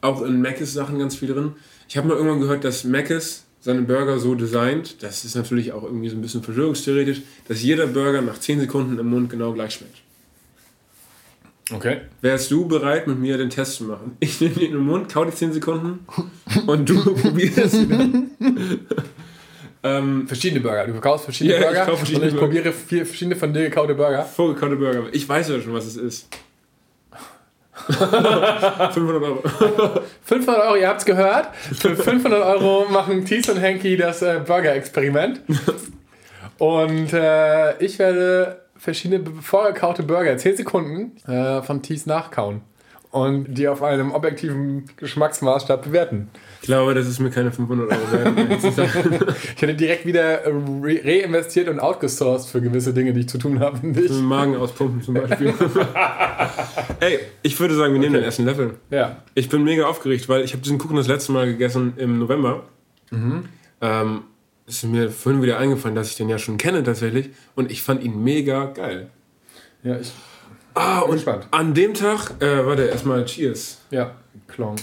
Auch 0.01 0.23
in 0.23 0.41
Mc's 0.41 0.73
Sachen 0.73 0.99
ganz 0.99 1.17
viel 1.17 1.29
drin. 1.29 1.53
Ich 1.89 1.97
habe 1.97 2.09
mal 2.09 2.17
irgendwann 2.17 2.41
gehört, 2.41 2.65
dass 2.65 2.85
Mc's 2.85 3.45
seine 3.61 3.83
Burger 3.83 4.19
so 4.19 4.35
designt, 4.35 5.03
das 5.03 5.25
ist 5.25 5.35
natürlich 5.35 5.73
auch 5.73 5.83
irgendwie 5.83 6.09
so 6.09 6.17
ein 6.17 6.23
bisschen 6.23 6.43
verschwörungstheoretisch, 6.43 7.23
dass 7.47 7.63
jeder 7.63 7.87
Burger 7.87 8.23
nach 8.23 8.39
10 8.39 8.61
Sekunden 8.61 8.99
im 8.99 9.07
Mund 9.07 9.31
genau 9.31 9.53
gleich 9.53 9.75
schmeckt. 9.75 9.97
Okay. 11.71 11.99
Wärst 12.23 12.51
du 12.51 12.67
bereit, 12.67 13.07
mit 13.07 13.19
mir 13.19 13.37
den 13.37 13.51
Test 13.51 13.77
zu 13.77 13.85
machen? 13.85 14.17
Ich 14.21 14.41
nehme 14.41 14.55
den 14.55 14.65
in 14.65 14.73
den 14.73 14.81
Mund, 14.81 15.13
kau 15.13 15.25
die 15.25 15.35
10 15.35 15.53
Sekunden 15.53 16.07
und 16.67 16.89
du 16.89 17.15
probierst 17.15 17.75
ihn 17.75 17.89
dann. 17.91 18.81
ähm, 19.83 20.27
Verschiedene 20.27 20.61
Burger. 20.61 20.87
Du 20.87 20.93
verkaufst 20.93 21.25
verschiedene 21.27 21.57
ich 21.59 21.63
Burger 21.65 21.85
kauf 21.85 21.99
verschiedene 21.99 22.23
und 22.25 22.29
ich 22.29 22.35
Burger. 22.35 22.47
probiere 22.47 22.73
vier 22.73 23.05
verschiedene 23.05 23.37
von 23.37 23.53
dir 23.53 23.65
gekaute 23.65 23.95
Burger. 23.95 24.25
vorgekaute 24.25 24.77
Burger. 24.77 25.05
Ich 25.13 25.29
weiß 25.29 25.49
ja 25.51 25.61
schon, 25.61 25.75
was 25.75 25.85
es 25.87 25.97
ist. 25.97 26.29
500 27.89 29.23
Euro. 29.23 29.43
500 30.25 30.63
Euro, 30.65 30.77
ihr 30.77 30.89
habt's 30.89 31.05
gehört. 31.05 31.49
Für 31.55 31.97
500 31.97 32.43
Euro 32.45 32.87
machen 32.91 33.25
Thies 33.25 33.49
und 33.49 33.59
Henky 33.59 33.97
das 33.97 34.21
äh, 34.23 34.41
Burger-Experiment. 34.47 35.41
Und 36.59 37.13
äh, 37.13 37.79
ich 37.79 38.01
werde 38.01 38.63
verschiedene 38.79 39.25
vorgekaute 39.43 40.03
Burger, 40.03 40.37
10 40.37 40.57
Sekunden, 40.57 41.17
äh, 41.27 41.63
von 41.63 41.83
Thies 41.83 42.07
nachkauen. 42.07 42.63
Und 43.11 43.55
die 43.55 43.67
auf 43.69 43.83
einem 43.83 44.13
objektiven 44.13 44.85
Geschmacksmaßstab 44.99 45.83
bewerten. 45.83 46.29
Ich 46.61 46.67
glaube, 46.67 46.93
das 46.93 47.09
ist 47.09 47.21
mir 47.21 47.31
keine 47.31 47.51
500 47.51 47.91
Euro 47.91 48.13
wert. 48.13 49.35
Ich 49.57 49.63
hätte 49.63 49.75
direkt 49.75 50.05
wieder 50.05 50.43
äh, 50.45 50.51
re 50.51 51.01
reinvestiert 51.03 51.69
und 51.69 51.81
outgesourced 51.81 52.51
für 52.51 52.61
gewisse 52.61 52.93
Dinge, 52.93 53.15
die 53.15 53.21
ich 53.21 53.29
zu 53.31 53.39
tun 53.39 53.61
habe. 53.61 53.85
Nicht? 53.87 54.11
Den 54.11 54.25
Magen 54.25 54.57
auspumpen 54.57 55.01
zum 55.01 55.15
Beispiel. 55.15 55.55
Ey, 57.01 57.21
ich 57.43 57.59
würde 57.59 57.75
sagen, 57.77 57.95
wir 57.95 58.01
nehmen 58.01 58.13
den 58.13 58.25
ersten 58.25 58.45
Löffel. 58.45 58.75
Ja. 58.91 59.23
Ich 59.35 59.49
bin 59.49 59.65
mega 59.65 59.87
aufgeregt, 59.87 60.29
weil 60.29 60.45
ich 60.45 60.53
habe 60.53 60.63
diesen 60.63 60.77
Kuchen 60.77 60.97
das 60.97 61.09
letzte 61.09 61.33
Mal 61.33 61.47
gegessen 61.47 61.95
im 61.97 62.19
November. 62.19 62.65
Ähm, 63.81 64.23
ist 64.69 64.85
mir 64.85 65.11
vorhin 65.11 65.43
wieder 65.43 65.59
eingefallen, 65.59 65.95
dass 65.97 66.11
ich 66.11 66.17
den 66.17 66.29
ja 66.29 66.39
schon 66.39 66.59
kenne 66.59 66.83
tatsächlich. 66.83 67.31
Und 67.55 67.71
ich 67.71 67.83
fand 67.83 68.03
ihn 68.03 68.23
mega 68.23 68.67
geil. 68.67 69.11
ja 69.83 69.99
ich, 69.99 70.13
Ah, 70.75 71.01
Bin 71.01 71.11
und 71.11 71.17
gespannt. 71.17 71.49
an 71.51 71.75
dem 71.75 71.95
Tag, 71.95 72.41
äh, 72.41 72.65
warte, 72.65 72.83
erstmal 72.85 73.25
Cheers. 73.25 73.79
Ja, 73.91 74.15
Klong. 74.47 74.77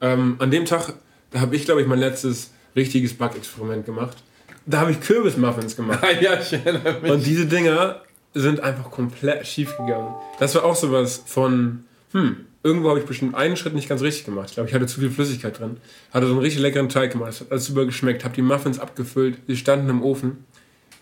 Ähm, 0.00 0.36
an 0.40 0.50
dem 0.50 0.64
Tag, 0.66 0.92
da 1.30 1.40
habe 1.40 1.56
ich, 1.56 1.64
glaube 1.64 1.80
ich, 1.80 1.86
mein 1.86 1.98
letztes 1.98 2.50
richtiges 2.76 3.14
Backexperiment 3.14 3.86
gemacht. 3.86 4.18
Da 4.66 4.80
habe 4.80 4.90
ich 4.90 5.00
Kürbismuffins 5.00 5.74
gemacht. 5.74 6.04
ja, 6.20 6.38
ich 6.38 6.52
erinnere 6.52 7.00
mich. 7.00 7.10
Und 7.10 7.24
diese 7.24 7.46
Dinger 7.46 8.02
sind 8.34 8.60
einfach 8.60 8.90
komplett 8.90 9.46
schief 9.46 9.74
gegangen. 9.78 10.14
Das 10.38 10.54
war 10.54 10.64
auch 10.64 10.76
sowas 10.76 11.22
von, 11.24 11.84
hm, 12.12 12.44
irgendwo 12.68 12.90
habe 12.90 13.00
ich 13.00 13.06
bestimmt 13.06 13.34
einen 13.34 13.56
Schritt 13.56 13.74
nicht 13.74 13.88
ganz 13.88 14.02
richtig 14.02 14.26
gemacht. 14.26 14.50
Ich 14.50 14.54
glaube, 14.54 14.68
ich 14.68 14.74
hatte 14.74 14.86
zu 14.86 15.00
viel 15.00 15.10
Flüssigkeit 15.10 15.58
drin. 15.58 15.78
Hatte 16.12 16.26
so 16.26 16.32
einen 16.32 16.42
richtig 16.42 16.60
leckeren 16.60 16.90
Teig 16.90 17.12
gemacht. 17.12 17.30
Es 17.30 17.40
hat 17.40 17.50
alles 17.50 17.64
super 17.64 17.86
geschmeckt. 17.86 18.24
Habe 18.24 18.34
die 18.34 18.42
Muffins 18.42 18.78
abgefüllt. 18.78 19.38
Die 19.48 19.56
standen 19.56 19.88
im 19.88 20.02
Ofen. 20.02 20.44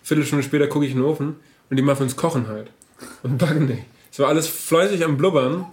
Viertelstunde 0.05 0.45
später 0.45 0.69
gucke 0.69 0.87
ich 0.87 0.93
in 0.93 0.99
den 0.99 1.05
Ofen 1.05 1.35
und 1.69 1.77
die 1.77 1.83
Muffins 1.83 2.15
kochen 2.15 2.47
halt. 2.47 2.71
Und 3.25 3.39
backen 3.39 3.67
nicht. 3.67 3.83
Es 4.13 4.21
war 4.21 4.29
alles 4.29 4.47
fleißig 4.47 5.05
am 5.05 5.17
Blubbern. 5.17 5.67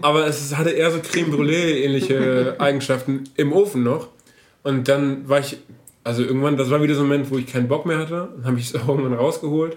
Aber 0.00 0.26
es 0.26 0.56
hatte 0.56 0.70
eher 0.70 0.90
so 0.90 1.00
Creme 1.00 1.30
Brûlée-ähnliche 1.30 2.56
Eigenschaften 2.58 3.24
im 3.36 3.52
Ofen 3.52 3.82
noch. 3.82 4.08
Und 4.62 4.88
dann 4.88 5.28
war 5.28 5.40
ich, 5.40 5.58
also 6.02 6.22
irgendwann, 6.22 6.56
das 6.56 6.70
war 6.70 6.82
wieder 6.82 6.94
so 6.94 7.02
ein 7.02 7.08
Moment, 7.08 7.30
wo 7.30 7.36
ich 7.36 7.46
keinen 7.46 7.68
Bock 7.68 7.84
mehr 7.84 7.98
hatte. 7.98 8.30
Dann 8.36 8.46
habe 8.46 8.58
ich 8.58 8.66
es 8.66 8.74
irgendwann 8.88 9.12
rausgeholt. 9.12 9.76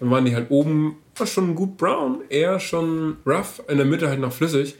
Dann 0.00 0.10
waren 0.10 0.24
die 0.24 0.34
halt 0.34 0.50
oben 0.50 0.96
schon 1.24 1.54
gut 1.54 1.76
brown, 1.78 2.20
eher 2.28 2.60
schon 2.60 3.16
rough, 3.26 3.62
in 3.68 3.78
der 3.78 3.86
Mitte 3.86 4.08
halt 4.08 4.20
noch 4.20 4.32
flüssig. 4.32 4.74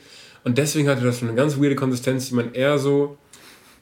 Und 0.45 0.59
deswegen 0.59 0.89
hatte 0.89 1.03
das 1.03 1.21
so 1.21 1.27
eine 1.27 1.35
ganz 1.35 1.59
weirde 1.59 1.77
Konsistenz, 1.77 2.29
die 2.29 2.35
man 2.35 2.53
eher 2.53 2.79
so 2.79 3.17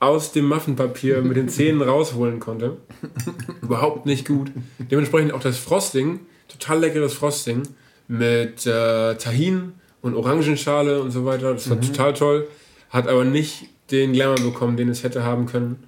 aus 0.00 0.32
dem 0.32 0.48
Muffinpapier 0.48 1.22
mit 1.22 1.36
den 1.36 1.48
Zähnen 1.48 1.82
rausholen 1.82 2.40
konnte. 2.40 2.78
Überhaupt 3.62 4.06
nicht 4.06 4.26
gut. 4.26 4.52
Dementsprechend 4.78 5.32
auch 5.32 5.40
das 5.40 5.58
Frosting, 5.58 6.20
total 6.48 6.80
leckeres 6.80 7.14
Frosting 7.14 7.62
mit 8.06 8.66
äh, 8.66 9.14
Tahin 9.16 9.72
und 10.02 10.14
Orangenschale 10.14 11.00
und 11.00 11.10
so 11.10 11.24
weiter. 11.24 11.54
Das 11.54 11.68
war 11.70 11.80
total 11.80 12.12
toll. 12.14 12.48
Hat 12.90 13.08
aber 13.08 13.24
nicht 13.24 13.68
den 13.90 14.12
Glamour 14.12 14.40
bekommen, 14.40 14.76
den 14.76 14.88
es 14.88 15.02
hätte 15.02 15.24
haben 15.24 15.46
können. 15.46 15.84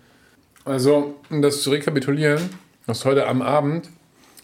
Also, 0.64 1.14
um 1.30 1.42
das 1.42 1.62
zu 1.62 1.70
rekapitulieren, 1.70 2.40
hast 2.86 3.04
heute 3.04 3.26
am 3.28 3.42
Abend 3.42 3.90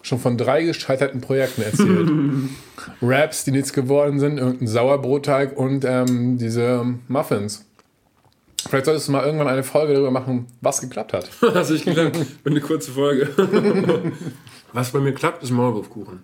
schon 0.03 0.19
von 0.19 0.37
drei 0.37 0.65
gescheiterten 0.65 1.21
Projekten 1.21 1.63
erzählt. 1.63 2.11
Raps, 3.03 3.45
die 3.45 3.53
nichts 3.53 3.73
geworden 3.73 4.19
sind, 4.21 4.39
irgendein 4.39 4.69
Sauerbrotteig 4.69 5.57
und 5.57 5.85
ähm, 5.85 6.39
diese 6.39 6.85
Muffins. 7.09 7.65
Vielleicht 8.69 8.87
solltest 8.87 9.09
du 9.09 9.13
mal 9.13 9.25
irgendwann 9.25 9.49
eine 9.49 9.65
Folge 9.65 9.93
darüber 9.93 10.11
machen, 10.11 10.47
was 10.61 10.81
geklappt 10.81 11.13
hat. 11.13 11.31
Also 11.55 11.75
ich 11.75 11.85
gedacht, 11.85 12.13
eine 12.45 12.61
kurze 12.61 12.93
Folge. 12.93 13.29
Was 14.73 14.91
bei 14.91 15.01
mir 15.01 15.13
klappt, 15.13 15.43
ist 15.43 15.51
Maulwurfkuchen. 15.51 16.23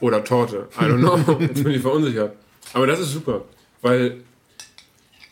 Oder 0.00 0.22
Torte. 0.22 0.68
I 0.80 0.84
don't 0.84 0.98
know. 0.98 1.18
Jetzt 1.40 1.64
bin 1.64 1.72
ich 1.72 1.82
verunsichert. 1.82 2.36
Aber 2.72 2.86
das 2.86 3.00
ist 3.00 3.12
super. 3.12 3.42
Weil, 3.80 4.18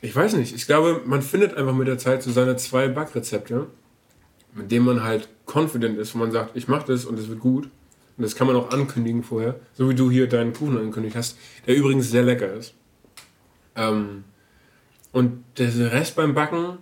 ich 0.00 0.14
weiß 0.14 0.34
nicht, 0.34 0.54
ich 0.54 0.66
glaube, 0.66 1.02
man 1.04 1.22
findet 1.22 1.54
einfach 1.56 1.74
mit 1.74 1.86
der 1.86 1.98
Zeit 1.98 2.22
so 2.22 2.32
seine 2.32 2.56
zwei 2.56 2.88
Backrezepte, 2.88 3.66
mit 4.54 4.70
denen 4.70 4.86
man 4.86 5.02
halt 5.02 5.28
confident 5.46 5.98
ist, 5.98 6.14
wo 6.14 6.18
man 6.18 6.32
sagt, 6.32 6.56
ich 6.56 6.68
mache 6.68 6.92
das 6.92 7.04
und 7.04 7.18
es 7.18 7.28
wird 7.28 7.40
gut. 7.40 7.68
Und 8.16 8.24
das 8.24 8.34
kann 8.34 8.46
man 8.46 8.56
auch 8.56 8.70
ankündigen 8.70 9.22
vorher. 9.22 9.58
So 9.74 9.88
wie 9.88 9.94
du 9.94 10.10
hier 10.10 10.28
deinen 10.28 10.52
Kuchen 10.52 10.76
angekündigt 10.76 11.16
hast, 11.16 11.38
der 11.66 11.76
übrigens 11.76 12.10
sehr 12.10 12.22
lecker 12.22 12.52
ist. 12.52 12.74
Ähm, 13.76 14.24
und 15.12 15.42
der 15.58 15.92
Rest 15.92 16.16
beim 16.16 16.34
Backen, 16.34 16.78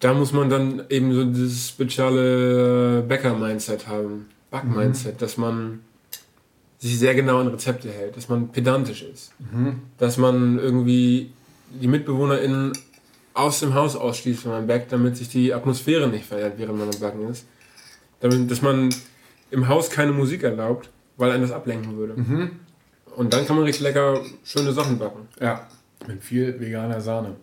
da 0.00 0.12
muss 0.12 0.32
man 0.32 0.50
dann 0.50 0.84
eben 0.90 1.14
so 1.14 1.24
dieses 1.24 1.70
spezielle 1.70 3.02
Bäcker-Mindset 3.02 3.88
haben. 3.88 4.28
Back-Mindset, 4.50 5.22
dass 5.22 5.36
man 5.36 5.80
sich 6.78 6.98
sehr 6.98 7.14
genau 7.14 7.40
an 7.40 7.48
Rezepte 7.48 7.90
hält, 7.90 8.16
dass 8.16 8.28
man 8.28 8.52
pedantisch 8.52 9.02
ist. 9.02 9.32
Dass 9.98 10.18
man 10.18 10.58
irgendwie 10.58 11.30
die 11.80 11.88
MitbewohnerInnen 11.88 12.72
aus 13.36 13.60
dem 13.60 13.74
Haus 13.74 13.96
ausschließt, 13.96 14.44
wenn 14.44 14.52
man 14.52 14.66
backt, 14.66 14.92
damit 14.92 15.16
sich 15.16 15.28
die 15.28 15.52
Atmosphäre 15.52 16.08
nicht 16.08 16.24
verändert, 16.26 16.54
während 16.56 16.78
man 16.78 16.88
am 16.88 17.00
Backen 17.00 17.28
ist. 17.28 17.46
Damit, 18.20 18.50
dass 18.50 18.62
man 18.62 18.88
im 19.50 19.68
Haus 19.68 19.90
keine 19.90 20.12
Musik 20.12 20.42
erlaubt, 20.42 20.90
weil 21.16 21.30
einen 21.30 21.42
das 21.42 21.52
ablenken 21.52 21.96
würde. 21.96 22.14
Und 23.14 23.32
dann 23.32 23.46
kann 23.46 23.56
man 23.56 23.64
richtig 23.64 23.82
lecker 23.82 24.20
schöne 24.44 24.72
Sachen 24.72 24.98
backen. 24.98 25.28
Ja. 25.40 25.66
Mit 26.06 26.22
viel 26.22 26.58
veganer 26.60 27.00
Sahne. 27.00 27.36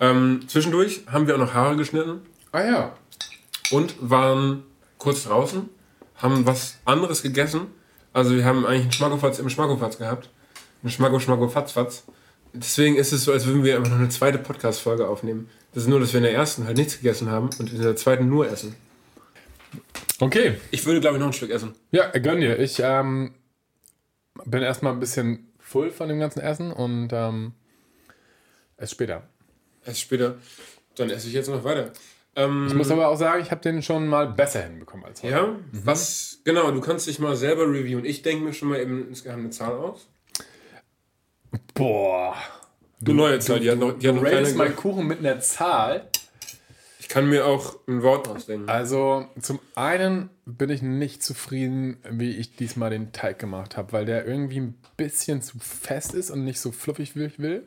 Ähm, 0.00 0.40
zwischendurch 0.46 1.02
haben 1.06 1.26
wir 1.26 1.34
auch 1.34 1.38
noch 1.38 1.54
Haare 1.54 1.76
geschnitten 1.76 2.20
Ah 2.52 2.64
ja. 2.64 2.92
und 3.70 3.94
waren 4.00 4.64
kurz 4.98 5.24
draußen, 5.24 5.68
haben 6.16 6.46
was 6.46 6.78
anderes 6.84 7.22
gegessen. 7.22 7.62
Also 8.12 8.34
wir 8.36 8.44
haben 8.44 8.66
eigentlich 8.66 8.82
einen 8.82 8.92
Schmackofatz 8.92 9.38
im 9.38 9.48
Schmackofatz 9.48 9.98
gehabt. 9.98 10.30
Einen 10.82 10.90
Schmacko 10.90 11.18
Schmacko 11.18 11.48
Fatz 11.48 11.72
Fatz. 11.72 12.04
Deswegen 12.52 12.96
ist 12.96 13.12
es 13.12 13.24
so, 13.24 13.32
als 13.32 13.46
würden 13.46 13.64
wir 13.64 13.76
einfach 13.76 13.90
noch 13.90 13.98
eine 13.98 14.08
zweite 14.08 14.38
Podcast-Folge 14.38 15.06
aufnehmen. 15.08 15.48
Das 15.74 15.82
ist 15.82 15.88
nur, 15.88 16.00
dass 16.00 16.12
wir 16.12 16.18
in 16.18 16.24
der 16.24 16.32
ersten 16.34 16.64
halt 16.66 16.76
nichts 16.78 16.96
gegessen 16.98 17.30
haben 17.30 17.50
und 17.58 17.72
in 17.72 17.82
der 17.82 17.96
zweiten 17.96 18.28
nur 18.28 18.48
essen. 18.50 18.74
Okay. 20.20 20.54
Ich 20.70 20.86
würde, 20.86 21.00
glaube 21.00 21.16
ich, 21.16 21.20
noch 21.20 21.26
ein 21.28 21.32
Stück 21.34 21.50
essen. 21.50 21.74
Ja, 21.90 22.08
gönn 22.10 22.40
dir. 22.40 22.58
Ich 22.58 22.80
ähm, 22.82 23.34
bin 24.46 24.62
erstmal 24.62 24.92
ein 24.94 25.00
bisschen 25.00 25.52
full 25.58 25.90
von 25.90 26.08
dem 26.08 26.18
ganzen 26.18 26.40
Essen 26.40 26.72
und 26.72 27.10
ähm, 27.12 27.52
esse 28.78 28.92
später. 28.94 29.28
Ess 29.84 30.00
später. 30.00 30.36
Dann 30.96 31.10
esse 31.10 31.28
ich 31.28 31.34
jetzt 31.34 31.48
noch 31.50 31.64
weiter. 31.64 31.92
Ähm, 32.34 32.66
Ich 32.68 32.74
muss 32.74 32.90
aber 32.90 33.08
auch 33.08 33.16
sagen, 33.16 33.42
ich 33.42 33.50
habe 33.50 33.60
den 33.60 33.82
schon 33.82 34.08
mal 34.08 34.28
besser 34.28 34.62
hinbekommen 34.62 35.04
als 35.04 35.22
heute. 35.22 35.32
ja, 35.34 35.56
was, 35.72 36.40
genau, 36.44 36.70
du 36.70 36.80
kannst 36.80 37.06
dich 37.06 37.18
mal 37.18 37.36
selber 37.36 37.64
reviewen. 37.64 38.04
Ich 38.06 38.22
denke 38.22 38.44
mir 38.44 38.52
schon 38.54 38.68
mal 38.68 38.80
eben 38.80 39.08
insgeheim 39.08 39.40
eine 39.40 39.50
Zahl 39.50 39.72
aus. 39.72 40.08
Boah. 41.76 42.34
Du 43.00 43.12
neue 43.12 43.38
Zahl, 43.38 43.60
die 43.60 43.70
hat 43.70 43.78
noch, 43.78 43.92
die 43.98 44.08
hat 44.08 44.16
Du 44.16 44.20
noch 44.22 44.28
keine. 44.30 44.50
meinen 44.54 44.74
Kuchen 44.76 45.06
mit 45.06 45.18
einer 45.20 45.38
Zahl. 45.40 46.08
Ich 46.98 47.08
kann 47.08 47.28
mir 47.28 47.46
auch 47.46 47.76
ein 47.86 48.02
Wort 48.02 48.26
ausdenken. 48.26 48.68
Also 48.68 49.26
zum 49.40 49.60
einen 49.76 50.28
bin 50.44 50.70
ich 50.70 50.82
nicht 50.82 51.22
zufrieden, 51.22 51.98
wie 52.10 52.30
ich 52.36 52.56
diesmal 52.56 52.90
den 52.90 53.12
Teig 53.12 53.38
gemacht 53.38 53.76
habe, 53.76 53.92
weil 53.92 54.06
der 54.06 54.26
irgendwie 54.26 54.58
ein 54.60 54.74
bisschen 54.96 55.40
zu 55.40 55.58
fest 55.60 56.14
ist 56.14 56.30
und 56.30 56.44
nicht 56.44 56.58
so 56.58 56.72
fluffig, 56.72 57.14
wie 57.14 57.24
ich 57.26 57.38
will. 57.38 57.64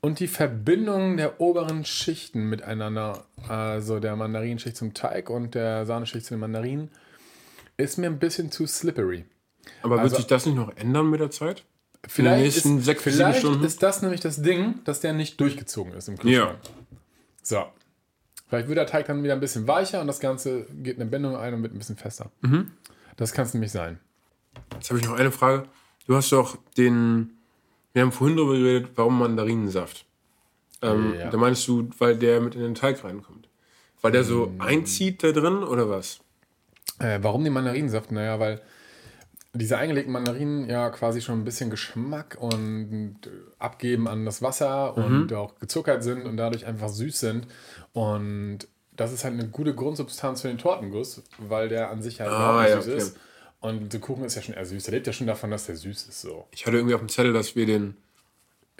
Und 0.00 0.18
die 0.18 0.26
Verbindung 0.26 1.16
der 1.16 1.40
oberen 1.40 1.84
Schichten 1.84 2.48
miteinander, 2.48 3.24
also 3.46 4.00
der 4.00 4.16
Mandarinenschicht 4.16 4.76
zum 4.76 4.94
Teig 4.94 5.30
und 5.30 5.54
der 5.54 5.86
Sahneschicht 5.86 6.26
zu 6.26 6.34
den 6.34 6.40
Mandarinen, 6.40 6.90
ist 7.76 7.98
mir 7.98 8.06
ein 8.08 8.18
bisschen 8.18 8.50
zu 8.50 8.66
slippery. 8.66 9.26
Aber 9.82 9.96
wird 9.96 10.04
also- 10.04 10.16
sich 10.16 10.26
das 10.26 10.46
nicht 10.46 10.56
noch 10.56 10.74
ändern 10.76 11.08
mit 11.08 11.20
der 11.20 11.30
Zeit? 11.30 11.64
Vielleicht, 12.08 12.42
nächsten 12.42 12.78
ist, 12.78 12.84
sechs 12.84 13.02
vielleicht 13.02 13.40
Stunden? 13.40 13.64
ist 13.64 13.82
das 13.82 14.02
nämlich 14.02 14.20
das 14.20 14.40
Ding, 14.42 14.80
dass 14.84 15.00
der 15.00 15.12
nicht 15.12 15.40
durchgezogen 15.40 15.92
ist 15.92 16.08
im 16.08 16.18
Kühlschrank. 16.18 16.58
So. 17.42 17.64
Vielleicht 18.48 18.68
wird 18.68 18.78
der 18.78 18.86
Teig 18.86 19.06
dann 19.06 19.22
wieder 19.22 19.34
ein 19.34 19.40
bisschen 19.40 19.68
weicher 19.68 20.00
und 20.00 20.06
das 20.06 20.18
Ganze 20.18 20.66
geht 20.82 20.96
eine 20.96 21.06
Bindung 21.08 21.36
ein 21.36 21.54
und 21.54 21.62
wird 21.62 21.74
ein 21.74 21.78
bisschen 21.78 21.96
fester. 21.96 22.30
Mhm. 22.40 22.72
Das 23.16 23.32
kann 23.32 23.44
es 23.44 23.54
nämlich 23.54 23.70
sein. 23.70 24.00
Jetzt 24.74 24.90
habe 24.90 24.98
ich 24.98 25.06
noch 25.06 25.18
eine 25.18 25.30
Frage. 25.30 25.64
Du 26.06 26.16
hast 26.16 26.32
doch 26.32 26.56
den. 26.76 27.36
Wir 27.92 28.02
haben 28.02 28.12
vorhin 28.12 28.36
darüber 28.36 28.54
geredet, 28.56 28.90
warum 28.96 29.18
Mandarinensaft. 29.18 30.04
Ähm, 30.82 31.14
Ja. 31.18 31.30
Da 31.30 31.36
meinst 31.36 31.66
du, 31.68 31.90
weil 31.98 32.16
der 32.16 32.40
mit 32.40 32.54
in 32.54 32.62
den 32.62 32.74
Teig 32.74 33.04
reinkommt. 33.04 33.48
Weil 34.00 34.12
der 34.12 34.24
so 34.24 34.52
einzieht 34.58 35.22
da 35.22 35.32
drin 35.32 35.62
oder 35.62 35.90
was? 35.90 36.20
Äh, 36.98 37.18
warum 37.22 37.44
die 37.44 37.50
Mandarinensaft? 37.50 38.10
Naja, 38.12 38.40
weil 38.40 38.62
diese 39.52 39.76
eingelegten 39.78 40.12
Mandarinen 40.12 40.68
ja 40.70 40.90
quasi 40.90 41.20
schon 41.20 41.40
ein 41.40 41.44
bisschen 41.44 41.70
Geschmack 41.70 42.36
und 42.40 43.16
äh, 43.26 43.30
abgeben 43.58 44.06
an 44.08 44.24
das 44.24 44.42
Wasser 44.42 44.94
Mhm. 44.96 45.04
und 45.22 45.32
auch 45.32 45.58
gezuckert 45.58 46.02
sind 46.04 46.24
und 46.26 46.36
dadurch 46.36 46.66
einfach 46.66 46.88
süß 46.88 47.18
sind. 47.18 47.46
Und 47.92 48.60
das 48.96 49.12
ist 49.12 49.24
halt 49.24 49.34
eine 49.34 49.48
gute 49.48 49.74
Grundsubstanz 49.74 50.42
für 50.42 50.48
den 50.48 50.58
Tortenguss, 50.58 51.22
weil 51.38 51.68
der 51.68 51.90
an 51.90 52.00
sich 52.02 52.20
halt 52.20 52.30
Ah, 52.30 52.66
ja, 52.68 52.80
süß 52.80 52.92
okay. 52.92 53.02
ist. 53.02 53.16
Und 53.60 53.92
der 53.92 54.00
Kuchen 54.00 54.24
ist 54.24 54.36
ja 54.36 54.42
schon 54.42 54.54
eher 54.54 54.64
süß. 54.64 54.84
Der 54.84 54.94
lebt 54.94 55.06
ja 55.06 55.12
schon 55.12 55.26
davon, 55.26 55.50
dass 55.50 55.66
der 55.66 55.76
süß 55.76 56.06
ist. 56.08 56.20
So. 56.20 56.46
Ich 56.52 56.64
hatte 56.66 56.76
irgendwie 56.76 56.94
auf 56.94 57.00
dem 57.00 57.08
Zettel, 57.08 57.32
dass 57.32 57.56
wir 57.56 57.66
den 57.66 57.96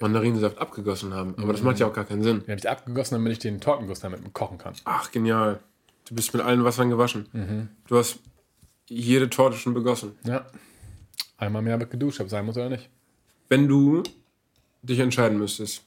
Mandarinensaft 0.00 0.58
abgegossen 0.58 1.12
haben. 1.12 1.34
Aber 1.36 1.52
das 1.52 1.62
macht 1.62 1.78
ja 1.78 1.86
auch 1.86 1.92
gar 1.92 2.04
keinen 2.06 2.22
Sinn. 2.22 2.38
Den 2.40 2.48
habe 2.52 2.58
ich 2.58 2.68
abgegossen, 2.68 3.16
damit 3.16 3.32
ich 3.32 3.38
den 3.40 3.60
Tortenguss 3.60 4.00
damit 4.00 4.20
kochen 4.32 4.56
kann. 4.56 4.74
Ach, 4.84 5.10
genial. 5.10 5.60
Du 6.08 6.14
bist 6.14 6.32
mit 6.32 6.42
allen 6.42 6.64
Wassern 6.64 6.88
gewaschen. 6.90 7.68
Du 7.86 7.98
hast 7.98 8.20
jede 8.90 9.30
Torte 9.30 9.56
schon 9.56 9.72
begossen. 9.72 10.12
Ja. 10.24 10.44
Einmal 11.38 11.62
mehr 11.62 11.78
geduscht, 11.78 12.20
ob 12.20 12.28
sein 12.28 12.44
muss 12.44 12.56
oder 12.56 12.68
nicht. 12.68 12.90
wenn 13.48 13.66
du 13.66 14.02
dich 14.82 14.98
entscheiden 14.98 15.38
müsstest, 15.38 15.82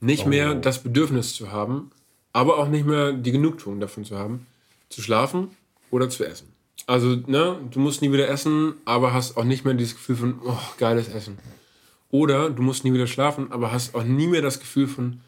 nicht 0.00 0.26
mehr 0.26 0.54
das 0.54 0.82
Bedürfnis 0.82 1.34
zu 1.34 1.52
haben, 1.52 1.90
aber 2.32 2.58
auch 2.58 2.68
nicht 2.68 2.86
mehr 2.86 3.12
die 3.12 3.32
Genugtuung 3.32 3.80
davon 3.80 4.04
zu 4.04 4.18
haben, 4.18 4.46
zu 4.88 5.02
schlafen 5.02 5.50
oder 5.90 6.08
zu 6.08 6.24
essen. 6.24 6.52
Also, 6.86 7.16
ne, 7.26 7.58
du 7.70 7.80
musst 7.80 8.02
nie 8.02 8.12
wieder 8.12 8.28
essen, 8.28 8.74
aber 8.84 9.12
hast 9.12 9.36
auch 9.36 9.44
nicht 9.44 9.64
mehr 9.64 9.74
dieses 9.74 9.94
Gefühl 9.94 10.16
von, 10.16 10.40
oh, 10.44 10.58
geiles 10.78 11.08
Essen. 11.08 11.38
Oder 12.10 12.50
du 12.50 12.62
musst 12.62 12.84
nie 12.84 12.92
wieder 12.92 13.06
schlafen, 13.06 13.52
aber 13.52 13.72
hast 13.72 13.94
auch 13.94 14.04
nie 14.04 14.26
mehr 14.26 14.42
das 14.42 14.60
Gefühl 14.60 14.86
von, 14.88 15.20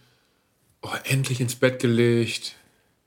oh, 0.83 0.89
endlich 1.05 1.41
ins 1.41 1.57
Bett 1.57 1.81
gelegt, 1.81 2.57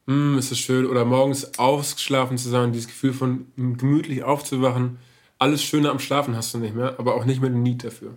hm, 0.08 0.38
ist 0.38 0.51
es 0.51 0.60
schön. 0.60 0.86
Oder 0.86 1.06
morgens 1.06 1.58
ausgeschlafen 1.58 2.38
zu 2.38 2.49
sein, 2.49 2.72
dieses 2.72 2.88
Gefühl 2.88 3.14
von 3.14 3.47
gemütlich 3.56 4.24
aufzuwachen, 4.24 4.97
alles 5.39 5.64
Schöne 5.64 5.89
am 5.89 5.99
Schlafen 5.99 6.36
hast 6.36 6.54
du 6.54 6.58
nicht 6.58 6.76
mehr, 6.76 6.95
aber 6.99 7.16
auch 7.16 7.26
nicht 7.26 7.41
mehr 7.41 7.49
den 7.49 7.64
Need 7.64 7.84
dafür. 7.84 8.14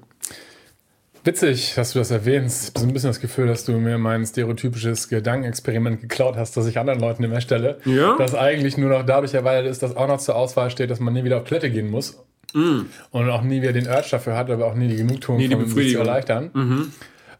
Witzig, 1.25 1.73
dass 1.75 1.93
du 1.93 1.99
das 1.99 2.13
erwähnst. 2.13 2.63
Ich 2.63 2.69
habe 2.69 2.81
so 2.81 2.87
ein 2.87 2.93
bisschen 2.93 3.11
das 3.11 3.19
Gefühl, 3.19 3.49
dass 3.49 3.65
du 3.65 3.73
mir 3.73 3.99
mein 3.99 4.25
stereotypisches 4.25 5.09
Gedankenexperiment 5.09 6.01
geklaut 6.01 6.37
hast, 6.37 6.57
das 6.57 6.67
ich 6.69 6.79
anderen 6.79 7.01
Leuten 7.01 7.25
immer 7.25 7.41
stelle. 7.41 7.81
Ja? 7.85 8.15
Das 8.17 8.37
eigentlich 8.37 8.77
nur 8.77 8.91
noch 8.91 9.05
dadurch 9.05 9.35
erweitert 9.35 9.67
ist, 9.69 9.83
dass 9.83 9.97
auch 9.97 10.07
noch 10.07 10.19
zur 10.19 10.37
Auswahl 10.37 10.71
steht, 10.71 10.89
dass 10.89 11.01
man 11.01 11.15
nie 11.15 11.25
wieder 11.25 11.39
auf 11.39 11.45
Toilette 11.45 11.71
gehen 11.71 11.91
muss. 11.91 12.23
Und 12.55 13.31
auch 13.31 13.43
nie 13.43 13.61
wieder 13.61 13.73
den 13.73 13.87
Urge 13.89 14.07
dafür 14.13 14.37
hat, 14.37 14.49
aber 14.51 14.67
auch 14.67 14.75
nie 14.75 14.89
die 14.89 14.97
Genugtuung, 14.97 15.37
Mm. 15.37 15.41
Nie 15.41 15.49
die 15.49 15.55
von 15.57 15.65
sich 15.65 15.71
zu 15.71 15.75
Befriedigung. 15.75 16.03
Mhm. 16.03 16.09
erleichtern. 16.09 16.93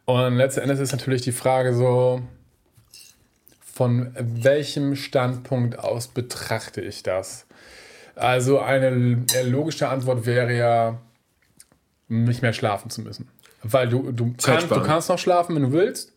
Und 0.05 0.37
letzten 0.37 0.61
Endes 0.61 0.81
ist 0.81 0.93
natürlich 0.93 1.23
die 1.23 1.33
Frage 1.33 1.73
so, 1.73 2.21
von 3.77 4.11
welchem 4.19 4.97
Standpunkt 4.97 5.79
aus 5.79 6.09
betrachte 6.09 6.81
ich 6.81 7.03
das? 7.03 7.45
Also 8.15 8.59
eine 8.59 9.27
logische 9.45 9.91
Antwort 9.91 10.25
wäre 10.25 10.57
ja, 10.57 10.99
nicht 12.09 12.41
mehr 12.41 12.55
schlafen 12.55 12.89
zu 12.89 13.03
müssen. 13.03 13.29
Weil 13.63 13.91
du, 13.91 14.13
du, 14.13 14.33
kannst, 14.43 14.71
du 14.71 14.81
kannst 14.81 15.11
noch 15.11 15.19
schlafen, 15.19 15.55
wenn 15.55 15.63
du 15.65 15.73
willst. 15.73 16.15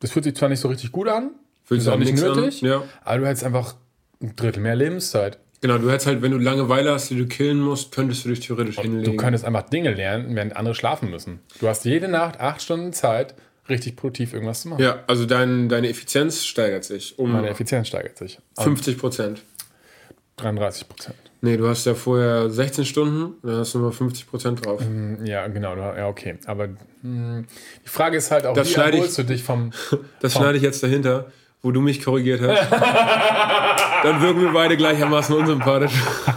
Das 0.00 0.10
fühlt 0.10 0.24
sich 0.24 0.36
zwar 0.36 0.48
nicht 0.48 0.60
so 0.60 0.68
richtig 0.68 0.90
gut 0.90 1.08
an, 1.08 1.32
Fühlt 1.64 1.82
ist 1.82 1.88
auch 1.88 1.98
nicht 1.98 2.12
nix 2.12 2.22
an, 2.22 2.34
nötig, 2.34 2.62
ja. 2.62 2.82
aber 3.04 3.18
du 3.18 3.26
hättest 3.26 3.44
einfach 3.44 3.74
ein 4.22 4.34
Drittel 4.34 4.62
mehr 4.62 4.76
Lebenszeit. 4.76 5.38
Genau, 5.60 5.76
du 5.76 5.90
hättest 5.90 6.06
halt, 6.06 6.22
wenn 6.22 6.30
du 6.30 6.38
Langeweile 6.38 6.92
hast, 6.92 7.10
die 7.10 7.18
du 7.18 7.26
killen 7.26 7.60
musst, 7.60 7.92
könntest 7.92 8.24
du 8.24 8.30
dich 8.30 8.40
theoretisch 8.40 8.78
hinlegen. 8.78 9.04
Du 9.04 9.16
könntest 9.18 9.44
einfach 9.44 9.68
Dinge 9.68 9.92
lernen, 9.92 10.34
während 10.34 10.56
andere 10.56 10.74
schlafen 10.74 11.10
müssen. 11.10 11.40
Du 11.60 11.68
hast 11.68 11.84
jede 11.84 12.08
Nacht 12.08 12.40
acht 12.40 12.62
Stunden 12.62 12.94
Zeit, 12.94 13.34
richtig 13.68 13.96
produktiv 13.96 14.32
irgendwas 14.32 14.62
zu 14.62 14.68
machen. 14.68 14.82
ja, 14.82 15.00
also 15.06 15.26
dein, 15.26 15.68
deine 15.68 15.88
Effizienz 15.88 16.44
steigert 16.44 16.84
sich 16.84 17.18
um 17.18 17.32
Meine 17.32 17.48
Effizienz 17.48 17.88
steigert 17.88 18.16
sich. 18.18 18.38
Um 18.56 18.64
50 18.64 18.98
Prozent. 18.98 19.42
33 20.36 20.88
Prozent. 20.88 21.16
Nee, 21.40 21.56
du 21.56 21.68
hast 21.68 21.84
ja 21.86 21.94
vorher 21.94 22.50
16 22.50 22.84
Stunden, 22.84 23.34
dann 23.42 23.56
hast 23.56 23.74
du 23.74 23.78
nur 23.78 23.92
50 23.92 24.26
Prozent 24.28 24.64
drauf. 24.64 24.82
Ja, 25.24 25.46
genau. 25.48 25.76
Ja, 25.76 26.08
okay. 26.08 26.36
Aber 26.46 26.68
mh, 27.02 27.44
die 27.84 27.88
Frage 27.88 28.16
ist 28.16 28.30
halt 28.30 28.46
auch, 28.46 28.54
Das 28.54 28.68
wie 28.68 28.72
schneide 28.74 28.90
ich- 28.92 28.96
erholst 28.96 29.18
du 29.18 29.22
dich 29.24 29.42
vom... 29.42 29.72
Das 30.20 30.34
schneide 30.34 30.56
ich 30.58 30.62
jetzt 30.62 30.82
dahinter, 30.82 31.30
wo 31.62 31.70
du 31.72 31.80
mich 31.80 32.02
korrigiert 32.04 32.40
hast. 32.42 32.70
dann 34.04 34.22
wirken 34.22 34.42
wir 34.42 34.52
beide 34.52 34.76
gleichermaßen 34.76 35.34
unsympathisch. 35.36 35.92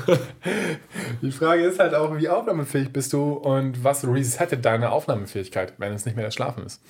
Die 1.22 1.32
Frage 1.32 1.64
ist 1.64 1.80
halt 1.80 1.94
auch, 1.94 2.16
wie 2.18 2.30
aufnahmefähig 2.30 2.92
bist 2.94 3.12
du 3.14 3.34
und 3.34 3.84
was 3.84 4.08
resettet 4.08 4.64
deine 4.64 4.92
Aufnahmefähigkeit, 4.92 5.74
wenn 5.78 5.94
es 5.94 6.06
nicht 6.06 6.16
mehr 6.16 6.26
das 6.26 6.34
Schlafen 6.36 6.66
ist. 6.66 6.82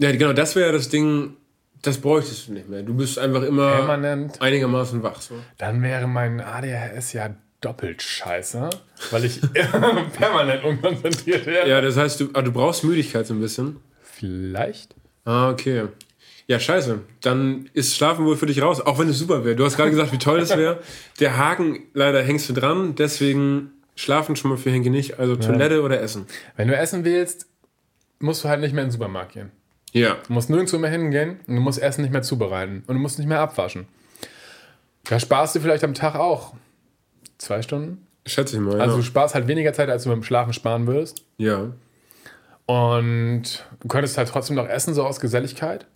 Ja, 0.00 0.10
genau, 0.12 0.32
das 0.32 0.56
wäre 0.56 0.72
das 0.72 0.88
Ding, 0.88 1.36
das 1.82 1.98
bräuchtest 1.98 2.48
du 2.48 2.52
nicht 2.52 2.68
mehr. 2.68 2.82
Du 2.82 2.94
bist 2.94 3.18
einfach 3.18 3.42
immer 3.42 3.70
Permanent. 3.72 4.40
einigermaßen 4.40 5.02
wach. 5.02 5.20
So. 5.20 5.34
Dann 5.58 5.82
wäre 5.82 6.06
mein 6.08 6.40
ADHS 6.40 7.12
ja 7.12 7.34
doppelt 7.60 8.00
scheiße, 8.00 8.70
weil 9.10 9.24
ich 9.26 9.40
permanent 10.18 10.64
unkonzentriert 10.64 11.44
wäre. 11.44 11.68
Ja, 11.68 11.82
das 11.82 11.98
heißt, 11.98 12.18
du, 12.20 12.30
ah, 12.32 12.40
du 12.40 12.50
brauchst 12.50 12.82
Müdigkeit 12.82 13.26
so 13.26 13.34
ein 13.34 13.40
bisschen. 13.40 13.76
Vielleicht. 14.02 14.94
Ah, 15.26 15.50
okay. 15.50 15.88
Ja, 16.46 16.58
scheiße. 16.58 17.00
Dann 17.20 17.68
ist 17.74 17.94
Schlafen 17.94 18.24
wohl 18.24 18.36
für 18.38 18.46
dich 18.46 18.62
raus, 18.62 18.80
auch 18.80 18.98
wenn 18.98 19.08
es 19.08 19.18
super 19.18 19.44
wäre. 19.44 19.54
Du 19.54 19.66
hast 19.66 19.76
gerade 19.76 19.90
gesagt, 19.90 20.12
wie 20.12 20.18
toll 20.18 20.40
das 20.40 20.56
wäre. 20.56 20.80
Der 21.20 21.36
Haken, 21.36 21.80
leider 21.92 22.22
hängst 22.22 22.48
du 22.48 22.54
dran, 22.54 22.94
deswegen 22.94 23.70
schlafen 23.96 24.34
schon 24.34 24.50
mal 24.50 24.56
für 24.56 24.70
Henke 24.70 24.88
nicht. 24.88 25.18
Also 25.18 25.36
Toilette 25.36 25.82
oder 25.82 26.00
Essen. 26.00 26.26
Wenn 26.56 26.68
du 26.68 26.76
essen 26.76 27.04
willst, 27.04 27.46
musst 28.18 28.42
du 28.44 28.48
halt 28.48 28.60
nicht 28.60 28.72
mehr 28.72 28.82
in 28.82 28.88
den 28.88 28.92
Supermarkt 28.92 29.34
gehen. 29.34 29.52
Ja. 29.92 30.16
Du 30.26 30.32
musst 30.32 30.50
nirgendwo 30.50 30.78
mehr 30.78 30.90
hingehen 30.90 31.40
und 31.46 31.56
du 31.56 31.60
musst 31.60 31.80
Essen 31.80 32.02
nicht 32.02 32.12
mehr 32.12 32.22
zubereiten 32.22 32.84
und 32.86 32.94
du 32.94 33.00
musst 33.00 33.18
nicht 33.18 33.28
mehr 33.28 33.40
abwaschen. 33.40 33.86
Da 35.04 35.18
sparst 35.18 35.54
du 35.54 35.60
vielleicht 35.60 35.84
am 35.84 35.94
Tag 35.94 36.14
auch 36.14 36.54
zwei 37.38 37.62
Stunden. 37.62 38.06
Schätze 38.26 38.56
ich 38.56 38.62
mal. 38.62 38.80
Also 38.80 38.96
du 38.96 39.02
ja. 39.02 39.06
sparst 39.06 39.34
halt 39.34 39.48
weniger 39.48 39.72
Zeit, 39.72 39.88
als 39.88 40.04
du 40.04 40.10
beim 40.10 40.22
Schlafen 40.22 40.52
sparen 40.52 40.86
würdest. 40.86 41.24
ja. 41.38 41.72
Und 42.66 43.66
du 43.80 43.88
könntest 43.88 44.16
halt 44.16 44.28
trotzdem 44.28 44.54
noch 44.54 44.68
essen, 44.68 44.94
so 44.94 45.04
aus 45.04 45.18
Geselligkeit. 45.18 45.86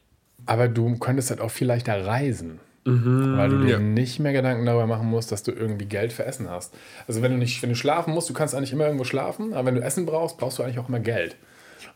Aber 0.45 0.67
du 0.67 0.99
könntest 0.99 1.31
halt 1.31 1.41
auch 1.41 1.53
viel 1.53 1.69
leichter 1.69 2.05
reisen. 2.05 2.59
weil 2.85 3.49
du 3.49 3.61
dir 3.61 3.75
ja. 3.75 3.79
nicht 3.79 4.19
mehr 4.19 4.33
Gedanken 4.33 4.67
darüber 4.67 4.87
machen 4.87 5.07
musst, 5.07 5.31
dass 5.31 5.45
du 5.45 5.53
irgendwie 5.53 5.87
Geld 5.87 6.13
für 6.13 6.25
Essen 6.25 6.51
hast. 6.51 6.75
Also 7.07 7.23
wenn 7.23 7.31
du 7.31 7.39
nicht, 7.39 7.63
wenn 7.63 7.71
du 7.71 7.77
schlafen 7.77 8.13
musst, 8.13 8.29
du 8.29 8.35
kannst 8.35 8.57
eigentlich 8.57 8.73
immer 8.73 8.87
irgendwo 8.87 9.05
schlafen, 9.05 9.55
aber 9.55 9.67
wenn 9.67 9.77
du 9.77 9.83
Essen 9.83 10.05
brauchst, 10.05 10.37
brauchst 10.37 10.59
du 10.59 10.65
eigentlich 10.65 10.81
auch 10.81 10.89
immer 10.89 10.99
Geld. 10.99 11.37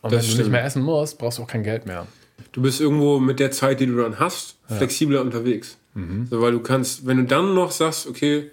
Und 0.02 0.12
Das 0.12 0.12
wenn 0.12 0.18
du 0.18 0.24
stimmt. 0.24 0.38
nicht 0.38 0.50
mehr 0.52 0.64
essen 0.64 0.82
musst, 0.82 1.18
brauchst 1.18 1.38
du 1.38 1.42
auch 1.42 1.46
kein 1.48 1.62
Geld 1.62 1.86
mehr. 1.86 2.06
Du 2.52 2.62
bist 2.62 2.80
irgendwo 2.80 3.18
mit 3.18 3.40
der 3.40 3.50
Zeit, 3.50 3.80
die 3.80 3.86
du 3.86 3.96
dann 3.96 4.18
hast, 4.18 4.56
flexibler 4.68 5.20
unterwegs. 5.20 5.76
Mhm. 5.94 6.26
So, 6.30 6.40
weil 6.40 6.52
du 6.52 6.60
kannst, 6.60 7.06
wenn 7.06 7.16
du 7.18 7.24
dann 7.24 7.54
noch 7.54 7.70
sagst, 7.72 8.06
okay, 8.06 8.50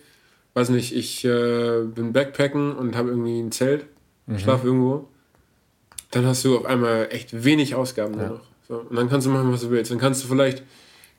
weiß 0.54 0.70
nicht, 0.70 0.96
ich 0.96 1.24
äh, 1.26 1.82
bin 1.84 2.14
Backpacken 2.14 2.74
und 2.74 2.96
habe 2.96 3.10
irgendwie 3.10 3.40
ein 3.40 3.52
Zelt, 3.52 3.86
Mhm. 4.28 4.40
schlafe 4.40 4.66
irgendwo, 4.68 5.08
dann 6.12 6.26
hast 6.26 6.44
du 6.46 6.58
auf 6.58 6.66
einmal 6.66 7.10
echt 7.12 7.44
wenig 7.44 7.76
Ausgaben 7.76 8.16
nur 8.18 8.28
noch. 8.28 8.42
So, 8.68 8.78
und 8.90 8.96
dann 8.96 9.08
kannst 9.10 9.28
du 9.28 9.32
machen, 9.32 9.52
was 9.52 9.62
du 9.62 9.70
willst. 9.70 9.92
Dann 9.92 10.00
kannst 10.00 10.24
du 10.24 10.28
vielleicht, 10.28 10.64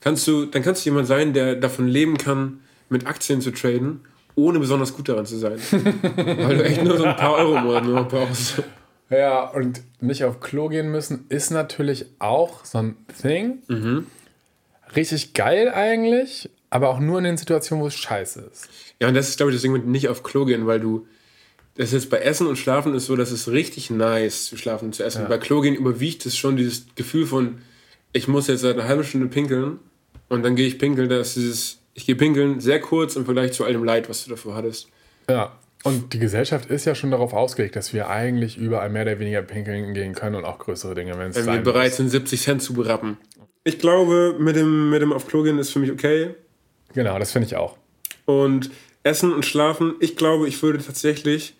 kannst 0.00 0.26
du, 0.26 0.46
dann 0.46 0.62
kannst 0.62 0.84
du 0.84 0.90
jemand 0.90 1.06
sein, 1.06 1.32
der 1.32 1.54
davon 1.54 1.86
leben 1.86 2.18
kann, 2.18 2.60
mit 2.88 3.06
Aktien 3.06 3.40
zu 3.40 3.52
traden, 3.52 4.00
ohne 4.34 4.58
besonders 4.58 4.92
gut 4.96 5.08
daran 5.08 5.24
zu 5.26 5.36
sein. 5.36 5.58
weil 5.70 6.56
du 6.56 6.64
echt 6.64 6.82
nur 6.82 6.96
so 6.96 7.04
ein 7.04 7.16
paar 7.16 7.34
Euro 7.34 7.56
im 7.58 7.64
Monat 7.64 7.84
nur 7.84 8.02
brauchst. 8.04 8.62
Ja, 9.10 9.44
und 9.44 9.82
nicht 10.00 10.24
auf 10.24 10.40
Klo 10.40 10.68
gehen 10.68 10.90
müssen 10.90 11.26
ist 11.28 11.50
natürlich 11.50 12.06
auch 12.18 12.64
so 12.64 12.78
ein 12.78 12.96
Thing. 13.20 13.62
Richtig 14.94 15.34
geil 15.34 15.70
eigentlich, 15.72 16.50
aber 16.70 16.88
auch 16.88 16.98
nur 16.98 17.18
in 17.18 17.24
den 17.24 17.36
Situationen, 17.36 17.82
wo 17.82 17.88
es 17.88 17.94
scheiße 17.94 18.48
ist. 18.52 18.68
Ja, 19.00 19.08
und 19.08 19.14
das 19.14 19.28
ist, 19.28 19.36
glaube 19.36 19.50
ich, 19.50 19.56
das 19.56 19.62
Ding 19.62 19.72
mit 19.72 19.86
nicht 19.86 20.08
auf 20.08 20.22
Klo 20.22 20.44
gehen, 20.44 20.66
weil 20.66 20.80
du. 20.80 21.06
Das 21.78 21.92
ist 21.92 22.08
bei 22.08 22.18
Essen 22.20 22.46
und 22.46 22.56
Schlafen 22.56 22.94
ist 22.94 23.04
so, 23.04 23.16
dass 23.16 23.30
es 23.30 23.48
richtig 23.48 23.90
nice 23.90 24.46
zu 24.46 24.56
schlafen 24.56 24.86
und 24.86 24.94
zu 24.94 25.04
essen. 25.04 25.26
Bei 25.28 25.36
Klo 25.36 25.60
gehen 25.60 25.74
überwiegt 25.74 26.24
es 26.24 26.34
schon 26.34 26.56
dieses 26.56 26.86
Gefühl 26.94 27.26
von, 27.26 27.58
ich 28.14 28.28
muss 28.28 28.46
jetzt 28.46 28.62
seit 28.62 28.78
einer 28.78 28.88
halben 28.88 29.04
Stunde 29.04 29.26
pinkeln 29.26 29.78
und 30.30 30.42
dann 30.42 30.56
gehe 30.56 30.66
ich 30.66 30.78
pinkeln. 30.78 31.10
Da 31.10 31.20
ist 31.20 31.36
dieses, 31.36 31.78
ich 31.92 32.06
gehe 32.06 32.16
pinkeln 32.16 32.60
sehr 32.60 32.80
kurz 32.80 33.14
im 33.16 33.26
Vergleich 33.26 33.52
zu 33.52 33.64
all 33.64 33.74
dem 33.74 33.84
Leid, 33.84 34.08
was 34.08 34.24
du 34.24 34.30
davor 34.30 34.54
hattest. 34.54 34.88
Ja. 35.28 35.52
Und 35.86 36.12
die 36.12 36.18
Gesellschaft 36.18 36.68
ist 36.68 36.84
ja 36.84 36.94
schon 36.94 37.12
darauf 37.12 37.32
ausgelegt, 37.32 37.76
dass 37.76 37.92
wir 37.92 38.10
eigentlich 38.10 38.58
überall 38.58 38.90
mehr 38.90 39.02
oder 39.02 39.20
weniger 39.20 39.42
pinkeln 39.42 39.94
gehen 39.94 40.14
können 40.14 40.34
und 40.34 40.44
auch 40.44 40.58
größere 40.58 40.94
Dinge, 40.96 41.16
wenn 41.16 41.30
es 41.30 41.36
Wenn 41.36 41.46
wir 41.46 41.60
bereit 41.60 41.94
sind, 41.94 42.08
70 42.08 42.42
Cent 42.42 42.62
zu 42.62 42.74
berappen. 42.74 43.18
Ich 43.62 43.78
glaube, 43.78 44.34
mit 44.38 44.56
dem, 44.56 44.90
mit 44.90 45.00
dem 45.00 45.12
auf 45.12 45.28
Klo 45.28 45.42
gehen 45.42 45.58
ist 45.58 45.70
für 45.70 45.78
mich 45.78 45.92
okay. 45.92 46.34
Genau, 46.94 47.18
das 47.18 47.32
finde 47.32 47.46
ich 47.46 47.56
auch. 47.56 47.76
Und 48.24 48.70
Essen 49.04 49.32
und 49.32 49.46
Schlafen, 49.46 49.94
ich 50.00 50.16
glaube, 50.16 50.48
ich 50.48 50.60
würde 50.62 50.82
tatsächlich 50.84 51.54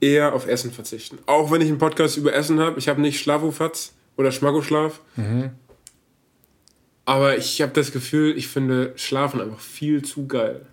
eher 0.00 0.34
auf 0.34 0.46
Essen 0.46 0.70
verzichten. 0.70 1.18
Auch 1.24 1.50
wenn 1.50 1.62
ich 1.62 1.68
einen 1.68 1.78
Podcast 1.78 2.18
über 2.18 2.34
Essen 2.34 2.60
habe. 2.60 2.78
Ich 2.78 2.88
habe 2.88 3.00
nicht 3.00 3.18
Schlafofatz 3.18 3.94
oder 4.16 4.30
Schmackoschlaf. 4.30 5.00
Aber 7.06 7.38
ich 7.38 7.62
habe 7.62 7.72
das 7.72 7.92
Gefühl, 7.92 8.36
ich 8.36 8.48
finde 8.48 8.92
Schlafen 8.96 9.40
einfach 9.40 9.60
viel 9.60 10.02
zu 10.02 10.26
geil. 10.26 10.66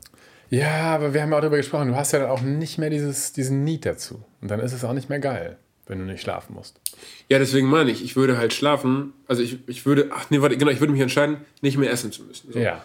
Ja, 0.52 0.94
aber 0.94 1.14
wir 1.14 1.22
haben 1.22 1.32
ja 1.32 1.38
auch 1.38 1.42
darüber 1.42 1.58
gesprochen, 1.58 1.88
du 1.88 1.96
hast 1.96 2.12
ja 2.12 2.20
dann 2.20 2.30
auch 2.30 2.42
nicht 2.42 2.78
mehr 2.78 2.90
dieses, 2.90 3.32
diesen 3.32 3.64
Need 3.64 3.86
dazu. 3.86 4.22
Und 4.42 4.52
dann 4.52 4.60
ist 4.60 4.74
es 4.74 4.84
auch 4.84 4.92
nicht 4.92 5.08
mehr 5.08 5.20
geil, 5.20 5.58
wenn 5.88 5.98
du 6.00 6.04
nicht 6.06 6.22
schlafen 6.22 6.54
musst. 6.54 6.80
Ja, 7.30 7.40
deswegen 7.40 7.68
meine 7.68 7.90
ich, 7.90 8.04
ich 8.04 8.18
würde 8.18 8.38
halt 8.38 8.54
schlafen. 8.54 9.14
Also 9.28 9.42
ich, 9.42 9.60
ich 9.68 9.86
würde, 9.86 10.10
ach 10.14 10.30
nee, 10.30 10.42
warte, 10.42 10.58
genau, 10.58 10.70
ich 10.70 10.82
würde 10.82 10.92
mich 10.92 11.02
entscheiden, 11.02 11.38
nicht 11.62 11.78
mehr 11.78 11.90
essen 11.90 12.12
zu 12.12 12.24
müssen. 12.24 12.52
So. 12.52 12.60
Ja. 12.60 12.84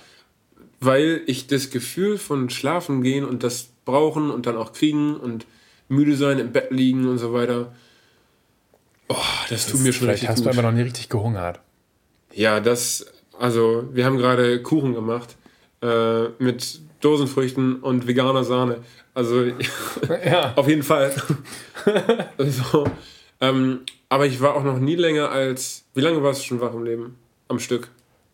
Weil 0.79 1.23
ich 1.27 1.49
das 1.49 1.71
Gefühl 1.71 2.19
von 2.19 2.51
Schlafen 2.51 3.03
gehen 3.03 3.25
und 3.25 3.43
das 3.43 3.71
brauchen 3.85 4.31
und 4.31 4.47
dann 4.47 4.57
auch 4.57 4.73
kriegen 4.73 5.17
und 5.17 5.45
müde 5.89 6.17
sein, 6.17 6.39
im 6.39 6.53
Bett 6.53 6.71
liegen 6.71 7.09
und 7.09 7.19
so 7.19 7.33
weiter. 7.33 7.75
Oh, 9.09 9.17
das 9.51 9.67
tut 9.67 9.81
mir 9.81 9.93
schon 9.93 10.07
Vielleicht 10.07 10.29
hast 10.29 10.37
gut. 10.37 10.47
du 10.47 10.51
einfach 10.51 10.63
noch 10.63 10.73
nie 10.73 10.83
richtig 10.83 11.09
gehungert. 11.09 11.59
Ja, 12.33 12.61
das, 12.61 13.07
also 13.39 13.89
wir 13.93 14.05
haben 14.05 14.19
gerade 14.19 14.63
Kuchen 14.63 14.95
gemacht 14.95 15.37
äh, 15.83 16.29
mit 16.39 16.81
Dosenfrüchten 17.07 17.77
und 17.77 18.07
veganer 18.09 18.43
Sahne. 18.43 18.79
Also 19.15 19.45
Ja. 20.25 20.53
auf 20.57 20.69
jeden 20.69 20.83
Fall. 20.83 21.13
so, 22.39 22.85
ähm, 23.41 23.81
aber 24.09 24.27
ich 24.27 24.41
war 24.41 24.55
auch 24.55 24.65
noch 24.65 24.79
nie 24.79 24.97
länger 24.97 25.31
als, 25.31 25.85
wie 25.95 26.01
lange 26.01 26.23
warst 26.23 26.41
du 26.43 26.45
schon 26.47 26.61
wach 26.61 26.75
im 26.75 26.85
Leben? 26.85 27.17
Am 27.49 27.61
Stück? 27.61 27.89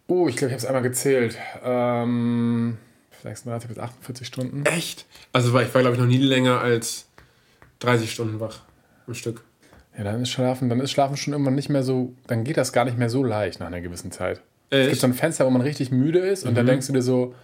Oh, 0.06 0.26
ich 0.26 0.36
glaube, 0.36 0.48
ich 0.48 0.52
habe 0.54 0.62
es 0.62 0.64
einmal 0.66 0.82
gezählt. 0.82 1.36
Ähm, 1.62 2.78
36 3.22 3.68
bis 3.68 3.78
48 3.78 4.26
Stunden. 4.26 4.64
Echt? 4.64 5.04
Also 5.32 5.52
war, 5.52 5.62
ich 5.62 5.72
war 5.74 5.82
glaube 5.82 5.96
ich 5.96 6.00
noch 6.00 6.08
nie 6.08 6.16
länger 6.16 6.60
als 6.60 7.08
30 7.80 8.10
Stunden 8.10 8.40
wach 8.40 8.60
am 9.06 9.14
Stück. 9.14 9.42
Ja, 9.96 10.04
dann 10.04 10.22
ist 10.22 10.30
Schlafen, 10.30 10.70
dann 10.70 10.80
ist 10.80 10.90
Schlafen 10.90 11.18
schon 11.18 11.34
irgendwann 11.34 11.54
nicht 11.54 11.68
mehr 11.68 11.82
so, 11.82 12.14
dann 12.26 12.44
geht 12.44 12.56
das 12.56 12.72
gar 12.72 12.86
nicht 12.86 12.96
mehr 12.96 13.10
so 13.10 13.22
leicht 13.22 13.60
nach 13.60 13.66
einer 13.66 13.82
gewissen 13.82 14.10
Zeit. 14.10 14.40
Es 14.70 14.78
gibt 14.80 14.92
Echt? 14.92 15.00
so 15.02 15.06
ein 15.08 15.12
Fenster, 15.14 15.44
wo 15.44 15.50
man 15.50 15.60
richtig 15.60 15.90
müde 15.90 16.20
ist 16.20 16.46
und 16.46 16.54
da 16.56 16.62
denkst 16.62 16.86
du 16.86 16.94
dir 16.94 17.02
so, 17.02 17.34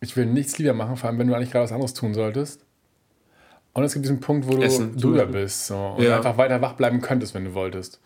ich 0.00 0.16
will 0.16 0.26
nichts 0.26 0.58
lieber 0.58 0.74
machen, 0.74 0.96
vor 0.96 1.08
allem 1.08 1.18
wenn 1.18 1.26
du 1.28 1.34
eigentlich 1.34 1.50
gerade 1.50 1.64
was 1.64 1.72
anderes 1.72 1.94
tun 1.94 2.14
solltest. 2.14 2.64
Und 3.72 3.84
es 3.84 3.92
gibt 3.92 4.04
diesen 4.04 4.20
Punkt, 4.20 4.46
wo 4.48 4.56
du 4.56 4.62
Essen, 4.62 4.96
drüber 4.96 5.26
bist 5.26 5.66
so, 5.66 5.76
und 5.76 6.02
Ja. 6.02 6.16
einfach 6.16 6.38
weiter 6.38 6.62
wach 6.62 6.74
bleiben 6.74 7.00
könntest, 7.00 7.34
wenn 7.34 7.44
du 7.44 7.54
wolltest. 7.54 8.00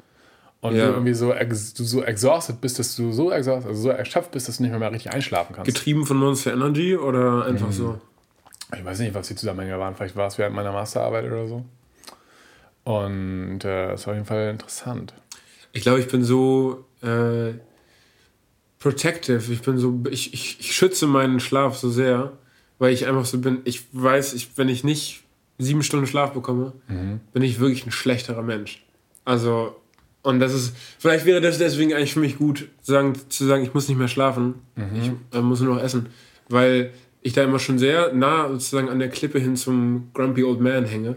Und 0.60 0.74
Ja. 0.74 0.88
du 0.88 0.92
irgendwie 0.94 1.14
so, 1.14 1.32
ex, 1.32 1.72
du 1.74 1.84
so 1.84 2.02
exhausted 2.02 2.60
bist, 2.60 2.78
dass 2.78 2.96
du 2.96 3.12
so 3.12 3.30
exhausted, 3.32 3.68
also 3.70 3.82
so 3.82 3.88
erschöpft 3.90 4.32
bist, 4.32 4.48
dass 4.48 4.56
du 4.58 4.62
nicht 4.64 4.70
mehr, 4.70 4.80
mehr 4.80 4.92
richtig 4.92 5.12
einschlafen 5.12 5.54
kannst. 5.54 5.66
Getrieben 5.72 6.04
von 6.06 6.16
Monster 6.16 6.52
Energy 6.52 6.96
oder 6.96 7.46
einfach 7.46 7.72
so? 7.72 8.00
Ich 8.76 8.84
weiß 8.84 8.98
nicht, 9.00 9.14
was 9.14 9.28
die 9.28 9.36
Zusammenhänge 9.36 9.78
waren. 9.78 9.94
Vielleicht 9.94 10.16
war 10.16 10.26
es 10.26 10.38
während 10.38 10.54
meiner 10.54 10.72
Masterarbeit 10.72 11.24
oder 11.24 11.46
so. 11.48 11.64
Und 12.84 13.64
äh, 13.64 13.92
es 13.92 14.06
war 14.06 14.12
auf 14.12 14.16
jeden 14.16 14.26
Fall 14.26 14.50
interessant. 14.50 15.14
Ich 15.72 15.82
glaube, 15.82 16.00
ich 16.00 16.08
bin 16.08 16.24
so 16.24 16.84
äh, 17.02 17.52
protective. 18.80 19.52
Ich 19.52 19.62
bin 19.62 19.78
so, 19.78 20.02
ich, 20.10 20.34
ich, 20.34 20.58
ich 20.58 20.74
schütze 20.74 21.06
meinen 21.06 21.38
Schlaf 21.38 21.76
so 21.76 21.88
sehr, 21.88 22.32
weil 22.78 22.92
ich 22.92 23.06
einfach 23.06 23.24
so 23.24 23.38
bin. 23.38 23.58
Ich 23.64 23.84
weiß, 23.92 24.34
ich, 24.34 24.56
wenn 24.56 24.68
ich 24.68 24.82
nicht 24.82 25.22
sieben 25.58 25.82
Stunden 25.84 26.06
Schlaf 26.06 26.32
bekomme, 26.32 26.72
bin 27.32 27.42
ich 27.42 27.60
wirklich 27.60 27.86
ein 27.86 27.92
schlechterer 27.92 28.42
Mensch. 28.42 28.82
Also, 29.24 29.76
und 30.22 30.40
das 30.40 30.54
ist, 30.54 30.74
vielleicht 30.98 31.26
wäre 31.26 31.40
das 31.40 31.58
deswegen 31.58 31.92
eigentlich 31.94 32.14
für 32.14 32.20
mich 32.20 32.38
gut, 32.38 32.68
sagen, 32.82 33.14
zu 33.28 33.46
sagen, 33.46 33.62
ich 33.62 33.74
muss 33.74 33.88
nicht 33.88 33.98
mehr 33.98 34.08
schlafen, 34.08 34.54
ich 34.94 35.12
äh, 35.38 35.42
muss 35.42 35.60
nur 35.60 35.76
noch 35.76 35.82
essen. 35.82 36.06
Weil 36.48 36.92
ich 37.22 37.34
da 37.34 37.44
immer 37.44 37.58
schon 37.58 37.78
sehr 37.78 38.14
nah 38.14 38.48
sozusagen 38.48 38.88
an 38.88 38.98
der 38.98 39.10
Klippe 39.10 39.38
hin 39.38 39.54
zum 39.56 40.10
Grumpy 40.14 40.42
Old 40.42 40.60
Man 40.60 40.86
hänge, 40.86 41.16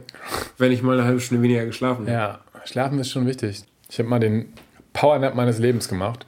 wenn 0.58 0.74
ich 0.74 0.84
mal 0.84 0.98
eine 1.00 1.08
halbe 1.08 1.22
Stunde 1.22 1.42
weniger 1.42 1.66
geschlafen 1.66 2.02
habe. 2.02 2.12
Ja, 2.12 2.40
Schlafen 2.66 3.00
ist 3.00 3.10
schon 3.10 3.26
wichtig. 3.26 3.64
Ich 3.90 4.00
habe 4.00 4.10
mal 4.10 4.20
den 4.20 4.52
Powernap 4.92 5.36
meines 5.36 5.60
Lebens 5.60 5.88
gemacht. 5.88 6.26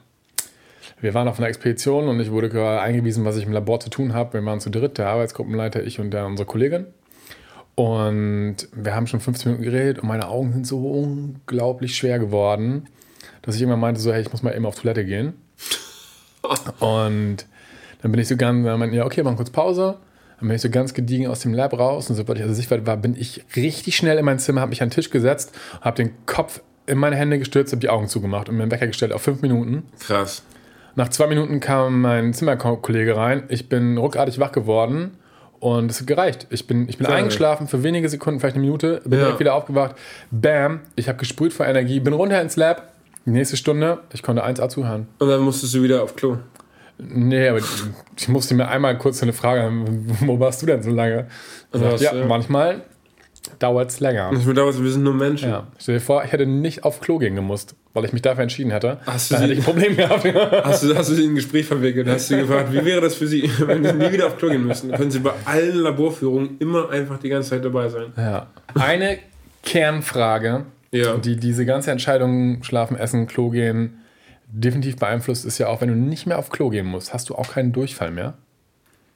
Wir 1.00 1.12
waren 1.12 1.28
auf 1.28 1.38
einer 1.38 1.48
Expedition 1.48 2.08
und 2.08 2.20
ich 2.20 2.30
wurde 2.30 2.48
gerade 2.48 2.80
eingewiesen, 2.80 3.24
was 3.24 3.36
ich 3.36 3.44
im 3.44 3.52
Labor 3.52 3.80
zu 3.80 3.90
tun 3.90 4.14
habe. 4.14 4.34
Wir 4.34 4.44
waren 4.44 4.60
zu 4.60 4.70
dritt, 4.70 4.98
der 4.98 5.08
Arbeitsgruppenleiter, 5.08 5.84
ich 5.84 6.00
und 6.00 6.10
der, 6.10 6.26
unsere 6.26 6.46
Kollegin. 6.46 6.86
Und 7.74 8.56
wir 8.72 8.94
haben 8.94 9.06
schon 9.06 9.20
15 9.20 9.52
Minuten 9.52 9.70
geredet 9.70 9.98
und 9.98 10.08
meine 10.08 10.28
Augen 10.28 10.52
sind 10.54 10.66
so 10.66 10.78
unglaublich 10.78 11.94
schwer 11.94 12.18
geworden, 12.18 12.88
dass 13.42 13.54
ich 13.54 13.60
irgendwann 13.60 13.80
meinte, 13.80 14.00
so, 14.00 14.12
hey, 14.12 14.22
ich 14.22 14.32
muss 14.32 14.42
mal 14.42 14.54
eben 14.54 14.64
auf 14.64 14.80
Toilette 14.80 15.04
gehen. 15.04 15.34
Und 16.80 17.46
dann 18.00 18.12
bin 18.12 18.20
ich 18.20 18.28
so 18.28 18.36
ganz, 18.36 18.64
dann 18.64 18.78
meinten, 18.78 18.96
ja, 18.96 19.04
okay, 19.04 19.22
machen 19.22 19.36
kurz 19.36 19.50
Pause. 19.50 19.98
Dann 20.38 20.48
bin 20.48 20.56
ich 20.56 20.62
so 20.62 20.70
ganz 20.70 20.94
gediegen 20.94 21.26
aus 21.26 21.40
dem 21.40 21.52
Lab 21.52 21.78
raus 21.78 22.08
und 22.08 22.16
sobald 22.16 22.38
ich 22.38 22.44
also 22.44 22.54
sichtbar 22.54 22.86
war, 22.86 22.96
bin 22.96 23.16
ich 23.16 23.44
richtig 23.56 23.96
schnell 23.96 24.16
in 24.16 24.24
mein 24.24 24.38
Zimmer, 24.38 24.60
habe 24.60 24.70
mich 24.70 24.82
an 24.82 24.88
den 24.88 24.94
Tisch 24.94 25.10
gesetzt, 25.10 25.52
habe 25.80 25.96
den 25.96 26.12
Kopf 26.26 26.62
in 26.86 26.98
meine 26.98 27.16
Hände 27.16 27.38
gestürzt, 27.38 27.72
habe 27.72 27.80
die 27.80 27.88
Augen 27.88 28.08
zugemacht 28.08 28.48
und 28.48 28.56
mir 28.56 28.62
einen 28.62 28.70
Wecker 28.70 28.86
gestellt 28.86 29.12
auf 29.12 29.22
fünf 29.22 29.42
Minuten. 29.42 29.84
Krass. 29.98 30.42
Nach 30.96 31.08
zwei 31.08 31.26
Minuten 31.26 31.60
kam 31.60 32.00
mein 32.00 32.32
Zimmerkollege 32.34 33.16
rein. 33.16 33.44
Ich 33.48 33.68
bin 33.68 33.98
ruckartig 33.98 34.38
wach 34.40 34.50
geworden 34.52 35.12
und 35.60 35.90
es 35.90 36.00
hat 36.00 36.06
gereicht. 36.06 36.46
Ich 36.50 36.66
bin, 36.66 36.88
ich 36.88 36.96
bin 36.98 37.06
eingeschlafen 37.06 37.68
für 37.68 37.82
wenige 37.82 38.08
Sekunden, 38.08 38.40
vielleicht 38.40 38.56
eine 38.56 38.64
Minute, 38.64 39.02
bin 39.04 39.18
Ja. 39.18 39.26
direkt 39.26 39.40
wieder 39.40 39.54
aufgewacht. 39.54 39.94
Bam, 40.30 40.80
ich 40.96 41.08
habe 41.08 41.18
gesprüht 41.18 41.52
vor 41.52 41.66
Energie, 41.66 42.00
bin 42.00 42.14
runter 42.14 42.40
ins 42.40 42.56
Lab. 42.56 42.92
Die 43.26 43.30
nächste 43.30 43.56
Stunde, 43.56 43.98
ich 44.12 44.22
konnte 44.22 44.44
1A 44.44 44.68
zuhören. 44.68 45.08
Und 45.18 45.28
dann 45.28 45.40
musstest 45.40 45.74
du 45.74 45.82
wieder 45.82 46.02
auf 46.02 46.16
Klo. 46.16 46.38
Nee, 46.98 47.48
aber 47.48 47.58
ich 48.16 48.28
musste 48.28 48.54
mir 48.54 48.68
einmal 48.68 48.96
kurz 48.96 49.22
eine 49.22 49.34
Frage 49.34 49.62
haben, 49.62 49.84
wo 50.20 50.40
warst 50.40 50.62
du 50.62 50.66
denn 50.66 50.82
so 50.82 50.90
lange? 50.90 51.26
Und 51.72 51.82
Also 51.84 51.96
sagt, 51.98 52.14
ja, 52.14 52.22
du- 52.22 52.26
manchmal 52.26 52.82
dauert 53.58 53.90
es 53.90 54.00
länger. 54.00 54.30
Ich 54.32 54.44
mir 54.46 54.54
damals, 54.54 54.82
wir 54.82 54.90
sind 54.90 55.02
nur 55.02 55.14
Menschen. 55.14 55.48
Ja. 55.50 55.66
Stell 55.78 55.96
dir 55.96 56.00
vor, 56.00 56.24
ich 56.24 56.32
hätte 56.32 56.46
nicht 56.46 56.84
auf 56.84 57.00
Klo 57.00 57.18
gehen 57.18 57.34
gemusst, 57.34 57.74
weil 57.94 58.04
ich 58.04 58.12
mich 58.12 58.22
dafür 58.22 58.42
entschieden 58.42 58.70
hätte. 58.70 58.98
Hast 59.06 59.30
du 59.30 59.34
Dann 59.34 59.42
hätte 59.44 59.54
sie- 59.54 59.60
ich 59.60 59.66
ein 59.66 59.72
Problem 59.72 59.96
gehabt. 59.96 60.24
Hast 60.66 60.82
du, 60.84 60.94
hast 60.96 61.10
du 61.10 61.14
sie 61.14 61.24
in 61.24 61.32
ein 61.32 61.34
Gespräch 61.36 61.66
verwickelt? 61.66 62.08
Hast 62.08 62.30
du 62.30 62.36
gefragt, 62.38 62.72
wie 62.72 62.84
wäre 62.84 63.00
das 63.00 63.14
für 63.14 63.26
Sie, 63.26 63.50
wenn 63.66 63.84
Sie 63.84 63.92
nie 63.92 64.12
wieder 64.12 64.26
auf 64.26 64.36
Klo 64.38 64.48
gehen 64.50 64.66
müssen? 64.66 64.88
Dann 64.90 64.98
können 64.98 65.10
Sie 65.10 65.20
bei 65.20 65.32
allen 65.44 65.76
Laborführungen 65.76 66.56
immer 66.58 66.90
einfach 66.90 67.18
die 67.18 67.28
ganze 67.28 67.50
Zeit 67.50 67.64
dabei 67.64 67.88
sein. 67.88 68.12
Ja. 68.16 68.46
Eine 68.74 69.18
Kernfrage, 69.62 70.64
Ja. 70.92 71.16
die 71.18 71.36
diese 71.36 71.66
ganze 71.66 71.90
Entscheidung, 71.90 72.62
schlafen, 72.62 72.96
essen, 72.96 73.26
Klo 73.26 73.50
gehen, 73.50 73.98
definitiv 74.48 74.96
beeinflusst, 74.96 75.44
ist 75.44 75.58
ja 75.58 75.66
auch, 75.68 75.80
wenn 75.80 75.88
du 75.88 75.94
nicht 75.94 76.26
mehr 76.26 76.38
auf 76.38 76.50
Klo 76.50 76.70
gehen 76.70 76.86
musst, 76.86 77.12
hast 77.12 77.28
du 77.28 77.34
auch 77.34 77.50
keinen 77.52 77.72
Durchfall 77.72 78.10
mehr. 78.10 78.34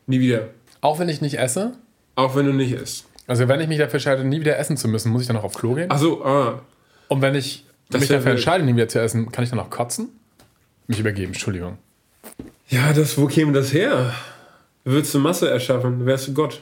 Nie 0.06 0.20
wieder. 0.20 0.48
Auch 0.80 0.98
wenn 0.98 1.08
ich 1.08 1.20
nicht 1.20 1.38
esse. 1.38 1.72
Auch 2.16 2.34
wenn 2.36 2.46
du 2.46 2.52
nicht 2.52 2.72
isst. 2.72 3.06
Also 3.30 3.46
wenn 3.46 3.60
ich 3.60 3.68
mich 3.68 3.78
dafür 3.78 3.94
entscheide, 3.94 4.24
nie 4.24 4.40
wieder 4.40 4.58
essen 4.58 4.76
zu 4.76 4.88
müssen, 4.88 5.12
muss 5.12 5.20
ich 5.22 5.28
dann 5.28 5.36
noch 5.36 5.44
auf 5.44 5.54
Klo 5.54 5.74
gehen. 5.74 5.88
Achso, 5.88 6.24
ah. 6.24 6.62
Und 7.06 7.22
wenn 7.22 7.36
ich 7.36 7.64
Das 7.88 8.00
mich 8.00 8.08
dafür 8.08 8.32
entscheide, 8.32 8.64
nie 8.64 8.74
wieder 8.74 8.88
zu 8.88 9.00
essen, 9.00 9.30
kann 9.30 9.44
ich 9.44 9.50
dann 9.50 9.58
noch 9.60 9.70
kotzen? 9.70 10.08
Mich 10.88 10.98
übergeben, 10.98 11.32
Entschuldigung. 11.32 11.78
Ja, 12.66 12.92
das, 12.92 13.16
wo 13.16 13.26
käme 13.26 13.52
das 13.52 13.72
her? 13.72 14.12
Würdest 14.82 15.14
du 15.14 15.20
Masse 15.20 15.48
erschaffen, 15.48 16.06
wärst 16.06 16.26
du 16.26 16.34
Gott. 16.34 16.60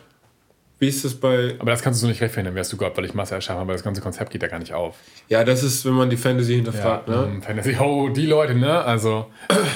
Wie 0.79 0.89
ist 0.89 1.07
das 1.07 1.15
bei. 1.15 1.55
Aber 1.59 1.71
das 1.71 1.81
kannst 1.81 2.03
du 2.03 2.03
so 2.03 2.07
nicht 2.07 2.21
rechtfertigen, 2.21 2.55
wärst 2.55 2.71
du 2.71 2.77
Gott, 2.77 2.95
weil 2.99 3.07
ich 3.07 3.15
Masse 3.15 3.35
erschaffen 3.35 3.61
habe, 3.61 3.69
weil 3.69 3.77
das 3.77 3.83
ganze 3.83 4.03
Konzept 4.03 4.31
geht 4.31 4.43
ja 4.43 4.49
gar 4.49 4.59
nicht 4.59 4.75
auf. 4.75 4.97
Ja, 5.29 5.45
das 5.45 5.63
ist, 5.63 5.87
wenn 5.87 5.95
man 5.95 6.11
die 6.11 6.19
Fantasy 6.19 6.57
hinterfragt, 6.57 7.09
ne? 7.09 7.31
ähm, 7.33 7.41
Fantasy, 7.41 7.79
oh, 7.81 8.11
die 8.11 8.27
Leute, 8.27 8.55
ne? 8.55 8.85
Also, 8.85 9.25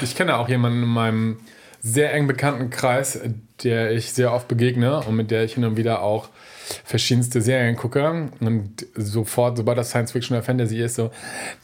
ich 0.02 0.14
kenne 0.14 0.36
auch 0.36 0.50
jemanden 0.50 0.82
in 0.82 0.90
meinem 0.90 1.40
sehr 1.80 2.12
eng 2.12 2.26
bekannten 2.26 2.68
Kreis, 2.68 3.18
der 3.64 3.92
ich 3.92 4.12
sehr 4.12 4.34
oft 4.34 4.46
begegne 4.46 5.00
und 5.00 5.16
mit 5.16 5.30
der 5.30 5.44
ich 5.44 5.54
hin 5.54 5.64
und 5.64 5.78
wieder 5.78 6.02
auch 6.02 6.28
verschiedenste 6.84 7.40
Serien 7.40 7.76
gucke. 7.76 8.30
Und 8.40 8.86
sofort, 8.94 9.56
sobald 9.56 9.78
das 9.78 9.90
Science 9.90 10.12
Fiction 10.12 10.36
oder 10.36 10.44
Fantasy 10.44 10.78
ist, 10.78 10.96
so, 10.96 11.10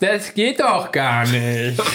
das 0.01 0.35
geht 0.35 0.61
doch 0.61 0.91
gar 0.93 1.27
nicht. 1.27 1.81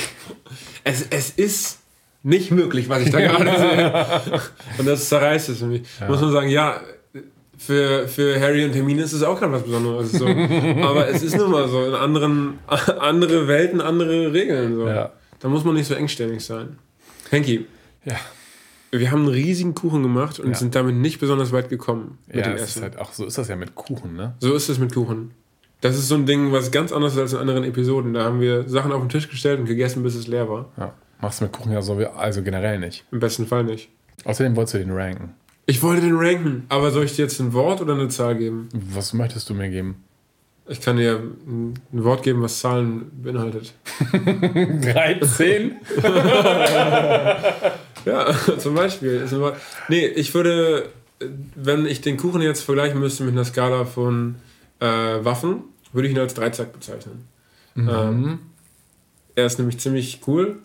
Es, 0.86 1.08
es 1.12 1.30
ist 1.30 1.80
nicht 2.24 2.52
möglich, 2.52 2.90
was 2.90 3.04
ich 3.04 3.10
da 3.10 3.20
gerade 3.22 3.58
sehe. 3.58 4.42
Und 4.78 4.86
das 4.86 5.08
zerreißt 5.08 5.48
es 5.48 5.60
für 5.60 5.68
mich. 5.68 5.84
Muss 6.10 6.20
man 6.20 6.30
sagen, 6.34 6.50
ja, 6.50 6.82
für, 7.58 8.08
für 8.10 8.40
Harry 8.42 8.66
und 8.66 8.74
Hermine 8.74 9.04
ist 9.04 9.14
es 9.14 9.24
auch 9.24 9.40
gerade 9.40 9.54
was 9.54 9.64
Besonderes. 9.64 10.12
So. 10.12 10.28
Aber 10.82 11.08
es 11.08 11.24
ist 11.24 11.38
nun 11.38 11.52
mal 11.52 11.68
so. 11.70 11.86
In 11.86 11.94
anderen, 11.94 12.60
andere 13.00 13.48
Welten, 13.48 13.80
andere 13.80 14.34
Regeln. 14.34 14.76
So. 14.76 14.88
Ja. 14.88 15.14
Da 15.40 15.48
muss 15.48 15.64
man 15.64 15.76
nicht 15.76 15.88
so 15.88 15.94
engständig 15.94 16.44
sein. 16.44 16.78
Henki, 17.30 17.66
Ja, 18.04 18.16
wir 19.00 19.12
haben 19.12 19.22
einen 19.22 19.30
riesigen 19.30 19.74
Kuchen 19.76 20.04
gemacht 20.04 20.40
und 20.40 20.50
Ja. 20.52 20.56
sind 20.56 20.76
damit 20.76 20.96
nicht 20.96 21.20
besonders 21.20 21.52
weit 21.52 21.70
gekommen 21.70 22.18
mit 22.28 22.38
ja 22.38 22.44
dem 22.44 22.56
Essen. 22.58 22.82
halt 22.84 23.00
auch, 23.00 23.12
so 23.14 23.26
ist 23.26 23.38
das 23.38 23.48
ja 23.48 23.56
mit 23.56 23.76
Kuchen, 23.76 24.16
ne? 24.16 24.36
So 24.40 24.54
ist 24.54 24.70
es 24.70 24.78
mit 24.80 24.94
Kuchen. 24.94 25.32
Das 25.82 25.98
ist 25.98 26.08
so 26.08 26.16
ein 26.16 26.26
Ding, 26.26 26.52
was 26.54 26.72
ganz 26.72 26.92
anders 26.94 27.14
ist 27.14 27.20
als 27.20 27.34
in 27.34 27.40
anderen 27.40 27.64
Episoden. 27.66 28.14
Da 28.14 28.24
haben 28.24 28.40
wir 28.40 28.70
Sachen 28.70 28.92
auf 28.94 29.02
den 29.02 29.10
Tisch 29.10 29.30
gestellt 29.30 29.60
und 29.60 29.66
gegessen, 29.66 30.02
bis 30.04 30.16
es 30.16 30.28
leer 30.28 30.48
war. 30.50 30.70
Ja. 30.78 30.94
Machst 31.22 31.42
du 31.42 31.46
mit 31.46 31.52
Kuchen 31.54 31.72
ja 31.74 31.82
so, 31.82 32.00
wie- 32.00 32.06
also 32.06 32.42
generell 32.42 32.80
nicht. 32.80 33.04
Im 33.12 33.20
besten 33.20 33.48
Fall 33.48 33.64
nicht. 33.66 33.90
Außerdem 34.26 34.56
wolltest 34.56 34.76
du 34.76 34.78
den 34.80 34.92
ranken. 34.92 35.34
Ich 35.66 35.82
wollte 35.84 36.02
den 36.02 36.16
ranken, 36.16 36.66
aber 36.70 36.92
soll 36.92 37.06
ich 37.06 37.16
dir 37.16 37.24
jetzt 37.24 37.40
ein 37.40 37.54
Wort 37.54 37.82
oder 37.82 37.94
eine 37.94 38.08
Zahl 38.10 38.36
geben? 38.38 38.70
Was 38.74 39.14
möchtest 39.14 39.50
du 39.50 39.54
mir 39.54 39.70
geben? 39.70 40.04
Ich 40.68 40.80
kann 40.80 40.96
dir 40.98 41.20
ein 41.46 41.74
ein 41.92 42.04
Wort 42.06 42.24
geben, 42.24 42.42
was 42.42 42.60
Zahlen 42.60 43.12
beinhaltet. 43.22 43.74
13? 44.14 45.76
Ja, 48.06 48.34
zum 48.58 48.76
Beispiel. 48.76 49.26
Nee, 49.88 50.06
ich 50.08 50.34
würde, 50.34 50.90
wenn 51.56 51.86
ich 51.86 52.02
den 52.02 52.18
Kuchen 52.18 52.42
jetzt 52.42 52.62
vergleichen 52.62 53.00
müsste 53.00 53.24
mit 53.24 53.34
einer 53.34 53.46
Skala 53.46 53.86
von 53.86 54.36
äh, 54.80 54.86
Waffen, 54.86 55.64
würde 55.94 56.08
ich 56.08 56.14
ihn 56.14 56.20
als 56.20 56.34
Dreizack 56.34 56.74
bezeichnen. 56.74 57.28
Ähm, 57.76 58.40
er 59.36 59.46
ist 59.46 59.58
nämlich 59.58 59.80
ziemlich 59.80 60.22
cool. 60.28 60.58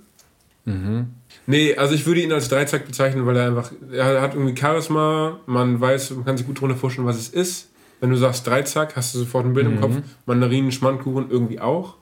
Nee, 1.47 1.77
also 1.77 1.95
ich 1.95 2.05
würde 2.07 2.21
ihn 2.21 2.33
als 2.33 2.49
Dreizack 2.49 2.87
bezeichnen, 2.87 3.25
weil 3.27 3.37
er 3.37 3.47
einfach, 3.47 3.73
er 3.91 4.21
hat 4.21 4.35
irgendwie 4.35 4.59
Charisma, 4.59 5.41
man 5.47 5.81
weiß, 5.81 6.11
man 6.11 6.25
kann 6.27 6.37
sich 6.37 6.47
gut 6.47 6.61
drunter 6.61 6.77
vorstellen, 6.77 7.07
was 7.07 7.17
es 7.17 7.29
ist. 7.31 7.69
Wenn 8.01 8.11
du 8.11 8.17
sagst 8.17 8.47
Dreizack, 8.47 8.95
hast 8.97 9.15
du 9.15 9.19
sofort 9.19 9.47
ein 9.47 9.55
Bild 9.55 9.67
im 9.67 9.81
Kopf. 9.81 9.95
Mandarinen, 10.27 10.71
Schmandkuchen 10.71 11.31
irgendwie 11.31 11.59
auch. 11.61 11.95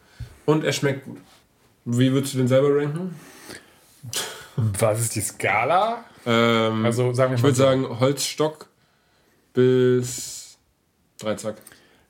Und 0.44 0.64
er 0.64 0.72
schmeckt 0.72 1.04
gut. 1.04 1.18
Wie 1.84 2.12
würdest 2.12 2.34
du 2.34 2.38
den 2.38 2.48
selber 2.48 2.76
ranken? 2.76 3.14
Was 4.56 5.00
ist 5.00 5.14
die 5.14 5.20
Skala? 5.20 6.04
Ähm, 6.24 6.84
Also 6.84 7.12
sagen 7.12 7.32
wir 7.32 7.36
ich 7.36 7.42
würde 7.42 7.56
so. 7.56 7.62
sagen 7.62 8.00
Holzstock 8.00 8.68
bis 9.52 10.58
Dreizack. 11.18 11.56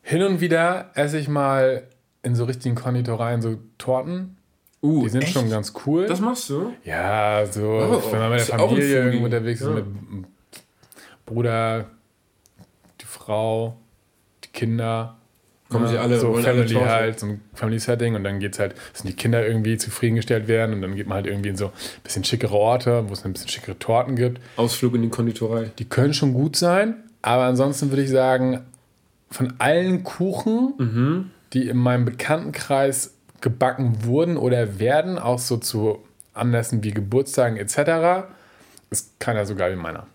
Hin 0.02 0.22
und 0.22 0.40
wieder 0.40 0.90
esse 0.94 1.18
ich 1.18 1.28
mal 1.28 1.88
in 2.22 2.34
so 2.34 2.44
richtigen 2.44 2.74
Konditoreien 2.74 3.42
so 3.42 3.56
Torten. 3.78 4.36
Uh, 4.82 5.02
Die 5.04 5.08
sind 5.08 5.22
echt? 5.24 5.32
schon 5.32 5.48
ganz 5.50 5.72
cool. 5.86 6.06
Das 6.06 6.20
machst 6.20 6.48
du? 6.50 6.72
ja, 6.84 7.44
so, 7.46 7.62
Oh, 7.62 8.12
wenn 8.12 8.20
man 8.20 8.30
mit 8.30 8.40
der 8.40 8.58
Familie 8.58 9.04
irgendwo 9.04 9.24
unterwegs 9.24 9.60
ist, 9.60 9.66
Ja. 9.68 9.74
mit 9.74 9.86
Bruder, 11.24 11.86
die 13.00 13.04
Frau, 13.06 13.78
die 14.44 14.48
Kinder. 14.48 15.15
Kommen 15.68 15.88
sie 15.88 15.98
alle, 15.98 16.18
so 16.20 16.28
wollen 16.32 16.44
Family 16.44 16.74
halt, 16.74 17.18
so 17.18 17.26
ein 17.26 17.40
Family-Setting 17.54 18.14
und 18.14 18.22
dann 18.22 18.38
geht's 18.38 18.58
halt, 18.60 18.76
müssen 18.92 19.08
die 19.08 19.14
Kinder 19.14 19.44
irgendwie 19.44 19.76
zufriedengestellt 19.76 20.46
werden 20.46 20.74
und 20.76 20.82
dann 20.82 20.94
geht 20.94 21.08
man 21.08 21.16
halt 21.16 21.26
irgendwie 21.26 21.48
in 21.48 21.56
so 21.56 21.66
ein 21.66 21.72
bisschen 22.04 22.22
schickere 22.22 22.54
Orte, 22.54 23.08
wo 23.08 23.12
es 23.12 23.24
ein 23.24 23.32
bisschen 23.32 23.48
schickere 23.48 23.76
Torten 23.78 24.14
gibt. 24.14 24.40
Ausflug 24.56 24.94
in 24.94 25.02
die 25.02 25.08
Konditorei. 25.08 25.70
Die 25.78 25.84
können 25.84 26.14
schon 26.14 26.34
gut 26.34 26.54
sein, 26.54 26.94
aber 27.20 27.44
ansonsten 27.44 27.90
würde 27.90 28.02
ich 28.02 28.10
sagen, 28.10 28.60
von 29.30 29.54
allen 29.58 30.04
Kuchen, 30.04 30.74
Mhm. 30.78 31.30
die 31.52 31.68
in 31.68 31.78
meinem 31.78 32.04
Bekanntenkreis 32.04 33.14
gebacken 33.40 34.04
wurden 34.04 34.36
oder 34.36 34.78
werden, 34.78 35.18
auch 35.18 35.40
so 35.40 35.56
zu 35.56 35.98
Anlässen 36.32 36.84
wie 36.84 36.92
Geburtstagen 36.92 37.56
etc., 37.56 38.28
ist 38.90 39.18
keiner 39.18 39.44
so 39.44 39.56
geil 39.56 39.72
wie 39.72 39.80
meiner. 39.82 40.06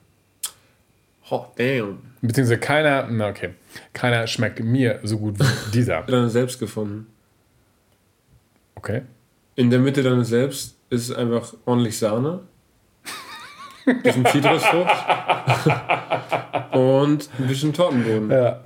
Oh, 1.30 1.46
damn. 1.58 2.00
Beziehungsweise 2.22 2.60
keiner, 2.60 3.08
na 3.10 3.30
okay, 3.30 3.50
keiner 3.94 4.28
schmeckt 4.28 4.60
mir 4.64 5.00
so 5.04 5.18
gut 5.18 5.40
wie 5.40 5.72
dieser. 5.74 6.02
Deine 6.04 6.30
selbst 6.30 6.60
gefunden. 6.60 7.08
Okay. 8.76 9.04
In 9.56 9.70
der 9.70 9.80
Mitte 9.80 10.02
deines 10.02 10.30
Selbst 10.30 10.78
ist 10.90 11.12
einfach 11.12 11.54
ordentlich 11.66 11.98
Sahne. 11.98 12.42
ein 13.86 14.02
bisschen 14.02 14.26
Zitrusfrucht 14.26 14.92
und 16.72 17.30
ein 17.40 17.48
bisschen 17.48 17.74
Tortenboden. 17.74 18.32
Ja. 18.32 18.64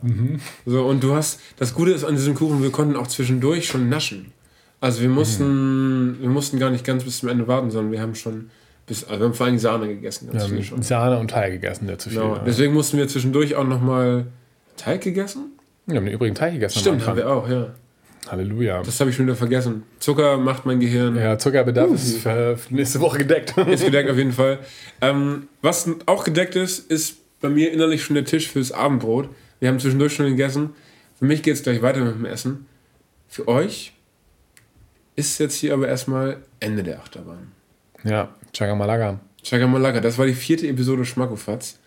So, 0.66 0.86
und 0.86 1.04
du 1.04 1.16
hast, 1.16 1.42
das 1.58 1.74
Gute 1.74 1.92
ist 1.92 2.04
an 2.04 2.16
diesem 2.16 2.36
Kuchen, 2.36 2.62
wir 2.62 2.72
konnten 2.72 2.96
auch 2.96 3.08
zwischendurch 3.08 3.68
schon 3.68 3.90
naschen. 3.90 4.32
Also 4.82 5.02
wir 5.02 5.10
mussten, 5.10 6.18
wir 6.20 6.30
mussten 6.30 6.60
gar 6.60 6.70
nicht 6.70 6.86
ganz 6.86 7.04
bis 7.04 7.20
zum 7.20 7.30
Ende 7.30 7.48
warten, 7.48 7.72
sondern 7.72 7.92
wir 7.92 8.02
haben 8.02 8.16
schon 8.16 8.50
bis, 8.86 9.04
also 9.04 9.20
wir 9.20 9.26
haben 9.26 9.34
vor 9.34 9.48
allem 9.48 9.58
Sahne 9.58 9.88
gegessen, 9.88 10.30
ganz 10.32 10.46
viel 10.46 10.64
schon. 10.64 10.82
Sahne 10.84 11.18
und 11.18 11.32
Teig 11.32 11.54
gegessen, 11.54 11.88
der 11.88 11.98
zu 11.98 12.10
viel. 12.10 12.20
Genau. 12.20 12.40
Deswegen 12.46 12.74
mussten 12.74 12.98
wir 12.98 13.08
zwischendurch 13.08 13.56
auch 13.56 13.64
nochmal 13.64 14.28
Teig 14.78 15.02
gegessen? 15.02 15.52
Wir 15.86 15.98
haben 15.98 16.06
den 16.06 16.14
übrigen 16.16 16.36
Teig 16.36 16.54
gegessen. 16.54 16.80
Stimmt, 16.80 17.06
haben 17.06 17.18
wir 17.18 17.30
auch, 17.30 17.48
ja. 17.50 17.74
Halleluja. 18.28 18.82
Das 18.82 19.00
habe 19.00 19.12
ich 19.12 19.16
schon 19.16 19.28
wieder 19.28 19.36
vergessen. 19.36 19.84
Zucker 20.00 20.38
macht 20.38 20.66
mein 20.66 20.80
Gehirn. 20.80 21.16
ja, 21.16 21.38
Zuckerbedarf 21.38 21.92
ist 21.92 22.18
für 22.18 22.58
für 22.58 22.74
nächste 22.74 23.00
Woche 23.00 23.20
gedeckt. 23.20 23.56
Ist 23.58 23.86
gedeckt 23.86 24.10
auf 24.10 24.18
jeden 24.18 24.32
Fall. 24.42 24.60
Ähm, 25.02 25.48
was 25.62 25.88
auch 26.08 26.24
gedeckt 26.24 26.56
ist, 26.56 26.90
ist 26.92 27.18
bei 27.40 27.50
mir 27.50 27.72
innerlich 27.72 28.04
schon 28.04 28.16
der 28.16 28.26
Tisch 28.26 28.50
fürs 28.50 28.72
Abendbrot. 28.72 29.30
Wir 29.60 29.70
haben 29.70 29.80
zwischendurch 29.80 30.14
schon 30.16 30.26
gegessen. 30.26 30.72
Für 31.20 31.26
mich 31.26 31.44
geht 31.44 31.54
es 31.54 31.62
gleich 31.64 31.84
weiter 31.84 32.04
mit 32.04 32.16
dem 32.16 32.26
Essen. 32.26 32.66
Für 33.28 33.48
euch 33.48 33.94
ist 35.16 35.40
jetzt 35.40 35.56
hier 35.56 35.74
aber 35.74 35.88
erstmal 35.88 36.38
Ende 36.60 36.82
der 36.82 37.00
Achterbahn. 37.00 37.52
ja, 38.04 38.34
Chagamalaga. 38.54 39.20
Chagamalaga, 39.44 40.00
das 40.02 40.18
war 40.18 40.26
die 40.26 40.34
vierte 40.34 40.68
Episode 40.68 41.06
Schmackofatz. 41.06 41.78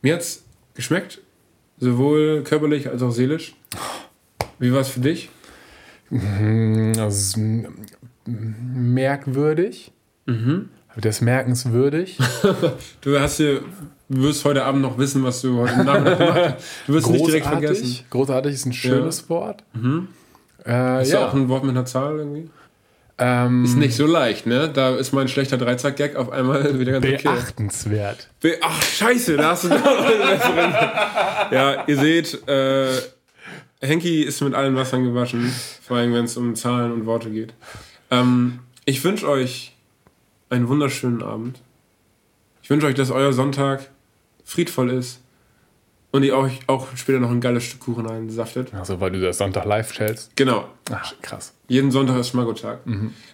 Mir 0.00 0.14
hat's 0.14 0.44
geschmeckt, 0.74 1.20
sowohl 1.78 2.42
körperlich 2.42 2.88
als 2.88 3.02
auch 3.02 3.10
seelisch. 3.10 3.54
Wie 4.58 4.72
war 4.72 4.80
es 4.80 4.88
für 4.88 5.00
dich? 5.00 5.28
Das 6.10 7.16
ist 7.16 7.36
m- 7.36 7.66
m- 8.26 8.94
merkwürdig. 8.94 9.92
Mhm. 10.26 10.68
Das 11.00 11.20
merkenswürdig. 11.20 12.18
Du 13.02 13.18
hast 13.18 13.36
hier, 13.36 13.60
du 14.08 14.22
wirst 14.22 14.44
heute 14.44 14.64
Abend 14.64 14.80
noch 14.82 14.96
wissen, 14.98 15.22
was 15.24 15.42
du 15.42 15.58
heute 15.58 15.84
Nachmittag 15.84 16.18
gemacht 16.18 16.40
hast. 16.56 16.64
Du 16.86 16.94
wirst 16.94 17.10
nicht 17.10 17.26
direkt 17.26 17.46
vergessen. 17.46 17.98
Großartig. 18.10 18.54
Ist 18.54 18.66
ein 18.66 18.72
schönes 18.72 19.28
Wort. 19.28 19.62
Äh, 20.64 21.02
Ist 21.02 21.12
ja. 21.12 21.20
ja 21.20 21.28
auch 21.28 21.34
ein 21.34 21.48
Wort 21.48 21.62
mit 21.64 21.70
einer 21.72 21.84
Zahl 21.84 22.16
irgendwie? 22.16 22.48
Ähm, 23.18 23.64
Ist 23.64 23.76
nicht 23.76 23.96
so 23.96 24.06
leicht, 24.06 24.46
ne? 24.46 24.68
Da 24.68 24.94
ist 24.94 25.12
mein 25.12 25.28
schlechter 25.28 25.56
Dreizack-Gag 25.56 26.16
auf 26.16 26.30
einmal 26.30 26.78
wieder 26.78 26.92
ganz 26.92 27.06
okay. 27.06 27.22
beachtenswert. 27.22 28.28
Be 28.40 28.58
Ach, 28.60 28.82
scheiße, 28.82 29.36
da 29.36 29.50
hast 29.50 29.64
du 29.64 29.68
bessere. 29.70 30.92
Ja, 31.50 31.84
ihr 31.86 31.96
seht, 31.96 32.46
äh, 32.46 32.88
Henki 33.80 34.22
ist 34.22 34.42
mit 34.42 34.54
allen 34.54 34.76
Wassern 34.76 35.04
gewaschen, 35.04 35.50
vor 35.82 35.96
allem 35.96 36.12
wenn 36.12 36.26
es 36.26 36.36
um 36.36 36.54
Zahlen 36.56 36.92
und 36.92 37.06
Worte 37.06 37.30
geht. 37.30 37.54
Ähm, 38.10 38.60
ich 38.84 39.02
wünsche 39.02 39.28
euch 39.28 39.74
einen 40.50 40.68
wunderschönen 40.68 41.22
Abend. 41.22 41.60
Ich 42.62 42.68
wünsche 42.68 42.86
euch, 42.86 42.94
dass 42.94 43.10
euer 43.10 43.32
Sonntag 43.32 43.88
friedvoll 44.44 44.90
ist 44.90 45.20
und 46.16 46.22
ihr 46.24 46.36
euch 46.36 46.60
auch 46.66 46.88
später 46.96 47.20
noch 47.20 47.30
ein 47.30 47.40
geiles 47.40 47.64
Stück 47.64 47.80
Kuchen 47.80 48.08
einsaftet. 48.08 48.72
Also, 48.74 49.00
weil 49.00 49.10
du 49.12 49.20
das 49.20 49.38
Sonntag 49.38 49.64
live 49.64 49.92
stellst. 49.92 50.34
Genau, 50.36 50.68
Ach, 50.90 51.14
krass. 51.22 51.54
jeden 51.68 51.90
Sonntag 51.90 52.18
ist 52.18 52.28
Schmackotag. 52.28 52.80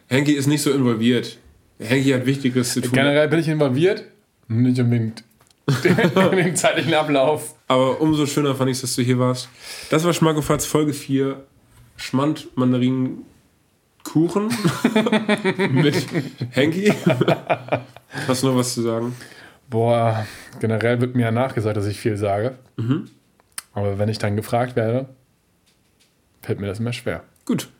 Henki 0.08 0.32
ist 0.32 0.46
nicht 0.46 0.62
so 0.62 0.70
involviert. 0.72 1.38
Henki 1.78 2.10
hat 2.10 2.26
Wichtiges 2.26 2.74
zu 2.74 2.80
tun. 2.80 2.92
Generell 2.92 3.28
bin 3.28 3.40
ich 3.40 3.48
involviert. 3.48 4.04
Nicht 4.48 4.78
unbedingt 4.80 5.24
in 5.84 6.36
den 6.36 6.56
zeitlichen 6.56 6.94
Ablauf. 6.94 7.54
Aber 7.68 8.00
umso 8.00 8.26
schöner 8.26 8.54
fand 8.54 8.70
ich 8.70 8.80
dass 8.80 8.94
du 8.94 9.02
hier 9.02 9.18
warst. 9.18 9.48
Das 9.90 10.04
war 10.04 10.12
Schmackofatz 10.12 10.66
Folge 10.66 10.92
4. 10.92 11.42
Schmand 11.96 12.48
Mandarinen 12.56 13.24
Kuchen 14.02 14.48
mit 15.70 16.06
Henki. 16.50 16.92
Hast 18.26 18.42
du 18.42 18.48
noch 18.48 18.56
was 18.56 18.74
zu 18.74 18.82
sagen? 18.82 19.14
Boah, 19.72 20.26
generell 20.60 21.00
wird 21.00 21.14
mir 21.14 21.22
ja 21.22 21.30
nachgesagt, 21.30 21.78
dass 21.78 21.86
ich 21.86 21.98
viel 21.98 22.18
sage. 22.18 22.58
Aber 23.72 23.98
wenn 23.98 24.10
ich 24.10 24.18
dann 24.18 24.36
gefragt 24.36 24.76
werde, 24.76 25.08
fällt 26.42 26.60
mir 26.60 26.66
das 26.66 26.78
immer 26.78 26.92
schwer. 26.92 27.24
Gut. 27.46 27.70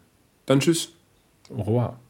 Dann 0.47 0.61
tschüss. 0.61 0.89
Au 1.51 1.61
revoir. 1.61 2.01